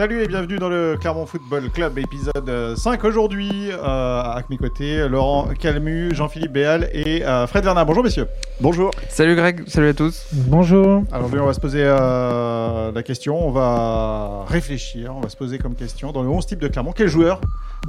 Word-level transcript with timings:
Salut 0.00 0.22
et 0.22 0.28
bienvenue 0.28 0.56
dans 0.56 0.70
le 0.70 0.96
Clermont 0.98 1.26
Football 1.26 1.68
Club 1.68 1.98
épisode 1.98 2.74
5 2.74 3.04
aujourd'hui. 3.04 3.68
Euh, 3.70 4.22
avec 4.22 4.48
mes 4.48 4.56
côtés, 4.56 5.06
Laurent 5.06 5.48
Calmu, 5.48 6.14
Jean-Philippe 6.14 6.52
Béal 6.52 6.88
et 6.94 7.22
euh, 7.22 7.46
Fred 7.46 7.64
Vernard. 7.64 7.84
Bonjour 7.84 8.02
messieurs. 8.02 8.26
Bonjour. 8.62 8.92
Salut 9.10 9.36
Greg, 9.36 9.68
salut 9.68 9.88
à 9.88 9.92
tous. 9.92 10.24
Bonjour. 10.32 11.04
Alors 11.12 11.28
on 11.30 11.44
va 11.44 11.52
se 11.52 11.60
poser 11.60 11.82
euh, 11.84 12.90
la 12.92 13.02
question, 13.02 13.46
on 13.46 13.50
va 13.50 14.46
réfléchir, 14.48 15.14
on 15.14 15.20
va 15.20 15.28
se 15.28 15.36
poser 15.36 15.58
comme 15.58 15.74
question 15.74 16.12
dans 16.12 16.22
le 16.22 16.30
11 16.30 16.46
type 16.46 16.60
de 16.60 16.68
Clermont. 16.68 16.92
Quel 16.96 17.08
joueur 17.08 17.38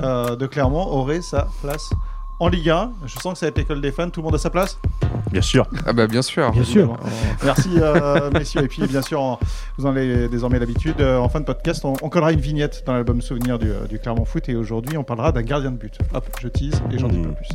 euh, 0.02 0.35
de 0.35 0.48
Clermont 0.48 0.85
aurait 0.85 1.21
sa 1.21 1.48
place 1.62 1.91
en 2.41 2.49
Ligue 2.49 2.71
1 2.71 2.91
Je 3.05 3.20
sens 3.20 3.35
que 3.35 3.39
ça 3.39 3.45
va 3.45 3.52
être 3.52 3.57
l'école 3.57 3.80
des 3.80 3.93
fans, 3.93 4.09
tout 4.09 4.20
le 4.20 4.25
monde 4.25 4.35
a 4.35 4.38
sa 4.38 4.49
place? 4.49 4.77
Bien 5.32 5.41
sûr. 5.41 5.66
Ah 5.86 5.93
bah 5.93 6.07
bien 6.07 6.21
sûr. 6.21 6.52
Bien 6.52 6.63
sûr. 6.63 6.98
Merci 7.43 7.70
euh, 7.77 8.30
messieurs. 8.31 8.63
Et 8.63 8.68
puis 8.68 8.84
bien 8.88 9.02
sûr, 9.02 9.21
en- 9.21 9.39
vous 9.77 9.85
en 9.85 9.89
avez 9.89 10.27
désormais 10.27 10.59
l'habitude, 10.59 10.99
euh, 10.99 11.17
en 11.17 11.30
fin 11.30 11.39
de 11.39 11.45
podcast, 11.45 11.85
on, 11.85 11.94
on 12.02 12.09
collera 12.09 12.31
une 12.34 12.39
vignette 12.41 12.84
dans 12.85 12.94
l'album 12.94 13.22
souvenir 13.22 13.58
du, 13.58 13.70
euh, 13.72 13.86
du 13.88 13.98
Clermont 13.99 14.25
Foot. 14.25 14.49
Et 14.49 14.55
aujourd'hui, 14.55 14.98
on 14.98 15.03
parlera 15.03 15.31
d'un 15.31 15.41
gardien 15.44 15.72
de 15.72 15.77
but. 15.77 15.98
Hop, 16.13 16.25
je 16.41 16.48
tease 16.49 16.81
et 16.91 16.98
j'en 16.99 17.08
dis 17.08 17.20
pas 17.20 17.30
plus. 17.30 17.48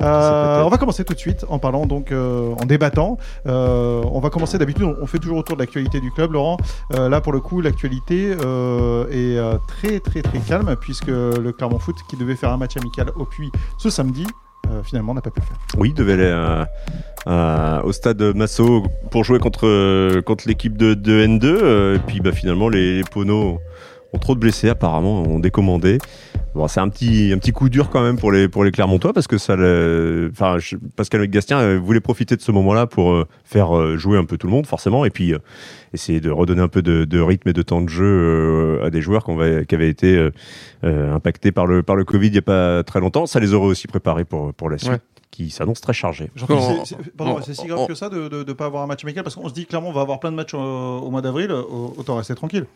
Euh, 0.00 0.62
on 0.64 0.68
va 0.68 0.78
commencer 0.78 1.04
tout 1.04 1.12
de 1.14 1.18
suite 1.18 1.44
en 1.48 1.58
parlant 1.60 1.86
donc 1.86 2.10
euh, 2.10 2.54
en 2.60 2.64
débattant. 2.64 3.18
Euh, 3.46 4.02
on 4.10 4.18
va 4.20 4.30
commencer 4.30 4.58
d'habitude, 4.58 4.82
on, 4.84 4.96
on 5.00 5.06
fait 5.06 5.18
toujours 5.18 5.36
autour 5.36 5.54
de 5.56 5.60
l'actualité 5.62 6.00
du 6.00 6.10
club, 6.10 6.32
Laurent. 6.32 6.56
Euh, 6.94 7.08
là 7.08 7.20
pour 7.20 7.32
le 7.32 7.38
coup, 7.40 7.60
l'actualité 7.60 8.34
euh, 8.44 9.06
est 9.10 9.38
euh, 9.38 9.58
très 9.68 10.00
très 10.00 10.22
très 10.22 10.38
calme 10.40 10.74
puisque 10.80 11.06
le 11.08 11.52
Clermont 11.52 11.78
Foot 11.78 11.96
qui 12.08 12.16
devait 12.16 12.34
faire 12.36 12.50
un 12.50 12.56
match 12.56 12.76
amical 12.76 13.10
au 13.16 13.26
Puy 13.26 13.52
ce 13.78 13.90
samedi. 13.90 14.26
Euh, 14.70 14.82
finalement, 14.82 15.14
n'a 15.14 15.20
pas 15.20 15.30
pu 15.30 15.40
le 15.40 15.46
faire. 15.46 15.56
Oui, 15.78 15.88
il 15.90 15.94
devait 15.94 16.12
aller 16.14 16.22
euh, 16.24 16.64
à- 17.26 17.82
au 17.84 17.92
stade 17.92 18.22
Massot 18.34 18.84
pour 19.10 19.24
jouer 19.24 19.38
contre, 19.38 19.66
euh, 19.66 20.22
contre 20.22 20.46
l'équipe 20.48 20.76
de, 20.76 20.94
de 20.94 21.26
N2. 21.26 21.44
euh, 21.44 21.96
et 21.96 21.98
puis 22.00 22.20
bah, 22.20 22.32
finalement, 22.32 22.68
les, 22.68 22.98
les 22.98 23.04
Poneaux 23.04 23.60
ont 24.12 24.18
trop 24.18 24.34
de 24.34 24.40
blessés 24.40 24.68
apparemment, 24.68 25.22
ont 25.22 25.38
décommandé. 25.38 25.98
Bon, 26.54 26.68
c'est 26.68 26.80
un 26.80 26.88
petit, 26.90 27.32
un 27.34 27.38
petit 27.38 27.52
coup 27.52 27.70
dur 27.70 27.88
quand 27.88 28.02
même 28.02 28.18
pour 28.18 28.30
les, 28.30 28.46
pour 28.46 28.62
les 28.62 28.70
Clermontois 28.72 29.14
parce 29.14 29.26
que 29.26 29.38
ça, 29.38 29.56
le- 29.56 30.28
enfin, 30.32 30.58
je- 30.58 30.76
Pascal 30.96 31.26
Gastien 31.28 31.58
euh, 31.60 31.78
voulait 31.78 32.00
profiter 32.00 32.36
de 32.36 32.42
ce 32.42 32.52
moment-là 32.52 32.86
pour 32.86 33.12
euh, 33.12 33.26
faire 33.44 33.74
euh, 33.74 33.96
jouer 33.96 34.18
un 34.18 34.26
peu 34.26 34.36
tout 34.36 34.48
le 34.48 34.52
monde 34.52 34.66
forcément 34.66 35.06
et 35.06 35.10
puis 35.10 35.32
euh, 35.32 35.38
essayer 35.94 36.20
de 36.20 36.30
redonner 36.30 36.60
un 36.60 36.68
peu 36.68 36.82
de, 36.82 37.06
de 37.06 37.20
rythme 37.20 37.48
et 37.48 37.52
de 37.54 37.62
temps 37.62 37.80
de 37.80 37.88
jeu 37.88 38.04
euh, 38.04 38.84
à 38.84 38.90
des 38.90 39.00
joueurs 39.00 39.24
qu'on 39.24 39.34
va- 39.36 39.64
qui 39.64 39.74
avaient 39.74 39.88
été 39.88 40.28
impactés 40.82 41.52
par 41.52 41.66
le, 41.66 41.82
par 41.82 41.96
le 41.96 42.04
Covid 42.04 42.26
il 42.26 42.32
n'y 42.32 42.38
a 42.38 42.42
pas 42.42 42.82
très 42.82 43.00
longtemps. 43.00 43.24
Ça 43.24 43.40
les 43.40 43.54
aurait 43.54 43.68
aussi 43.68 43.86
préparés 43.86 44.24
pour, 44.26 44.52
pour 44.52 44.68
la 44.68 44.76
suite 44.76 44.90
Ouais. 44.92 44.98
qui 45.30 45.48
s'annonce 45.48 45.80
très 45.80 45.94
Bon, 47.16 47.40
c'est- 47.40 47.54
si 47.54 47.62
on- 47.62 47.76
grave 47.76 47.86
que 47.86 47.94
ça 47.94 48.10
de 48.10 48.28
ne 48.46 48.52
pas 48.52 48.66
avoir 48.66 48.82
un 48.82 48.86
match 48.86 49.02
amical 49.04 49.22
parce 49.24 49.36
qu'on 49.36 49.48
se 49.48 49.54
dit 49.54 49.64
clairement 49.64 49.88
on 49.88 49.92
va 49.94 50.02
avoir 50.02 50.20
plein 50.20 50.30
de 50.30 50.36
matchs 50.36 50.52
au 50.52 51.10
mois 51.10 51.22
d'avril, 51.22 51.50
autant 51.96 52.16
rester 52.16 52.34
tranquille. 52.34 52.66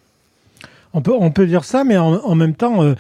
On 0.92 1.00
peut, 1.02 1.12
on 1.18 1.30
peut 1.30 1.46
dire 1.46 1.64
ça, 1.64 1.84
mais 1.84 1.96
en, 1.96 2.14
en 2.14 2.34
même 2.34 2.54
temps, 2.54 2.82
euh, 2.82 2.94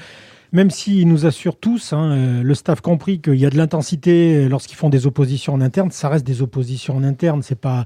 même 0.52 0.70
s'ils 0.70 1.08
nous 1.08 1.26
assurent 1.26 1.58
tous, 1.58 1.92
hein, 1.92 2.10
euh, 2.12 2.42
le 2.42 2.54
staff 2.54 2.80
compris 2.80 3.20
qu'il 3.20 3.34
y 3.36 3.46
a 3.46 3.50
de 3.50 3.56
l'intensité 3.56 4.36
euh, 4.44 4.48
lorsqu'ils 4.48 4.76
font 4.76 4.88
des 4.90 5.06
oppositions 5.06 5.54
en 5.54 5.60
interne, 5.60 5.90
ça 5.90 6.08
reste 6.08 6.26
des 6.26 6.42
oppositions 6.42 6.96
en 6.96 7.02
interne. 7.04 7.42
C'est 7.42 7.60
pas 7.60 7.84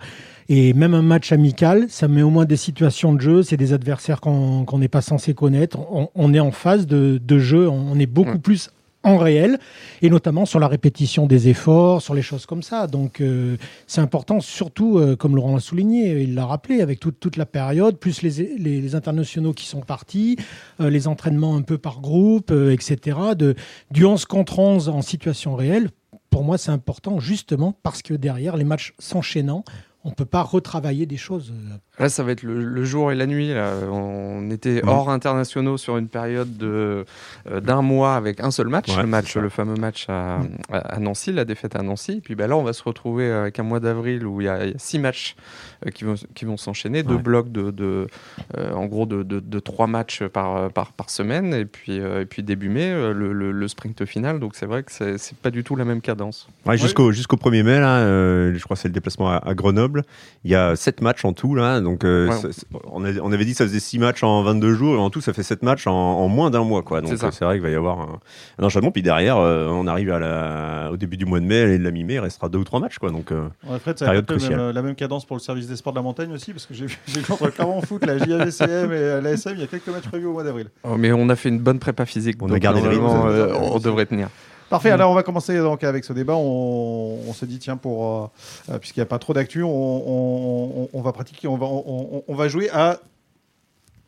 et 0.49 0.73
même 0.73 0.95
un 0.95 1.03
match 1.03 1.31
amical, 1.31 1.87
ça 1.89 2.09
met 2.09 2.23
au 2.23 2.31
moins 2.31 2.45
des 2.45 2.57
situations 2.57 3.13
de 3.13 3.21
jeu. 3.21 3.43
C'est 3.45 3.57
des 3.57 3.73
adversaires 3.73 4.21
qu'on 4.21 4.67
n'est 4.79 4.89
pas 4.89 5.01
censé 5.01 5.33
connaître. 5.33 5.79
On, 5.93 6.09
on 6.17 6.35
est 6.35 6.41
en 6.41 6.51
phase 6.51 6.87
de, 6.89 7.21
de 7.25 7.39
jeu. 7.39 7.69
On 7.69 7.97
est 8.01 8.07
beaucoup 8.07 8.31
Ouais. 8.33 8.39
plus 8.39 8.71
en 9.03 9.17
réel, 9.17 9.59
et 10.03 10.11
notamment 10.11 10.45
sur 10.45 10.61
la 10.61 10.69
répétition 10.69 11.27
des 11.27 11.49
efforts, 11.49 12.03
sur 12.03 12.15
les 12.15 12.23
choses 12.23 12.45
comme 12.45 12.63
ça. 12.63 12.87
Donc 12.87 13.21
euh, 13.21 13.57
c'est 13.87 14.01
important, 14.01 14.41
surtout, 14.41 14.99
euh, 14.99 15.17
comme 15.17 15.37
Laurent 15.37 15.55
l'a 15.55 15.61
souligné, 15.61 16.21
il 16.23 16.35
l'a 16.35 16.45
rappelé, 16.45 16.83
avec 16.83 17.01
toute, 17.01 17.19
toute 17.19 17.37
la 17.37 17.47
période, 17.47 17.99
plus 17.99 18.23
les, 18.23 18.57
les, 18.59 18.95
internationaux 18.95 19.55
qui 19.55 19.67
sont 19.67 19.81
partis, 19.81 20.37
euh, 20.81 20.91
les 20.91 21.09
entraînements 21.09 21.57
un 21.57 21.63
peu 21.63 21.79
par 21.79 22.01
groupe, 22.01 22.51
euh, 22.51 22.73
etc., 22.73 23.19
de, 23.37 23.55
du 23.91 24.05
11 24.05 24.27
contre 24.27 24.59
11 24.59 24.89
en 24.91 25.03
situation 25.03 25.55
réelle. 25.55 25.91
Pour 26.29 26.45
moi, 26.45 26.59
c'est 26.59 26.71
important 26.71 27.21
justement 27.21 27.75
parce 27.83 28.03
que 28.03 28.15
derrière, 28.15 28.57
les 28.57 28.65
matchs 28.65 28.95
s'enchaînant, 28.99 29.65
on 30.05 30.11
ne 30.11 30.15
peut 30.15 30.25
pas 30.25 30.43
retravailler 30.43 31.07
des 31.07 31.17
choses. 31.17 31.53
Euh, 32.01 32.05
Là, 32.05 32.09
ça 32.09 32.23
va 32.23 32.33
être 32.33 32.43
le, 32.43 32.65
le 32.65 32.85
jour 32.85 33.13
et 33.13 33.15
la 33.15 33.27
nuit. 33.27 33.53
Là. 33.53 33.73
On 33.91 34.51
était 34.51 34.81
Mhm. 34.83 34.89
hors 34.89 35.11
internationaux 35.11 35.77
sur 35.77 35.97
une 35.99 36.09
période 36.09 36.57
de, 36.57 37.05
euh, 37.51 37.61
d'un 37.61 37.83
mois 37.83 38.15
avec 38.17 38.41
un 38.41 38.51
seul 38.51 38.69
match, 38.69 38.89
Ouais, 38.89 39.03
le 39.03 39.09
match, 39.09 39.37
le 39.37 39.49
fameux 39.49 39.75
match 39.75 40.07
à, 40.09 40.41
à- 40.73 40.79
à 40.79 40.99
Nancy, 40.99 41.33
la 41.33 41.45
défaite 41.45 41.77
à 41.77 41.83
Nancy. 41.83 42.13
Et 42.13 42.21
puis 42.21 42.35
bah, 42.35 42.47
là, 42.47 42.57
on 42.57 42.63
va 42.63 42.73
se 42.73 42.83
retrouver 42.83 43.31
avec 43.31 43.59
un 43.59 43.63
mois 43.63 43.81
d'avril 43.81 44.27
où 44.27 44.41
il 44.41 44.45
y 44.45 44.49
a 44.49 44.65
il 44.65 44.73
y 44.73 44.75
a 44.75 44.79
six 44.79 44.99
matchs 44.99 45.37
euh, 45.87 45.91
qui 45.91 46.05
vont, 46.05 46.15
qui 46.35 46.45
vont 46.45 46.57
s'enchaîner, 46.57 47.03
deux 47.03 47.19
blocs 47.19 47.51
de, 47.53 47.71
de, 47.71 48.07
euh, 48.57 48.73
en 48.73 48.87
gros 48.87 49.07
de, 49.07 49.23
de, 49.23 49.41
de 49.41 49.59
trois 49.59 49.87
matchs 49.87 50.23
par, 50.25 50.71
par, 50.73 50.93
par 50.93 51.11
semaine. 51.11 51.53
Et 51.55 51.65
puis, 51.65 52.01
euh, 52.01 52.23
et 52.23 52.27
puis 52.27 52.43
début 52.43 52.69
mai, 52.69 52.91
euh, 52.91 53.13
le, 53.13 53.33
le, 53.33 53.53
le 53.53 53.69
sprint 53.69 54.05
final. 54.05 54.41
Donc 54.41 54.55
c'est 54.57 54.67
vrai 54.67 54.83
que 54.83 54.93
c'est, 54.93 55.19
c'est 55.19 55.37
pas 55.37 55.51
du 55.51 55.65
tout 55.65 55.77
la 55.77 55.85
même 55.85 56.01
cadence. 56.01 56.49
Ouais, 56.67 56.77
jusqu'au 56.79 57.13
jusqu'au 57.13 57.37
1er 57.37 57.63
mai, 57.63 57.81
là, 57.81 57.99
euh, 57.99 58.53
je 58.57 58.63
crois 58.65 58.77
que 58.77 58.81
c'est 58.83 58.89
le 58.89 58.95
déplacement 58.95 59.31
à, 59.31 59.37
à 59.37 59.55
Grenoble. 59.55 60.03
Il 60.45 60.51
y 60.51 60.55
a 60.55 60.77
7 60.77 61.01
matchs 61.03 61.25
en 61.25 61.33
tout, 61.33 61.55
là. 61.55 61.81
Donc, 61.81 61.90
euh, 62.05 62.29
Ouais. 62.29 62.35
c'est- 62.41 62.53
c'est- 62.53 62.67
on, 62.91 63.05
a- 63.05 63.21
on 63.23 63.33
avait 63.33 63.45
dit 63.45 63.53
que 63.53 63.57
ça 63.59 63.65
faisait 63.65 63.81
6 63.81 63.99
matchs 63.99 64.23
en 64.23 64.43
22 64.43 64.75
jours, 64.75 64.95
et 64.95 64.99
en 64.99 65.11
tout, 65.11 65.21
ça 65.21 65.33
fait 65.33 65.43
7 65.43 65.63
matchs 65.63 65.87
en, 65.87 65.93
en 65.93 66.29
moins 66.29 66.51
d'un 66.51 66.65
mois, 66.65 66.83
quoi. 66.83 67.01
Donc, 67.01 67.11
C'est 67.17 67.25
euh, 67.25 67.47
vrai 67.47 67.57
qu'il 67.57 67.63
va 67.63 67.71
y 67.71 67.75
avoir 67.75 67.99
un, 68.01 68.19
un 68.59 68.65
enchaînement. 68.65 68.91
Puis 68.91 69.03
derrière, 69.03 69.37
euh, 69.39 69.67
on 69.71 69.87
arrive 69.87 70.11
à 70.13 70.19
la, 70.19 70.91
au 70.93 70.97
début 70.97 71.17
du 71.17 71.27
mois 71.27 71.41
de 71.41 71.45
mai, 71.47 71.75
et 71.75 71.79
de 71.79 71.85
la 71.85 71.91
mi-mai, 71.91 72.15
il 72.15 72.19
restera 72.21 72.49
2 72.49 72.59
ou 72.59 72.65
3 72.65 72.81
matchs, 72.81 72.99
quoi. 72.99 73.11
Donc, 73.11 73.33
euh, 73.33 73.49
Ouais, 73.69 73.79
Fred, 73.79 73.99
ça 73.99 74.05
va 74.07 74.11
Période 74.13 74.27
cruciale. 74.27 74.57
même- 74.59 74.71
la 74.75 74.83
même 74.83 74.95
cadence 74.95 75.25
pour 75.25 75.37
le 75.37 75.41
service 75.43 75.67
des 75.69 75.77
sports 75.77 75.93
de 75.93 75.99
la 75.99 76.03
montagne 76.03 76.33
aussi, 76.33 76.53
parce 76.53 76.67
que 76.67 76.75
j'ai 76.75 76.87
vu, 76.87 76.99
entre 77.31 77.51
Clermont 77.51 77.81
Foot, 77.83 78.05
la 78.07 78.19
JAVCM 78.19 78.93
et 78.93 78.97
euh, 78.97 79.21
l'ASM, 79.21 79.53
il 79.55 79.61
y 79.61 79.65
a 79.65 79.67
quelques 79.67 79.89
matchs 79.89 80.09
prévus 80.09 80.27
au 80.27 80.33
mois 80.33 80.45
d'avril. 80.45 80.69
Oh, 80.85 80.97
mais 80.97 81.13
on 81.13 81.29
a 81.29 81.37
fait 81.37 81.49
une 81.49 81.59
bonne 81.61 81.79
prépa 81.79 82.07
physique. 82.07 82.37
On 82.41 82.47
a 82.47 82.51
donc 82.51 82.59
gardé 82.59 82.81
le 82.81 82.89
rythme. 82.89 83.05
euh, 83.05 83.55
on 83.55 83.79
devrait 83.79 84.07
tenir. 84.07 84.29
Parfait, 84.71 84.91
alors 84.91 85.11
on 85.11 85.15
va 85.15 85.23
commencer 85.23 85.59
donc 85.59 85.85
avec 85.85 86.05
ce 86.05 86.13
débat. 86.13 86.35
On, 86.37 87.19
on 87.29 87.33
se 87.35 87.45
dit, 87.45 87.59
tiens, 87.59 87.77
pour 87.77 88.07
euh, 88.07 88.27
euh, 88.73 88.79
puisqu'il 88.79 89.01
n'y 89.01 89.03
a 89.03 89.07
pas 89.07 89.19
trop 89.19 89.35
d'actu, 89.35 89.63
on, 89.63 90.89
on- 90.95 91.01
va 91.03 91.13
pratiquer, 91.13 91.49
on 91.49 91.57
va, 91.57 91.67
on 91.67 92.35
va 92.35 92.49
jouer 92.49 92.71
à, 92.71 92.99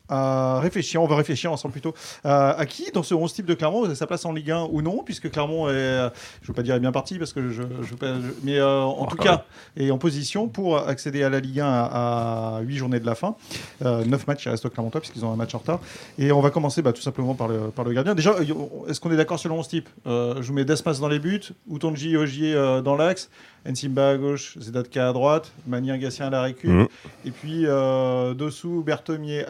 à 0.09 0.59
réfléchir, 0.59 1.01
on 1.01 1.07
va 1.07 1.15
réfléchir 1.15 1.51
ensemble 1.51 1.71
plutôt. 1.71 1.93
Euh, 2.25 2.53
à 2.57 2.65
qui 2.65 2.91
dans 2.91 3.03
ce 3.03 3.13
11 3.13 3.31
type 3.33 3.45
de 3.45 3.53
Clermont 3.53 3.93
sa 3.95 4.05
place 4.07 4.25
en 4.25 4.33
Ligue 4.33 4.51
1 4.51 4.67
ou 4.71 4.81
non, 4.81 5.01
puisque 5.03 5.31
Clermont 5.31 5.69
est, 5.69 5.71
euh, 5.73 6.09
je 6.41 6.45
ne 6.45 6.47
veux 6.49 6.53
pas 6.53 6.61
dire 6.63 6.75
est 6.75 6.79
bien 6.79 6.91
parti, 6.91 7.17
parce 7.19 7.33
que 7.33 7.49
je, 7.49 7.61
je 7.81 7.89
veux 7.89 7.95
pas, 7.95 8.15
je- 8.15 8.33
mais 8.43 8.57
euh, 8.59 8.81
en 8.81 9.05
Ah, 9.05 9.09
tout 9.09 9.17
cas, 9.17 9.45
est 9.77 9.91
en 9.91 9.97
position 9.97 10.47
pour 10.47 10.77
accéder 10.77 11.23
à 11.23 11.29
la 11.29 11.39
Ligue 11.39 11.59
1 11.61 11.65
à, 11.67 12.59
8 12.63 12.75
journées 12.77 12.99
de 12.99 13.05
la 13.05 13.15
fin. 13.15 13.35
Euh, 13.83 14.03
9 14.05 14.27
matchs, 14.27 14.45
il 14.45 14.49
reste 14.49 14.65
au 14.65 14.69
Clermontois, 14.69 15.01
puisqu'ils 15.01 15.25
ont 15.25 15.31
un 15.31 15.35
match 15.35 15.55
en 15.55 15.59
retard. 15.59 15.79
Et 16.17 16.31
on 16.31 16.41
va 16.41 16.49
commencer 16.49 16.81
bah, 16.81 16.93
tout 16.93 17.01
simplement 17.01 17.33
par 17.33 17.47
le, 17.47 17.69
par 17.71 17.85
le 17.85 17.93
gardien. 17.93 18.13
Déjà, 18.15 18.31
euh, 18.31 18.43
est-ce 18.89 18.99
qu'on 18.99 19.11
est 19.11 19.17
d'accord 19.17 19.39
sur 19.39 19.49
le 19.49 19.55
11 19.55 19.67
type 19.67 19.89
Euh, 20.07 20.35
Je 20.41 20.47
vous 20.47 20.53
mets 20.53 20.65
Desmas 20.65 20.99
dans 20.99 21.07
les 21.07 21.19
buts, 21.19 21.41
Outonji 21.69 22.17
Ogier 22.17 22.53
euh, 22.53 22.81
dans 22.81 22.95
l'axe, 22.95 23.29
Nsimba 23.65 24.09
à 24.09 24.17
gauche, 24.17 24.57
Zedatka 24.59 25.07
à 25.09 25.13
droite, 25.13 25.51
Manien 25.67 25.97
Gassien 25.97 26.27
à 26.27 26.29
la 26.29 26.41
récup, 26.41 26.69
Mhm. 26.69 26.87
et 27.25 27.31
puis 27.31 27.61
euh, 27.65 28.33
Dossou, 28.33 28.83
Berthomier, 28.85 29.45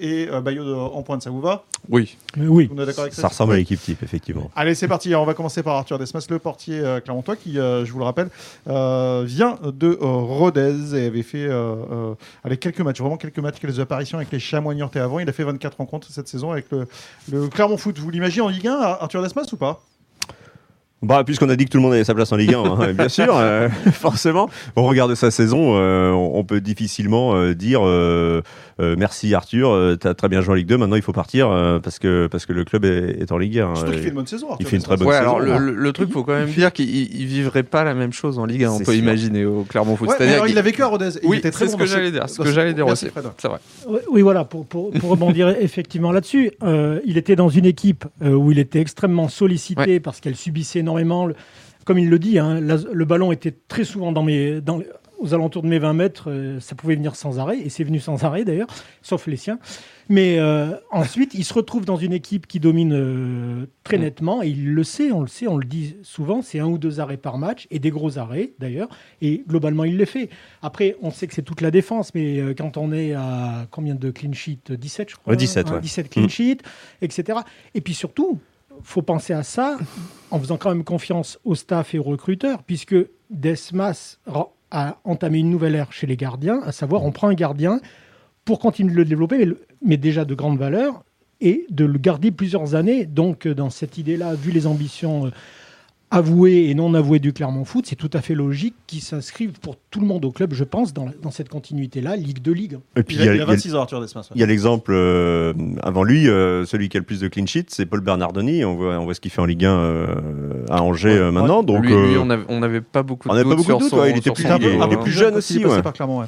Et 0.00 0.28
euh, 0.30 0.40
Bayo 0.40 0.64
de- 0.64 0.72
en 0.74 1.02
pointe. 1.02 1.22
Ça 1.22 1.30
vous 1.30 1.40
va? 1.40 1.64
Oui. 1.88 2.16
Mais 2.36 2.46
oui. 2.46 2.68
On 2.74 2.80
est 2.82 2.86
d'accord 2.86 3.02
avec 3.02 3.14
ça? 3.14 3.22
Ça 3.22 3.28
ressemble 3.28 3.52
à 3.54 3.56
l'équipe 3.56 3.80
type, 3.80 4.02
effectivement. 4.02 4.50
Allez, 4.56 4.74
c'est 4.74 4.88
parti. 4.88 5.14
On 5.14 5.24
va 5.24 5.34
commencer 5.34 5.62
par 5.62 5.76
Arthur 5.76 5.98
Desmas, 5.98 6.26
le 6.28 6.38
portier 6.38 6.80
euh, 6.80 7.00
clermontois, 7.00 7.36
qui, 7.36 7.58
euh, 7.58 7.84
je 7.84 7.92
vous 7.92 7.98
le 7.98 8.04
rappelle, 8.04 8.28
euh, 8.68 9.22
vient 9.26 9.58
de 9.62 9.88
euh, 9.88 9.96
Rodez 10.00 10.94
et 10.96 11.06
avait 11.06 11.22
fait 11.22 11.46
euh, 11.46 11.74
euh, 11.90 12.14
allez, 12.44 12.56
quelques 12.56 12.80
matchs, 12.80 12.98
vraiment 13.00 13.16
quelques 13.16 13.38
matchs, 13.38 13.58
quelques 13.60 13.80
apparitions 13.80 14.18
avec 14.18 14.30
les 14.32 14.38
Chamois 14.40 14.74
niortais 14.74 15.00
avant. 15.00 15.18
Il 15.18 15.28
a 15.28 15.32
fait 15.32 15.44
24 15.44 15.76
rencontres 15.78 16.08
cette 16.10 16.28
saison 16.28 16.52
avec 16.52 16.66
le, 16.70 16.86
le 17.30 17.48
Clermont 17.48 17.76
Foot. 17.76 17.98
Vous 17.98 18.10
l'imaginez 18.10 18.42
en 18.42 18.48
Ligue 18.48 18.68
1, 18.68 18.72
Arthur 18.72 19.22
Desmas 19.22 19.48
ou 19.52 19.56
pas? 19.56 19.80
Bah, 21.00 21.22
puisqu'on 21.22 21.48
a 21.48 21.54
dit 21.54 21.64
que 21.64 21.70
tout 21.70 21.76
le 21.78 21.82
monde 21.84 21.92
avait 21.92 22.02
sa 22.02 22.12
place 22.12 22.32
en 22.32 22.36
Ligue 22.36 22.54
1, 22.54 22.58
hein, 22.64 22.92
bien 22.92 23.08
sûr, 23.08 23.28
euh, 23.36 23.68
forcément. 23.92 24.50
Au 24.74 24.82
regard 24.82 25.06
de 25.06 25.14
sa 25.14 25.30
saison, 25.30 25.76
euh, 25.76 26.10
on, 26.10 26.32
on 26.40 26.42
peut 26.42 26.60
difficilement 26.60 27.36
euh, 27.36 27.54
dire 27.54 27.82
euh, 28.80 28.94
merci 28.98 29.34
Arthur, 29.34 29.70
euh, 29.70 29.96
t'as 29.96 30.14
très 30.14 30.28
bien 30.28 30.40
joué 30.40 30.52
en 30.52 30.54
Ligue 30.56 30.66
2, 30.68 30.76
maintenant 30.78 30.96
il 30.96 31.02
faut 31.02 31.12
partir 31.12 31.50
euh, 31.50 31.78
parce 31.80 31.98
que 31.98 32.28
parce 32.30 32.46
que 32.46 32.52
le 32.52 32.64
club 32.64 32.84
est, 32.84 33.20
est 33.20 33.32
en 33.32 33.38
Ligue 33.38 33.58
1. 33.58 33.74
Surtout 33.74 33.90
qu'il 33.92 34.00
fait 34.00 34.08
une 34.08 34.14
bonne 34.14 34.26
saison. 34.26 34.50
Arthur 34.52 34.66
il 34.66 34.70
fait 34.70 34.76
une 34.76 34.82
très 34.82 34.96
bonne 34.96 35.08
Ouais, 35.08 35.14
saison, 35.18 35.36
alors 35.36 35.40
le, 35.40 35.58
le- 35.58 35.74
le 35.74 35.92
truc, 35.92 36.12
faut 36.12 36.22
quand 36.24 36.32
même 36.34 36.48
dire 36.48 36.72
qu'il 36.72 36.88
il 36.88 37.26
vivrait 37.26 37.62
pas 37.64 37.84
la 37.84 37.94
même 37.94 38.12
chose 38.12 38.38
en 38.38 38.44
Ligue 38.46 38.64
1, 38.64 38.70
on 38.70 38.78
peut 38.78 38.84
sûr. 38.84 38.94
imaginer 38.94 39.44
au 39.44 39.64
Clermont 39.64 39.96
Foot. 39.96 40.08
Ouais, 40.08 40.14
mais 40.14 40.24
C'est-à-dire 40.26 40.42
alors, 40.42 40.48
il 40.48 40.58
a 40.58 40.62
vécu 40.62 40.82
à 40.82 40.86
Rodez. 40.86 41.10
il 41.22 41.28
Oui, 41.28 41.38
était 41.38 41.50
très 41.50 41.66
c'est 41.66 41.72
ce 41.72 41.76
que 41.76 41.86
j'allais 41.86 42.10
dire, 42.12 42.28
ce 42.28 42.38
dans 42.38 42.44
que 42.44 42.50
ce- 42.50 42.54
j'allais 42.54 42.74
dire 42.74 42.86
Merci, 42.86 43.06
aussi. 43.06 43.14
C'est 43.38 43.48
vrai. 43.48 43.58
Oui, 44.10 44.22
voilà, 44.22 44.44
pour, 44.44 44.64
pour, 44.66 44.90
pour 44.92 45.10
rebondir 45.10 45.48
effectivement 45.60 46.12
là-dessus, 46.12 46.52
euh, 46.62 47.00
il 47.04 47.18
était 47.18 47.36
dans 47.36 47.48
une 47.48 47.64
équipe 47.66 48.04
où 48.24 48.52
il 48.52 48.58
était 48.58 48.80
extrêmement 48.80 49.28
sollicité 49.28 50.00
parce 50.00 50.20
qu'elle 50.20 50.36
subissait 50.36 50.78
énormément. 50.80 51.26
le- 51.26 51.34
comme 51.84 51.98
il 51.98 52.10
le 52.10 52.18
dit, 52.18 52.38
hein, 52.38 52.60
la- 52.60 52.76
le 52.92 53.04
ballon 53.06 53.32
était 53.32 53.54
très 53.66 53.84
souvent 53.84 54.12
dans 54.12 54.22
mes, 54.22 54.60
dans, 54.60 54.76
les- 54.76 54.86
aux 55.18 55.34
alentours 55.34 55.62
de 55.62 55.68
mes 55.68 55.78
20 55.78 55.92
mètres, 55.94 56.30
euh, 56.30 56.60
ça 56.60 56.74
pouvait 56.74 56.94
venir 56.94 57.16
sans 57.16 57.38
arrêt, 57.38 57.58
et 57.58 57.68
c'est 57.68 57.84
venu 57.84 57.98
sans 58.00 58.24
arrêt 58.24 58.44
d'ailleurs, 58.44 58.68
sauf 59.02 59.26
les 59.26 59.36
siens. 59.36 59.58
Mais 60.08 60.38
euh, 60.38 60.70
ensuite, 60.90 61.34
il 61.34 61.44
se 61.44 61.52
retrouve 61.52 61.84
dans 61.84 61.96
une 61.96 62.12
équipe 62.12 62.46
qui 62.46 62.60
domine 62.60 62.92
euh, 62.94 63.66
très 63.84 63.98
Mm. 63.98 64.02
nettement, 64.02 64.42
et 64.42 64.48
il 64.48 64.72
le 64.72 64.84
sait, 64.84 65.10
on 65.12 65.20
le 65.20 65.26
sait, 65.28 65.46
on 65.48 65.56
le 65.56 65.64
dit 65.66 65.96
souvent, 66.02 66.40
c'est 66.40 66.60
un 66.60 66.66
ou 66.66 66.78
deux 66.78 67.00
arrêts 67.00 67.16
par 67.16 67.36
match, 67.36 67.66
et 67.70 67.78
des 67.78 67.90
gros 67.90 68.16
arrêts 68.18 68.52
d'ailleurs, 68.58 68.88
et 69.20 69.42
globalement, 69.48 69.84
il 69.84 69.96
les 69.96 70.06
fait. 70.06 70.30
Après, 70.62 70.96
on 71.02 71.10
sait 71.10 71.26
que 71.26 71.34
c'est 71.34 71.42
toute 71.42 71.60
la 71.60 71.70
défense, 71.70 72.14
mais 72.14 72.54
quand 72.56 72.76
on 72.76 72.92
est 72.92 73.12
à 73.14 73.66
combien 73.70 73.94
de 73.94 74.10
clean 74.10 74.32
sheets 74.32 74.70
17, 74.72 75.10
je 75.10 75.16
crois. 75.16 75.32
Ouais, 75.32 75.36
17, 75.36 75.70
ouais. 75.70 75.80
17 75.80 76.08
clean 76.10 76.24
Mm. 76.24 76.28
sheets, 76.28 76.62
etc. 77.02 77.40
Et 77.74 77.80
puis 77.80 77.94
surtout, 77.94 78.38
faut 78.84 79.02
penser 79.02 79.32
à 79.32 79.42
ça 79.42 79.76
en 80.30 80.38
faisant 80.38 80.56
quand 80.56 80.68
même 80.70 80.84
confiance 80.84 81.38
au 81.44 81.54
staff 81.56 81.94
et 81.94 81.98
aux 81.98 82.04
recruteurs, 82.04 82.62
puisque 82.62 82.94
Desmas 83.30 84.18
a 84.70 84.98
entamé 85.04 85.38
une 85.38 85.50
nouvelle 85.50 85.74
ère 85.74 85.92
chez 85.92 86.06
les 86.06 86.16
gardiens, 86.16 86.60
à 86.64 86.72
savoir 86.72 87.04
on 87.04 87.12
prend 87.12 87.28
un 87.28 87.34
gardien 87.34 87.80
pour 88.44 88.58
continuer 88.58 88.92
de 88.92 88.96
le 88.96 89.04
développer, 89.04 89.48
mais, 89.82 89.96
déjà 89.96 90.24
de 90.24 90.34
grande 90.34 90.58
valeur, 90.58 91.04
et 91.40 91.66
de 91.70 91.84
le 91.84 91.98
garder 91.98 92.30
plusieurs 92.30 92.74
années. 92.74 93.06
Donc 93.06 93.46
euh, 93.46 93.54
dans 93.54 93.70
cette 93.70 93.98
idée-là, 93.98 94.34
vu 94.34 94.50
les 94.50 94.66
ambitions 94.66 95.30
avouées 96.10 96.68
et 96.70 96.74
non 96.74 96.94
avouées 96.94 97.18
du 97.18 97.32
Clermont 97.32 97.64
Foot, 97.64 97.84
c'est 97.86 97.96
tout 97.96 98.10
à 98.14 98.20
fait 98.22 98.34
logique 98.34 98.74
qu'ils 98.86 99.02
s'inscrivent 99.02 99.58
pour 99.60 99.76
tout 99.90 100.00
le 100.00 100.06
monde 100.06 100.24
au 100.24 100.30
club, 100.30 100.54
je 100.54 100.64
pense, 100.64 100.94
dans, 100.94 101.04
la- 101.04 101.12
dans 101.22 101.30
cette 101.30 101.48
continuité-là, 101.50 102.16
Ligue 102.16 102.40
de 102.40 102.50
Ligue. 102.52 102.78
Et 102.96 103.02
puis 103.02 103.16
Il 103.16 103.24
y 103.24 103.28
a, 103.28 103.34
il 103.34 103.38
y 103.38 103.40
a- 103.42 103.44
26 103.44 103.74
ans, 103.74 103.80
Arthur 103.80 104.00
Desmas. 104.00 104.22
ouais. 104.22 104.26
il 104.34 104.40
y 104.40 104.42
a 104.42 104.46
l'exemple 104.46 104.92
euh, 104.94 105.52
avant 105.82 106.02
lui, 106.04 106.28
euh, 106.28 106.64
celui 106.64 106.88
qui 106.88 106.96
a 106.96 107.00
le 107.00 107.04
plus 107.06 107.20
de 107.20 107.28
clean 107.28 107.44
sheets, 107.46 107.66
c'est 107.68 107.84
Paul 107.86 108.00
Bernardoni. 108.00 108.64
On 108.64 108.74
voit, 108.76 108.98
on 108.98 109.04
voit 109.04 109.14
ce 109.14 109.20
qu'il 109.20 109.30
fait 109.30 109.42
en 109.42 109.46
Ligue 109.46 109.64
1 109.66 109.70
euh, 109.70 110.64
à 110.70 110.82
Angers 110.82 111.10
euh, 111.10 111.30
maintenant. 111.30 111.62
Donc, 111.62 111.82
lui, 111.84 111.88
lui, 111.90 111.96
euh, 112.14 112.20
on 112.20 112.26
n'avait 112.26 112.44
on 112.48 112.60
n'avait 112.60 112.80
pas 112.80 113.02
beaucoup 113.02 113.28
de 113.28 113.32
on 113.34 113.36
avait 113.36 113.44
pas 113.44 113.50
doutes 113.56 113.66
beaucoup 113.66 113.78
de 113.84 113.90
doutes, 113.90 113.98
ouais, 114.00 114.10
il 114.12 114.16
était 114.18 114.30
plus- 114.30 114.42
son 114.44 114.56
Il 114.58 114.64
est 114.66 114.80
hein. 114.82 114.88
plus 115.02 115.12
jeune 115.12 115.34
aussi, 115.34 115.60
passé 115.60 115.74
ouais. 115.76 115.82
par 115.82 115.92
Clermont. 115.92 116.22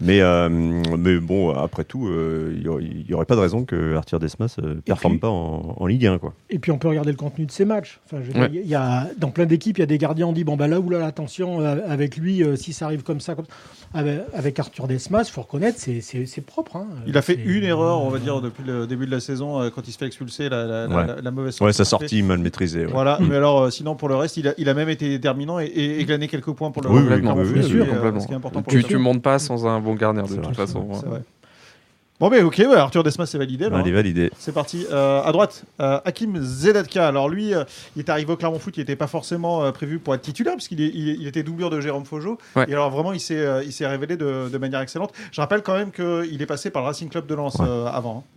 Mais, 0.00 0.20
euh, 0.20 0.48
mais 0.48 1.18
bon, 1.18 1.50
après 1.50 1.84
tout, 1.84 2.06
euh, 2.08 2.52
il 2.56 2.62
y 2.62 2.68
aurait- 2.68 2.82
il 2.84 3.04
n'y 3.08 3.14
aurait 3.14 3.24
pas 3.24 3.36
de 3.36 3.40
raison 3.40 3.64
que 3.64 3.94
Arthur 3.94 4.18
Desmas 4.18 4.56
ne 4.62 4.74
performe 4.74 5.14
puis- 5.14 5.20
pas 5.20 5.28
en, 5.30 5.76
en 5.78 5.86
Ligue 5.86 6.06
1. 6.06 6.18
Quoi. 6.18 6.34
Et 6.50 6.58
puis 6.58 6.70
on 6.72 6.78
peut 6.78 6.88
regarder 6.88 7.10
le 7.10 7.16
contenu 7.16 7.46
de 7.46 7.50
ces 7.50 7.64
matchs. 7.64 8.00
Enfin, 8.06 8.22
je 8.22 8.38
Ouais. 8.38 8.48
dire, 8.48 8.62
y 8.64 8.74
a, 8.74 9.06
dans 9.18 9.30
plein 9.30 9.46
d'équipes, 9.46 9.78
il 9.78 9.80
y 9.80 9.84
a 9.84 9.86
des 9.86 9.98
gardiens, 9.98 10.26
on 10.26 10.32
dit 10.32 10.44
bon 10.44 10.56
bah 10.56 10.68
là, 10.68 10.80
oulala, 10.80 11.06
attention, 11.06 11.60
euh, 11.60 11.76
avec 11.88 12.16
lui, 12.16 12.42
euh, 12.42 12.56
si 12.56 12.72
ça 12.72 12.86
arrive 12.86 13.02
comme 13.02 13.20
ça, 13.20 13.34
comme... 13.34 13.46
Avec, 13.96 14.20
avec 14.34 14.58
Arthur 14.58 14.88
Desmas, 14.88 15.22
il 15.28 15.30
faut 15.30 15.42
reconnaître, 15.42 15.78
c'est- 15.78 16.40
propre. 16.44 16.76
hein. 16.76 16.86
Il 17.06 17.16
a 17.16 17.22
fait 17.22 17.34
une 17.44 17.62
erreur, 17.62 18.02
on 18.02 18.08
va 18.10 18.18
dire, 18.18 18.40
depuis 18.40 18.64
le 18.64 18.86
début 18.88 19.06
de 19.06 19.10
la 19.12 19.20
saison, 19.20 19.60
euh, 19.60 19.70
quand 19.72 19.86
il 19.86 19.92
se 19.92 19.98
fait 19.98 20.06
expulser, 20.06 20.48
la, 20.48 20.66
la, 20.66 20.86
la- 20.88 20.96
Ouais. 20.96 21.06
la- 21.06 21.20
la 21.22 21.30
mauvaise 21.30 21.60
Ouais, 21.60 21.72
sa 21.72 21.84
sortie 21.84 22.22
mal 22.24 22.38
maîtrisée. 22.40 22.86
ouais. 22.86 22.92
Voilà, 22.92 23.18
mais 23.20 23.36
alors 23.36 23.62
euh, 23.62 23.70
sinon 23.70 23.94
pour 23.94 24.08
le 24.08 24.16
reste, 24.16 24.36
il 24.36 24.48
a, 24.48 24.54
il 24.58 24.68
a 24.68 24.74
même 24.74 24.88
été 24.88 25.08
déterminant 25.08 25.60
et, 25.60 25.66
et, 25.66 26.00
et 26.00 26.04
glané 26.04 26.26
quelques 26.26 26.50
points 26.52 26.72
pour 26.72 26.82
le 26.82 26.90
Oui, 26.90 26.96
oui, 26.98 27.04
oui, 27.14 27.52
bien 27.52 27.62
sûr, 27.62 27.84
euh, 27.84 27.86
complètement. 27.86 28.20
ce 28.20 28.26
qui 28.26 28.32
est 28.32 28.36
important 28.36 28.62
pour 28.62 28.72
Tu, 28.72 28.82
club. 28.82 29.00
montes 29.00 29.22
pas 29.22 29.38
sans 29.38 29.64
un 29.66 29.78
bon 29.84 29.94
gardien, 29.94 30.22
de 30.22 30.28
toute 30.28 30.40
vrai. 30.40 30.54
façon. 30.54 30.88
Bon, 32.20 32.30
mais 32.30 32.42
ok, 32.42 32.58
ouais, 32.58 32.76
Arthur 32.76 33.02
Desmas 33.02 33.26
c'est 33.26 33.38
validé. 33.38 33.64
alors, 33.64 33.80
Allez, 33.80 33.90
hein. 33.90 33.94
validé. 33.94 34.30
C'est 34.38 34.52
parti. 34.54 34.86
Euh, 34.92 35.20
à 35.22 35.32
droite, 35.32 35.64
euh, 35.80 35.98
Hakim 36.04 36.40
Zedatka. 36.40 37.08
Alors 37.08 37.28
lui, 37.28 37.52
euh, 37.52 37.64
il 37.96 38.00
est 38.00 38.08
arrivé 38.08 38.32
au 38.32 38.36
Clermont 38.36 38.60
Foot, 38.60 38.76
il 38.76 38.80
n'était 38.80 38.94
pas 38.94 39.08
forcément 39.08 39.64
euh, 39.64 39.72
prévu 39.72 39.98
pour 39.98 40.14
être 40.14 40.22
titulaire, 40.22 40.54
puisqu'il 40.54 40.80
est- 40.80 40.92
il, 40.94 41.08
est- 41.08 41.16
il 41.20 41.26
était 41.26 41.42
doublure 41.42 41.70
de 41.70 41.80
Jérôme 41.80 42.04
Faugeot. 42.04 42.38
Ouais. 42.54 42.66
Et 42.68 42.72
alors 42.72 42.88
vraiment, 42.90 43.12
il 43.12 43.18
s'est 43.18 43.36
euh, 43.36 43.64
il 43.64 43.72
s'est 43.72 43.86
révélé 43.88 44.16
de, 44.16 44.48
de 44.48 44.58
manière 44.58 44.80
excellente. 44.80 45.12
Je 45.32 45.40
rappelle 45.40 45.62
quand 45.62 45.74
même 45.74 45.90
qu'il 45.90 46.40
est 46.40 46.46
passé 46.46 46.70
par 46.70 46.82
le 46.82 46.86
Racing 46.88 47.08
Club 47.08 47.26
de 47.26 47.34
Lens 47.34 47.56
Ouais. 47.58 47.66
euh, 47.68 47.86
avant. 47.86 48.24
hein. 48.24 48.30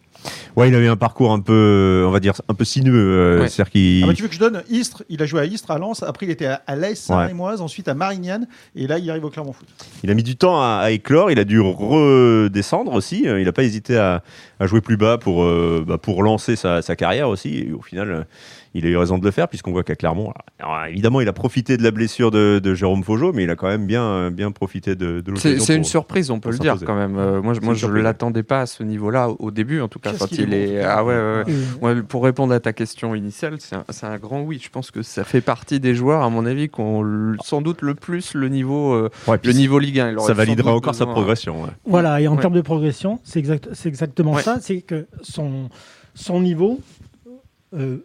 Ouais, 0.55 0.69
il 0.69 0.75
avait 0.75 0.87
un 0.87 0.95
parcours 0.95 1.31
un 1.31 1.39
peu, 1.39 2.03
on 2.07 2.09
va 2.11 2.19
dire, 2.19 2.33
un 2.49 2.53
peu 2.55 2.65
sinueux. 2.65 2.93
euh, 2.95 3.41
Ouais. 3.41 3.47
C'est-à-dire 3.49 3.71
qu'il. 3.71 4.03
Ah 4.03 4.07
bah, 4.07 4.13
tu 4.15 4.23
veux 4.23 4.27
que 4.27 4.33
je 4.33 4.39
donne 4.39 4.63
Istres? 4.69 5.03
Il 5.07 5.21
a 5.21 5.25
joué 5.27 5.41
à 5.41 5.45
Istres, 5.45 5.69
à 5.69 5.77
Lens. 5.77 6.01
Après, 6.01 6.25
il 6.25 6.31
était 6.31 6.47
à, 6.47 6.61
à 6.65 6.75
l'AS 6.75 6.95
Saint-Rémoise, 6.95 7.61
ensuite 7.61 7.87
à 7.87 7.93
Marignane. 7.93 8.47
Et 8.75 8.87
là, 8.87 8.97
il 8.97 9.07
arrive 9.11 9.23
au 9.25 9.29
Clermont 9.29 9.53
Foot. 9.53 9.67
Il 10.03 10.09
a 10.09 10.15
mis 10.15 10.23
du 10.23 10.35
temps 10.35 10.59
à, 10.61 10.79
à 10.81 10.89
éclore, 10.91 11.29
il 11.29 11.37
a 11.37 11.43
dû 11.43 11.59
redescendre 11.59 12.93
aussi. 12.93 13.27
euh, 13.27 13.39
Il 13.39 13.45
n'a 13.45 13.51
pas 13.51 13.63
hésité 13.63 13.97
à, 13.97 14.23
à 14.59 14.67
jouer 14.67 14.81
plus 14.81 14.97
bas 14.97 15.17
pour, 15.17 15.43
euh, 15.43 15.83
bah, 15.87 15.97
pour 15.97 16.23
lancer 16.23 16.55
sa, 16.55 16.81
sa 16.81 16.95
carrière 16.95 17.29
aussi. 17.29 17.59
Et 17.59 17.71
au 17.71 17.81
final, 17.81 18.11
euh, 18.11 18.23
il 18.77 18.85
a 18.85 18.89
eu 18.89 18.97
raison 18.97 19.17
de 19.17 19.25
le 19.25 19.31
faire, 19.31 19.47
puisqu'on 19.47 19.71
voit 19.71 19.83
qu'à 19.83 19.95
Clermont, 19.95 20.31
alors, 20.59 20.85
évidemment, 20.85 21.21
il 21.21 21.27
a 21.27 21.33
profité 21.33 21.77
de 21.77 21.83
la 21.83 21.91
blessure 21.91 22.31
de, 22.31 22.59
de 22.63 22.73
Jérôme 22.73 23.03
Faugeot, 23.03 23.33
mais 23.33 23.43
il 23.43 23.49
a 23.49 23.55
quand 23.55 23.67
même 23.67 23.85
bien, 23.85 24.31
bien 24.31 24.51
profité 24.51 24.95
de, 24.95 25.21
de 25.21 25.35
C'est 25.35 25.49
l'occasion. 25.49 25.65
c'est 25.65 25.75
une 25.75 25.83
surprise, 25.83 26.31
on 26.31 26.39
peut 26.39 26.51
le 26.51 26.57
dire 26.59 26.77
quand 26.85 26.95
même. 26.95 27.17
Euh, 27.17 27.41
moi, 27.41 27.53
je- 27.53 27.59
C'est 27.59 27.65
moi 27.65 27.73
je 27.75 27.87
ne 27.87 27.99
l'attendais 27.99 28.43
pas 28.43 28.61
à 28.61 28.65
ce 28.65 28.83
niveau-là, 28.83 29.29
au 29.39 29.51
début 29.51 29.81
en 29.81 29.87
tout 29.87 29.99
cas. 29.99 30.13
Quand 30.17 30.31
il 30.31 30.53
est 30.53 30.69
est. 30.75 30.81
bon, 30.81 30.87
Ah 30.89 31.03
ouais, 31.03 31.15
ouais, 31.15 31.43
ouais. 31.47 31.53
Et- 31.53 31.83
Ouais, 31.85 32.01
pour 32.01 32.23
répondre 32.23 32.53
à 32.53 32.59
ta 32.59 32.73
question 32.73 33.13
initiale, 33.15 33.55
c'est 33.59 33.75
un, 33.75 33.85
c'est 33.89 34.05
un 34.05 34.17
grand 34.17 34.41
oui. 34.41 34.59
Je 34.63 34.69
pense 34.69 34.91
que 34.91 35.01
ça 35.01 35.23
fait 35.23 35.41
partie 35.41 35.79
des 35.79 35.93
joueurs, 35.95 36.21
à 36.23 36.29
mon 36.29 36.45
avis, 36.45 36.69
qui 36.69 36.79
ont 36.81 37.35
sans 37.43 37.61
doute 37.61 37.81
le 37.81 37.93
plus 37.95 38.33
le 38.33 38.49
niveau, 38.49 38.93
euh, 38.93 39.09
le 39.43 39.51
niveau 39.53 39.79
Ligue 39.79 39.99
1. 39.99 40.11
Il 40.11 40.17
aurait 40.17 40.27
ça 40.27 40.33
validera 40.33 40.73
encore 40.73 40.95
sa 40.95 41.05
progression. 41.05 41.63
ouais. 41.63 41.69
Voilà, 41.85 42.19
et 42.21 42.27
en 42.27 42.35
Ouais. 42.35 42.41
termes 42.41 42.53
de 42.53 42.61
progression, 42.61 43.19
c'est 43.23 43.39
exact, 43.39 43.69
c'est 43.73 43.89
exactement 43.89 44.33
Ouais. 44.33 44.41
ça. 44.43 44.57
C'est 44.61 44.81
que 44.81 45.07
son, 45.21 45.69
son 46.15 46.41
niveau, 46.41 46.79
euh, 47.75 47.97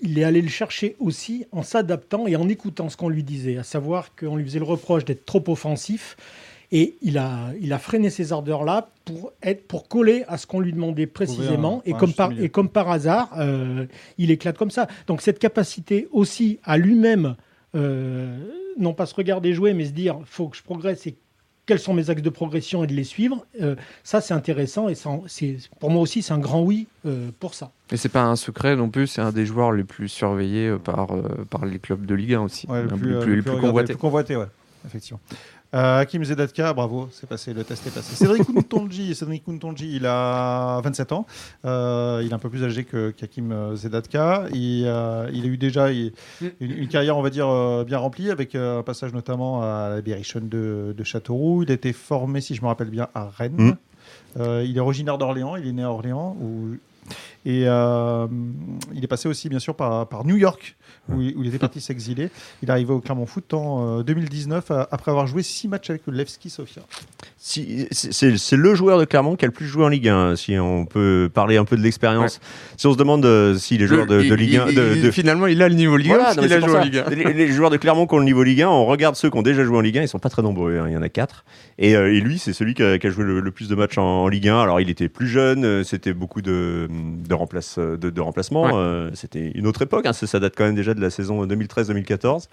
il 0.00 0.18
est 0.18 0.24
allé 0.24 0.40
le 0.42 0.48
chercher 0.48 0.96
aussi 1.00 1.46
en 1.52 1.62
s'adaptant 1.62 2.26
et 2.26 2.36
en 2.36 2.48
écoutant 2.48 2.88
ce 2.88 2.96
qu'on 2.96 3.08
lui 3.08 3.22
disait, 3.24 3.56
à 3.58 3.62
savoir 3.64 4.14
qu'on 4.14 4.36
lui 4.36 4.44
faisait 4.44 4.58
le 4.60 4.64
reproche 4.64 5.04
d'être 5.04 5.24
trop 5.26 5.42
offensif. 5.48 6.16
Et 6.70 6.96
il 7.00 7.16
a, 7.16 7.50
il 7.62 7.72
a 7.72 7.78
freiné 7.78 8.10
ces 8.10 8.30
ardeurs-là 8.32 8.90
pour, 9.06 9.32
être, 9.42 9.66
pour 9.66 9.88
coller 9.88 10.24
à 10.28 10.36
ce 10.36 10.46
qu'on 10.46 10.60
lui 10.60 10.72
demandait 10.74 11.06
précisément. 11.06 11.78
un- 11.86 11.90
et, 11.90 11.94
un 11.94 11.96
comme 11.98 12.08
juste 12.08 12.18
par, 12.18 12.28
milieu. 12.30 12.44
et 12.44 12.48
comme 12.50 12.68
par 12.68 12.90
hasard, 12.90 13.30
euh, 13.38 13.86
il 14.18 14.30
éclate 14.30 14.58
comme 14.58 14.70
ça. 14.70 14.86
Donc 15.06 15.22
cette 15.22 15.38
capacité 15.38 16.08
aussi 16.12 16.58
à 16.64 16.76
lui-même, 16.76 17.36
euh, 17.74 18.36
non 18.78 18.92
pas 18.92 19.06
se 19.06 19.14
regarder 19.14 19.54
jouer, 19.54 19.72
mais 19.72 19.86
se 19.86 19.92
dire, 19.92 20.20
faut 20.26 20.48
que 20.48 20.56
je 20.58 20.62
progresse 20.62 21.06
et 21.06 21.16
quels 21.68 21.78
sont 21.78 21.92
mes 21.92 22.08
axes 22.08 22.22
de 22.22 22.30
progression 22.30 22.82
et 22.82 22.86
de 22.86 22.94
les 22.94 23.04
suivre, 23.04 23.46
euh, 23.60 23.76
ça 24.02 24.22
c'est 24.22 24.32
intéressant 24.32 24.88
et 24.88 24.94
c'est, 25.26 25.58
pour 25.78 25.90
moi 25.90 26.00
aussi 26.00 26.22
c'est 26.22 26.32
un 26.32 26.38
grand 26.38 26.62
oui 26.62 26.86
euh, 27.04 27.30
pour 27.38 27.52
ça. 27.54 27.70
Et 27.92 27.98
c'est 27.98 28.08
pas 28.08 28.24
un 28.24 28.36
secret 28.36 28.74
non 28.74 28.88
plus, 28.88 29.06
c'est 29.06 29.20
un 29.20 29.32
des 29.32 29.44
joueurs 29.44 29.72
les 29.72 29.84
plus 29.84 30.08
surveillés 30.08 30.68
euh, 30.68 30.78
par, 30.78 31.14
euh, 31.14 31.46
par 31.50 31.66
les 31.66 31.78
clubs 31.78 32.04
de 32.06 32.14
Ligue 32.14 32.34
1 32.34 32.40
aussi. 32.40 32.66
Ouais, 32.66 32.82
le 32.82 32.88
plus, 32.88 33.10
les 33.10 33.14
euh, 33.14 33.20
plus, 33.20 33.30
le 33.30 33.36
les 33.36 33.42
plus 33.42 33.52
plus 33.52 33.60
convoités. 33.60 33.92
le 33.92 33.96
plus 33.96 34.00
convoité, 34.00 34.36
ouais, 34.36 34.48
effectivement. 34.86 35.20
Euh, 35.74 35.98
Hakim 36.00 36.24
Zedatka, 36.24 36.72
bravo, 36.72 37.08
c'est 37.12 37.28
passé, 37.28 37.52
le 37.52 37.62
test 37.62 37.86
est 37.86 37.90
passé. 37.90 38.14
Cédric 38.16 38.42
Kountonji, 38.44 39.14
Cédric 39.14 39.42
il 39.80 40.06
a 40.06 40.80
27 40.82 41.12
ans, 41.12 41.26
euh, 41.66 42.22
il 42.24 42.30
est 42.30 42.34
un 42.34 42.38
peu 42.38 42.48
plus 42.48 42.64
âgé 42.64 42.84
que 42.84 43.10
qu'Hakim 43.10 43.76
Zedatka. 43.76 44.44
Il, 44.54 44.84
euh, 44.86 45.28
il 45.32 45.44
a 45.44 45.48
eu 45.48 45.58
déjà 45.58 45.92
il- 45.92 46.12
une, 46.60 46.70
une 46.70 46.88
carrière, 46.88 47.18
on 47.18 47.22
va 47.22 47.28
dire, 47.28 47.48
euh, 47.48 47.84
bien 47.84 47.98
remplie, 47.98 48.30
avec 48.30 48.54
un 48.54 48.82
passage 48.82 49.12
notamment 49.12 49.62
à 49.62 49.90
la 49.90 50.00
Berrichonne 50.00 50.48
de, 50.48 50.94
de 50.96 51.04
Châteauroux. 51.04 51.64
Il 51.64 51.70
a 51.70 51.74
été 51.74 51.92
formé, 51.92 52.40
si 52.40 52.54
je 52.54 52.62
me 52.62 52.66
rappelle 52.68 52.88
bien, 52.90 53.08
à 53.14 53.28
Rennes. 53.28 53.76
Mm. 54.36 54.42
Il 54.64 54.74
est 54.76 54.80
originaire 54.80 55.18
d'Orléans, 55.18 55.56
il 55.56 55.66
est 55.68 55.72
né 55.72 55.82
à 55.82 55.90
Orléans. 55.90 56.34
Où... 56.40 56.76
Et 57.50 57.62
euh, 57.66 58.26
il 58.94 59.02
est 59.02 59.06
passé 59.06 59.26
aussi, 59.26 59.48
bien 59.48 59.58
sûr, 59.58 59.74
par, 59.74 60.06
par 60.06 60.26
New 60.26 60.36
York, 60.36 60.76
où 61.08 61.22
il, 61.22 61.34
où 61.34 61.42
il 61.42 61.48
était 61.48 61.58
parti 61.58 61.80
s'exiler. 61.80 62.28
Il 62.62 62.68
est 62.68 62.72
arrivé 62.72 62.92
au 62.92 63.00
Clermont 63.00 63.24
Foot 63.24 63.54
en 63.54 64.00
euh, 64.00 64.02
2019, 64.02 64.70
euh, 64.70 64.84
après 64.90 65.10
avoir 65.12 65.26
joué 65.26 65.42
six 65.42 65.66
matchs 65.66 65.88
avec 65.88 66.02
le 66.06 66.12
Levski 66.12 66.50
Sofia. 66.50 66.82
Si- 67.38 67.86
c'est 67.90 68.56
le 68.56 68.74
joueur 68.74 68.98
de 68.98 69.06
Clermont 69.06 69.34
qui 69.36 69.46
a 69.46 69.48
le 69.48 69.52
plus 69.52 69.66
joué 69.66 69.82
en 69.84 69.88
Ligue 69.88 70.08
1, 70.08 70.36
si 70.36 70.58
on 70.58 70.84
peut 70.84 71.30
parler 71.32 71.56
un 71.56 71.64
peu 71.64 71.76
de 71.78 71.82
l'expérience. 71.82 72.38
Si 72.76 72.86
on 72.86 72.92
se 72.92 72.98
demande 72.98 73.24
euh, 73.24 73.54
si 73.56 73.78
les 73.78 73.86
joueurs 73.86 74.06
de, 74.06 74.16
Le- 74.16 74.22
de 74.28 74.34
il- 74.34 74.34
Ligue 74.34 74.56
1. 74.56 74.66
il- 74.68 74.74
de- 74.74 74.92
il- 74.96 75.02
de- 75.04 75.10
Finalement, 75.10 75.46
il 75.46 75.62
a 75.62 75.68
le 75.70 75.74
niveau 75.74 75.96
Ligue 75.96 76.10
1 76.12 76.14
Voilà, 76.16 76.24
parce 76.24 76.36
non, 76.36 76.42
mais 76.42 76.48
qu'il 76.48 76.56
a 76.56 76.60
c'est 76.60 76.60
pour 76.60 76.68
joué 76.68 76.78
en 76.78 76.82
ça. 76.82 77.12
Ligue 77.14 77.24
1. 77.24 77.30
Les, 77.30 77.46
les 77.46 77.52
joueurs 77.52 77.70
de 77.70 77.78
Clermont 77.78 78.06
qui 78.06 78.14
ont 78.14 78.18
le 78.18 78.24
niveau 78.26 78.42
Ligue 78.42 78.60
1, 78.62 78.68
on 78.68 78.84
regarde 78.84 79.14
ceux 79.16 79.30
qui 79.30 79.38
ont 79.38 79.42
déjà 79.42 79.64
joué 79.64 79.76
en 79.78 79.80
Ligue 79.80 79.96
1, 79.98 80.02
ils 80.02 80.08
sont 80.08 80.18
pas 80.18 80.28
très 80.28 80.42
nombreux, 80.42 80.76
hein, 80.78 80.84
il 80.88 80.92
y 80.92 80.96
en 80.96 81.02
a 81.02 81.08
quatre. 81.08 81.44
Et, 81.78 81.96
euh, 81.96 82.12
et 82.12 82.20
lui, 82.20 82.38
c'est 82.38 82.52
celui 82.52 82.74
qui 82.74 82.82
a, 82.82 82.98
qui 82.98 83.06
a 83.06 83.10
joué 83.10 83.24
le, 83.24 83.40
le 83.40 83.50
plus 83.52 83.68
de 83.68 83.74
matchs 83.74 83.96
en, 83.98 84.02
en 84.02 84.28
Ligue 84.28 84.48
1. 84.48 84.60
Alors 84.60 84.80
il 84.80 84.90
était 84.90 85.08
plus 85.08 85.28
jeune, 85.28 85.64
euh, 85.64 85.84
c'était 85.84 86.12
beaucoup 86.12 86.42
de, 86.42 86.88
de, 86.90 87.34
remplace, 87.38 87.78
de. 87.78 87.96
Ouais. 88.66 88.72
euh, 88.74 89.10
c'était 89.14 89.52
une 89.54 89.66
autre 89.66 89.82
époque, 89.82 90.06
hein, 90.06 90.12
ça 90.12 90.40
date 90.40 90.54
quand 90.56 90.64
même 90.64 90.74
déjà 90.74 90.94
de 90.94 91.00
la 91.00 91.10
saison 91.10 91.46
2013-2014. 91.46 92.48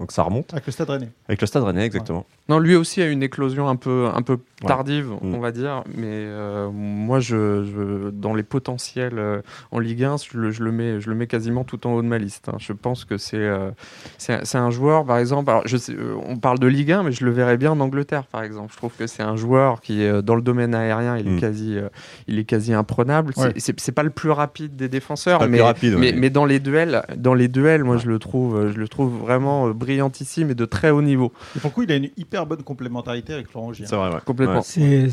Donc 0.00 0.10
ça 0.12 0.22
remonte. 0.22 0.52
Avec 0.52 0.66
le 0.66 0.72
Stade 0.72 0.90
Rennais. 0.90 1.08
Avec 1.28 1.40
le 1.40 1.46
Stade 1.46 1.62
Rennais, 1.62 1.84
exactement. 1.86 2.26
Non, 2.48 2.58
lui 2.58 2.74
aussi 2.74 3.00
a 3.00 3.06
une 3.06 3.22
éclosion 3.22 3.68
un 3.68 3.76
peu, 3.76 4.08
un 4.12 4.22
peu 4.22 4.38
tardive, 4.66 5.06
Mm. 5.22 5.34
on 5.34 5.38
va 5.38 5.52
dire. 5.52 5.82
Mais 5.96 6.06
euh, 6.08 6.68
moi, 6.72 7.20
je, 7.20 7.64
je- 7.64 8.10
dans 8.10 8.34
les 8.34 8.42
potentiels 8.42 9.18
euh, 9.18 9.40
en 9.70 9.78
Ligue 9.78 10.04
1, 10.04 10.16
je 10.18 10.36
le, 10.38 10.50
je 10.50 10.62
le 10.64 10.72
mets, 10.72 11.00
je 11.00 11.08
le 11.08 11.14
mets 11.16 11.26
quasiment 11.26 11.64
tout 11.64 11.86
en 11.86 11.92
haut 11.94 12.02
de 12.02 12.06
ma 12.08 12.18
liste. 12.18 12.48
hein. 12.48 12.56
Je 12.58 12.72
pense 12.72 13.04
que 13.04 13.16
c'est 13.18 13.36
euh, 13.36 13.70
c'est 14.18 14.56
un- 14.58 14.70
joueur, 14.70 15.04
par 15.04 15.18
exemple. 15.18 15.50
Alors, 15.50 15.62
je 15.66 15.76
sais, 15.76 15.92
euh, 15.92 16.14
on 16.26 16.36
parle 16.36 16.58
de 16.58 16.66
Ligue 16.66 16.90
1, 16.92 17.02
mais 17.04 17.12
je 17.12 17.24
le 17.24 17.30
verrais 17.30 17.56
bien 17.56 17.70
en 17.72 17.80
Angleterre, 17.80 18.24
par 18.26 18.42
exemple. 18.42 18.72
Je 18.72 18.76
trouve 18.78 18.92
que 18.98 19.06
c'est 19.06 19.22
un 19.22 19.36
joueur 19.36 19.80
qui 19.80 20.02
est 20.02 20.08
euh, 20.08 20.22
dans 20.22 20.34
le 20.34 20.42
domaine 20.42 20.74
aérien, 20.74 21.16
il 21.18 21.28
est 21.28 21.30
Mm. 21.36 21.40
quasi, 21.40 21.78
euh, 21.78 21.88
il 22.26 22.38
est 22.38 22.44
quasi 22.44 22.72
imprenable. 22.74 23.32
C'est- 23.36 23.44
Ouais. 23.44 23.74
C'est 23.78 23.92
pas 23.92 24.02
le 24.02 24.10
plus 24.10 24.30
rapide 24.30 24.74
des 24.76 24.88
défenseurs, 24.88 25.40
mais 25.42 25.58
plus 25.58 25.60
rapide, 25.62 25.94
ouais. 25.94 26.00
mais, 26.00 26.12
mais 26.12 26.30
dans 26.30 26.44
les 26.46 26.58
duels, 26.60 27.02
dans 27.16 27.34
les 27.34 27.48
duels, 27.48 27.84
moi 27.84 27.96
Ouais. 27.96 28.02
je 28.02 28.08
le 28.08 28.18
trouve, 28.18 28.70
je 28.72 28.78
le 28.78 28.88
trouve 28.88 29.12
vraiment 29.20 29.68
euh, 29.68 29.72
brillantissime 29.84 30.50
et 30.50 30.54
de 30.54 30.64
très 30.64 30.90
haut 30.90 31.02
niveau. 31.02 31.32
Et 31.56 31.60
pour 31.60 31.70
le 31.70 31.74
coup, 31.74 31.82
il 31.82 31.92
a 31.92 31.96
une 31.96 32.10
hyper 32.16 32.46
bonne 32.46 32.62
complémentarité 32.62 33.32
avec 33.34 33.48
Florent 33.48 33.72
Gier. 33.72 33.86
C'est 33.86 33.96
vrai, 33.96 34.08
ouais. 34.10 34.20
Complètement. 34.24 34.62
Ouais. 34.76 35.08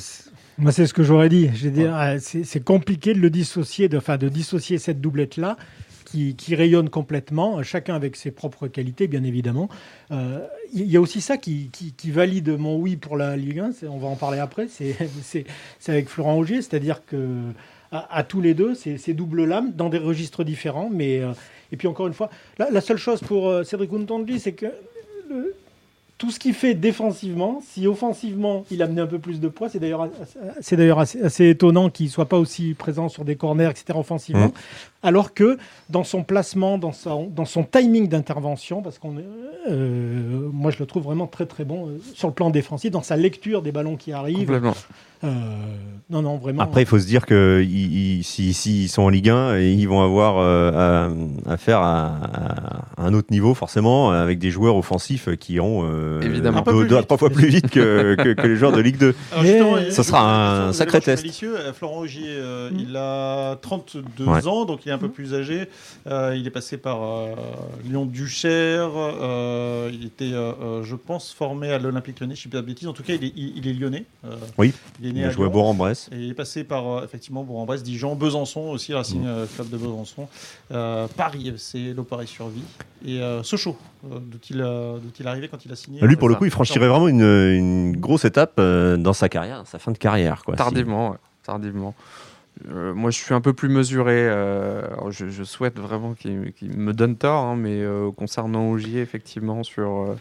Moi, 0.57 0.71
c'est 0.71 0.85
ce 0.85 0.93
que 0.93 1.03
j'aurais 1.03 1.29
dit. 1.29 1.49
Je 1.55 1.69
dire, 1.69 1.95
euh, 1.97 2.17
c'est, 2.19 2.63
compliqué 2.63 3.13
de 3.13 3.19
le 3.19 3.29
dissocier, 3.29 3.89
de, 3.89 3.97
enfin, 3.97 4.17
de 4.17 4.29
dissocier 4.29 4.77
cette 4.77 5.01
doublette-là, 5.01 5.57
qui, 6.05 6.35
qui 6.35 6.55
rayonnent 6.55 6.89
complètement, 6.89 7.63
chacun 7.63 7.95
avec 7.95 8.15
ses 8.17 8.31
propres 8.31 8.67
qualités, 8.67 9.07
bien 9.07 9.23
évidemment. 9.23 9.69
Euh, 10.11 10.45
Il 10.73 10.85
y 10.91 10.97
a 10.97 11.01
aussi 11.01 11.21
ça 11.21 11.37
qui, 11.37 11.69
qui- 11.71 11.93
qui 11.93 12.11
valide 12.11 12.49
mon 12.57 12.77
oui 12.77 12.95
pour 12.97 13.15
la 13.17 13.37
Ligue 13.37 13.59
1, 13.59 13.71
c'est- 13.71 13.87
on 13.87 13.97
va 13.97 14.07
en 14.07 14.15
parler 14.17 14.39
après, 14.39 14.67
c'est 14.67 14.95
avec 15.87 16.09
Florent 16.09 16.37
Augier, 16.37 16.61
c'est-à-dire 16.61 17.05
que 17.05 17.37
à, 17.91 18.17
à 18.17 18.23
tous 18.23 18.41
les 18.41 18.53
deux, 18.53 18.73
c'est 18.75 18.97
c'est 18.97 19.13
double 19.13 19.45
lame 19.45 19.71
dans 19.73 19.89
des 19.89 19.97
registres 19.97 20.43
différents. 20.43 20.89
Mais, 20.91 21.19
euh, 21.19 21.31
et 21.71 21.77
puis 21.77 21.87
encore 21.87 22.07
une 22.07 22.13
fois, 22.13 22.29
la, 22.57 22.69
la 22.69 22.81
seule 22.81 22.97
chose 22.97 23.21
pour 23.21 23.49
euh, 23.49 23.63
Cédric 23.63 23.91
Untonji, 23.93 24.39
c'est 24.39 24.53
que 24.53 24.67
le- 25.29 25.53
tout 26.17 26.29
ce 26.29 26.37
qu'il 26.37 26.53
fait 26.53 26.75
défensivement, 26.75 27.63
si 27.67 27.87
offensivement 27.87 28.63
il 28.69 28.83
amenait 28.83 29.01
un 29.01 29.07
peu 29.07 29.17
plus 29.17 29.39
de 29.39 29.47
poids, 29.47 29.69
c'est 29.69 29.79
d'ailleurs 29.79 30.07
assez- 30.59 30.75
d'ailleurs 30.75 30.99
assez, 30.99 31.19
assez 31.23 31.49
étonnant 31.49 31.89
qu'il 31.89 32.11
soit 32.11 32.27
pas 32.29 32.37
aussi 32.37 32.75
présent 32.75 33.09
sur 33.09 33.25
des 33.25 33.35
corners, 33.35 33.71
etc. 33.71 33.97
offensivement, 33.97 34.45
Mhm. 34.47 34.51
alors 35.01 35.33
que 35.33 35.57
dans 35.89 36.03
son 36.03 36.21
placement, 36.23 36.77
dans 36.77 36.91
son, 36.91 37.25
dans 37.25 37.45
son 37.45 37.63
timing 37.63 38.07
d'intervention, 38.07 38.83
parce 38.83 38.99
qu'on, 38.99 39.15
euh, 39.69 40.47
moi 40.53 40.69
je 40.69 40.77
le 40.77 40.85
trouve 40.85 41.01
vraiment 41.03 41.25
très 41.25 41.47
très 41.47 41.65
bon 41.65 41.89
sur 42.13 42.27
le 42.27 42.33
plan 42.35 42.51
défensif, 42.51 42.91
dans 42.91 43.01
sa 43.01 43.15
lecture 43.17 43.63
des 43.63 43.71
ballons 43.71 43.95
qui 43.95 44.11
arrivent. 44.11 44.45
Complètement. 44.45 44.75
Euh, 45.23 45.29
non 46.09 46.21
non 46.23 46.37
vraiment. 46.37 46.63
Après, 46.63 46.81
il 46.81 46.85
faut 46.87 46.99
se 46.99 47.05
dire 47.05 47.25
que 47.25 47.63
ils- 47.63 48.17
ils- 48.19 48.23
si- 48.23 48.53
s'ils 48.53 48.89
sont 48.89 49.03
en 49.03 49.09
Ligue 49.09 49.29
1, 49.29 49.59
ils 49.59 49.87
vont 49.87 50.01
avoir 50.01 50.39
euh, 50.39 51.07
à, 51.47 51.51
à 51.53 51.57
faire 51.57 51.79
à, 51.79 52.17
à 52.97 53.03
un 53.05 53.13
autre 53.13 53.27
niveau, 53.31 53.53
forcément, 53.53 54.11
avec 54.11 54.39
des 54.39 54.49
joueurs 54.51 54.75
offensifs 54.75 55.29
qui 55.37 55.59
ont 55.59 55.81
euh, 55.85 56.19
Évidemment. 56.21 56.63
plus 56.63 56.87
deux 56.87 56.95
à 56.95 56.99
vite. 56.99 57.07
trois 57.07 57.17
fois 57.17 57.29
plus 57.29 57.47
vite 57.49 57.69
que, 57.69 58.15
que- 58.15 58.33
que 58.33 58.47
les 58.47 58.55
joueurs 58.55 58.71
de 58.73 58.81
Ligue 58.81 58.97
2. 58.97 59.15
Alors 59.31 59.43
Mais 59.43 59.91
ça 59.91 60.03
sera 60.03 60.67
un 60.67 60.73
sacré 60.73 60.99
test. 61.01 61.25
Florent 61.75 61.99
Augier, 61.99 62.37
il 62.77 62.95
a 62.97 63.55
32 63.61 64.25
Ouais. 64.25 64.47
ans, 64.47 64.65
donc 64.65 64.85
il 64.85 64.89
est 64.89 64.93
un 64.93 64.97
peu 64.97 65.07
Mm. 65.07 65.11
plus 65.11 65.33
âgé. 65.33 65.67
Euh, 66.07 66.35
il 66.37 66.45
est 66.47 66.51
passé 66.51 66.77
par 66.77 67.03
euh, 67.03 67.27
Lyon 67.85 68.05
Duchère. 68.05 68.89
euh, 68.95 69.89
il 69.93 70.05
était, 70.05 70.33
euh, 70.33 70.83
je 70.83 70.95
pense, 70.95 71.31
formé 71.31 71.71
à 71.71 71.77
l'Olympique 71.79 72.19
Lyonnais. 72.19 72.35
Je 72.35 72.41
ne 72.41 72.43
dis 72.43 72.49
pas 72.57 72.61
de 72.61 72.65
bêtises. 72.67 72.87
En 72.87 72.93
tout 72.93 73.03
cas, 73.03 73.13
il 73.13 73.23
est, 73.23 73.33
il, 73.35 73.57
il 73.57 73.67
est 73.67 73.73
lyonnais. 73.73 74.05
Euh, 74.25 74.35
Oui. 74.57 74.73
Il 75.01 75.07
est 75.09 75.10
né 75.11 75.19
Il 75.21 75.25
a 75.25 75.27
à 75.27 75.31
joué 75.31 75.45
à. 75.45 75.49
Bourg-en-Bresse. 75.49 76.09
Et 76.11 76.17
il 76.17 76.29
est 76.31 76.33
passé 76.33 76.63
par 76.63 76.87
euh, 76.87 77.03
effectivement 77.03 77.43
Bourg-en-Bresse, 77.43 77.83
Dijon, 77.83 78.15
Besançon 78.15 78.61
aussi, 78.61 78.93
Racing 78.93 79.21
Mm. 79.21 79.27
euh, 79.27 79.45
Club 79.55 79.69
de 79.69 79.77
Besançon, 79.77 80.27
euh, 80.71 81.07
Paris, 81.15 81.53
c'est 81.57 81.93
l'Opéra 81.93 82.25
Survie 82.25 82.63
et 83.05 83.19
euh, 83.21 83.43
Sochaux, 83.43 83.77
euh, 84.05 84.19
d'où 84.21 84.37
il, 84.49 84.61
euh, 84.61 84.97
d'où 84.99 85.09
il 85.19 85.27
arrivait 85.27 85.47
quand 85.47 85.63
il 85.65 85.71
a 85.71 85.75
signé. 85.75 86.01
Lui, 86.01 86.15
pour 86.15 86.29
le 86.29 86.35
coup, 86.35 86.45
il 86.45 86.51
franchirait 86.51 86.87
vraiment 86.87 87.07
une, 87.07 87.21
une 87.21 87.97
grosse 87.97 88.25
étape 88.25 88.53
euh, 88.59 88.97
dans 88.97 89.13
sa 89.13 89.29
carrière, 89.29 89.57
dans 89.59 89.65
sa 89.65 89.79
fin 89.79 89.91
de 89.91 89.97
carrière. 89.97 90.43
Quoi. 90.43 90.55
Tardivement, 90.55 91.11
ouais, 91.11 91.17
tardivement. 91.43 91.93
Euh, 92.69 92.93
moi, 92.93 93.09
je 93.11 93.17
suis 93.17 93.33
un 93.33 93.41
peu 93.41 93.53
plus 93.53 93.69
mesuré. 93.69 94.13
euh, 94.17 94.85
alors 94.93 95.11
je, 95.11 95.27
je 95.29 95.43
souhaite 95.43 95.79
vraiment 95.79 96.13
qu'il 96.13 96.53
me 96.77 96.93
donne 96.93 97.15
tort, 97.15 97.43
hein, 97.45 97.55
mais 97.57 97.81
euh, 97.81 98.11
concernant 98.11 98.69
Ogier, 98.69 99.01
effectivement, 99.01 99.63
sur, 99.63 100.15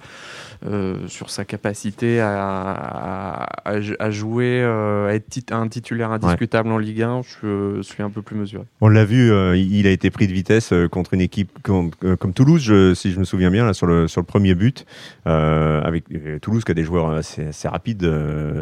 sur 1.06 1.30
sa 1.30 1.44
capacité 1.44 2.20
à, 2.20 2.38
à- 2.40 3.70
à- 3.72 3.78
à 3.98 4.10
jouer, 4.10 4.60
euh, 4.62 5.08
à 5.08 5.14
être 5.14 5.28
tit- 5.28 5.46
un 5.52 5.68
titulaire 5.68 6.10
indiscutable 6.12 6.70
en 6.70 6.78
Ligue 6.78 7.02
1, 7.02 7.22
je 7.42 7.80
suis 7.82 8.02
un 8.02 8.10
peu 8.10 8.22
plus 8.22 8.36
mesuré. 8.36 8.64
On 8.80 8.88
l'a 8.88 9.04
vu, 9.04 9.30
euh, 9.30 9.56
il 9.56 9.86
a 9.86 9.90
été 9.90 10.10
pris 10.10 10.26
de 10.26 10.32
vitesse 10.32 10.72
euh, 10.72 10.88
contre 10.88 11.14
une 11.14 11.20
équipe 11.20 11.50
comme, 11.62 11.90
euh, 12.04 12.16
comme 12.16 12.32
Toulouse, 12.32 12.62
je- 12.62 12.94
si 12.94 13.10
je 13.12 13.18
me 13.18 13.24
souviens 13.24 13.50
bien, 13.50 13.66
là, 13.66 13.72
sur, 13.74 13.86
le, 13.86 14.08
sur 14.08 14.20
le 14.20 14.26
premier 14.26 14.54
but. 14.54 14.86
euh, 15.26 15.80
avec 15.82 16.04
euh, 16.12 16.38
Toulouse 16.38 16.64
qui 16.64 16.70
a 16.70 16.74
des 16.74 16.84
joueurs 16.84 17.10
assez, 17.10 17.48
assez 17.48 17.68
rapides, 17.68 18.04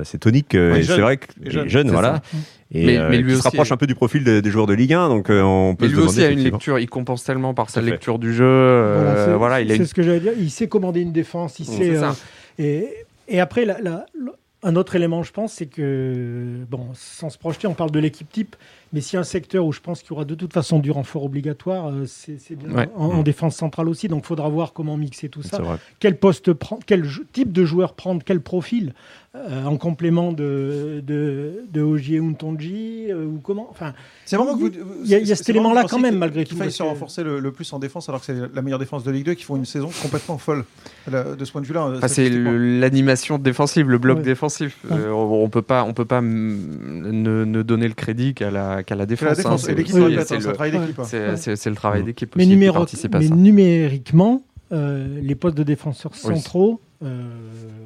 assez 0.00 0.18
toniques. 0.18 0.54
Ouais, 0.54 0.80
et 0.80 0.82
c'est 0.82 1.00
vrai 1.00 1.16
que 1.16 1.26
jeunes, 1.68 1.86
c'est 1.88 1.92
voilà. 1.92 2.14
ça. 2.16 2.38
Et 2.70 2.84
Mais- 2.84 2.98
euh, 2.98 3.08
mais 3.10 3.16
lui 3.18 3.32
qui 3.32 3.38
se 3.38 3.42
rapproche 3.44 3.70
est- 3.70 3.72
un 3.72 3.76
peu 3.78 3.86
du 3.86 3.94
profil 3.94 4.24
des, 4.24 4.42
des 4.42 4.50
joueurs 4.50 4.66
de 4.66 4.74
Ligue 4.74 4.92
1, 4.92 5.08
donc 5.08 5.30
euh, 5.30 5.40
on 5.42 5.74
peut 5.74 5.86
Mais 5.86 5.88
se 5.90 5.94
lui 5.94 6.00
demander. 6.02 6.18
aussi 6.18 6.24
a 6.26 6.30
une 6.30 6.40
lecture, 6.40 6.78
il 6.78 6.88
compense 6.88 7.24
tellement 7.24 7.54
par 7.54 7.70
sa 7.70 7.80
fait. 7.80 7.90
lecture 7.90 8.18
du 8.18 8.34
jeu. 8.34 8.44
euh, 8.44 9.36
Voilà, 9.38 9.60
il 9.62 9.70
a 9.70 9.74
c'est 9.74 9.80
une 9.80 9.86
ce 9.86 9.94
que 9.94 10.02
j'allais 10.02 10.20
dire. 10.20 10.32
Il 10.38 10.50
sait 10.50 10.68
commander 10.68 11.00
une 11.00 11.12
défense. 11.12 11.58
Il 11.60 11.62
Mm. 11.64 11.72
sait, 11.72 11.90
C'est 11.94 11.96
ça. 11.96 12.16
et, 12.58 12.88
et 13.28 13.40
après, 13.40 13.64
la- 13.64 13.80
la- 13.80 14.04
la- 14.22 14.32
un 14.64 14.74
autre 14.74 14.96
élément, 14.96 15.22
je 15.22 15.30
pense, 15.32 15.52
c'est 15.52 15.66
que, 15.66 16.56
bon, 16.68 16.88
sans 16.94 17.30
se 17.30 17.38
projeter, 17.38 17.68
on 17.68 17.74
parle 17.74 17.92
de 17.92 18.00
l'équipe 18.00 18.28
type, 18.30 18.56
mais 18.92 19.00
s'il 19.00 19.14
y 19.14 19.16
a 19.16 19.20
un 19.20 19.22
secteur 19.24 19.64
où 19.64 19.72
je 19.72 19.78
pense 19.80 20.00
qu'il 20.02 20.10
y 20.10 20.12
aura 20.14 20.24
de 20.24 20.34
toute 20.34 20.52
façon 20.52 20.80
du 20.80 20.90
renfort 20.90 21.24
obligatoire, 21.24 21.90
euh, 21.90 22.06
c'est 22.06 22.56
bien 22.56 22.74
Ouais. 22.76 22.88
en, 22.96 23.06
en 23.12 23.20
Mm. 23.20 23.22
défense 23.22 23.54
centrale 23.56 23.88
aussi. 23.88 24.08
Donc, 24.08 24.24
il 24.24 24.26
faudra 24.26 24.48
voir 24.48 24.72
comment 24.72 24.96
mixer 24.96 25.28
tout 25.28 25.42
ça. 25.44 25.58
Quel 26.00 26.18
poste 26.18 26.52
prendre, 26.52 26.82
quel 26.84 27.04
type 27.32 27.52
de 27.52 27.64
joueur 27.64 27.94
prendre, 27.94 28.20
quel 28.24 28.40
profil 28.40 28.94
euh, 29.34 29.64
en 29.64 29.76
complément 29.76 30.32
de, 30.32 31.02
de, 31.06 31.62
de 31.70 31.82
Ogier 31.82 32.18
ou 32.18 32.30
Ntonji, 32.30 33.06
euh, 33.10 33.26
ou 33.26 33.40
comment. 33.42 33.66
Enfin, 33.70 33.92
C'est 34.24 34.36
vraiment 34.36 34.54
que 34.56 34.60
vous- 34.60 34.70
Il 35.04 35.10
y 35.10 35.14
a- 35.14 35.18
il 35.18 35.26
y 35.26 35.32
a 35.32 35.36
c'est 35.36 35.44
cet 35.44 35.50
élément-là 35.50 35.84
quand 35.88 35.98
même, 35.98 36.16
malgré 36.16 36.44
qu'il 36.44 36.52
tout, 36.54 36.58
faille 36.58 36.68
parce 36.68 36.76
se 36.76 36.82
que- 36.82 36.88
renforcer 36.88 37.22
le, 37.22 37.38
le 37.38 37.52
plus 37.52 37.70
en 37.74 37.78
défense 37.78 38.08
alors 38.08 38.20
que 38.20 38.26
c'est 38.26 38.54
la 38.54 38.62
meilleure 38.62 38.78
défense 38.78 39.04
de 39.04 39.10
Ligue 39.10 39.26
2 39.26 39.34
qui 39.34 39.44
font 39.44 39.56
une 39.56 39.66
saison 39.66 39.90
complètement 40.02 40.38
folle. 40.38 40.64
Là, 41.10 41.34
De 41.36 41.44
ce 41.44 41.52
point 41.52 41.60
de 41.60 41.66
vue-là, 41.66 41.86
euh, 41.86 41.96
Enfin, 41.98 42.08
c'est 42.08 42.30
l'animation 42.30 43.38
défensive, 43.38 43.88
le 43.90 43.98
bloc 43.98 44.18
Ouais. 44.18 44.24
défensif. 44.24 44.78
Ouais. 44.90 44.96
Euh, 44.98 45.10
on, 45.12 45.44
on 45.44 45.48
peut 45.50 45.62
pas, 45.62 45.84
on 45.84 45.92
peut 45.92 46.04
pas 46.06 46.20
mm, 46.22 47.10
ne, 47.12 47.44
ne 47.44 47.62
donner 47.62 47.88
le 47.88 47.94
crédit 47.94 48.32
qu'à 48.34 48.50
la, 48.50 48.82
qu'à 48.82 48.94
la 48.94 49.04
défense. 49.06 49.38
hein. 49.44 49.56
C'est 49.58 49.72
hein, 49.72 49.74
le- 49.76 50.52
travail 50.54 50.70
d'équipe. 50.72 50.98
hein. 50.98 51.04
c'est- 51.04 51.36
c'est- 51.36 51.56
c'est 51.56 51.70
le 51.70 51.76
travail 51.76 52.02
d'équipe 52.02 52.34
mais, 52.34 52.42
aussi 52.44 52.48
qui 52.50 52.54
numéro- 52.54 52.74
participe 52.78 53.14
à 53.14 53.18
mais 53.18 53.28
ça. 53.28 53.34
numériquement, 53.34 54.42
euh, 54.72 55.06
les 55.22 55.34
postes 55.34 55.56
de 55.56 55.62
défenseurs 55.62 56.14
centraux, 56.14 56.80
euh, 57.02 57.22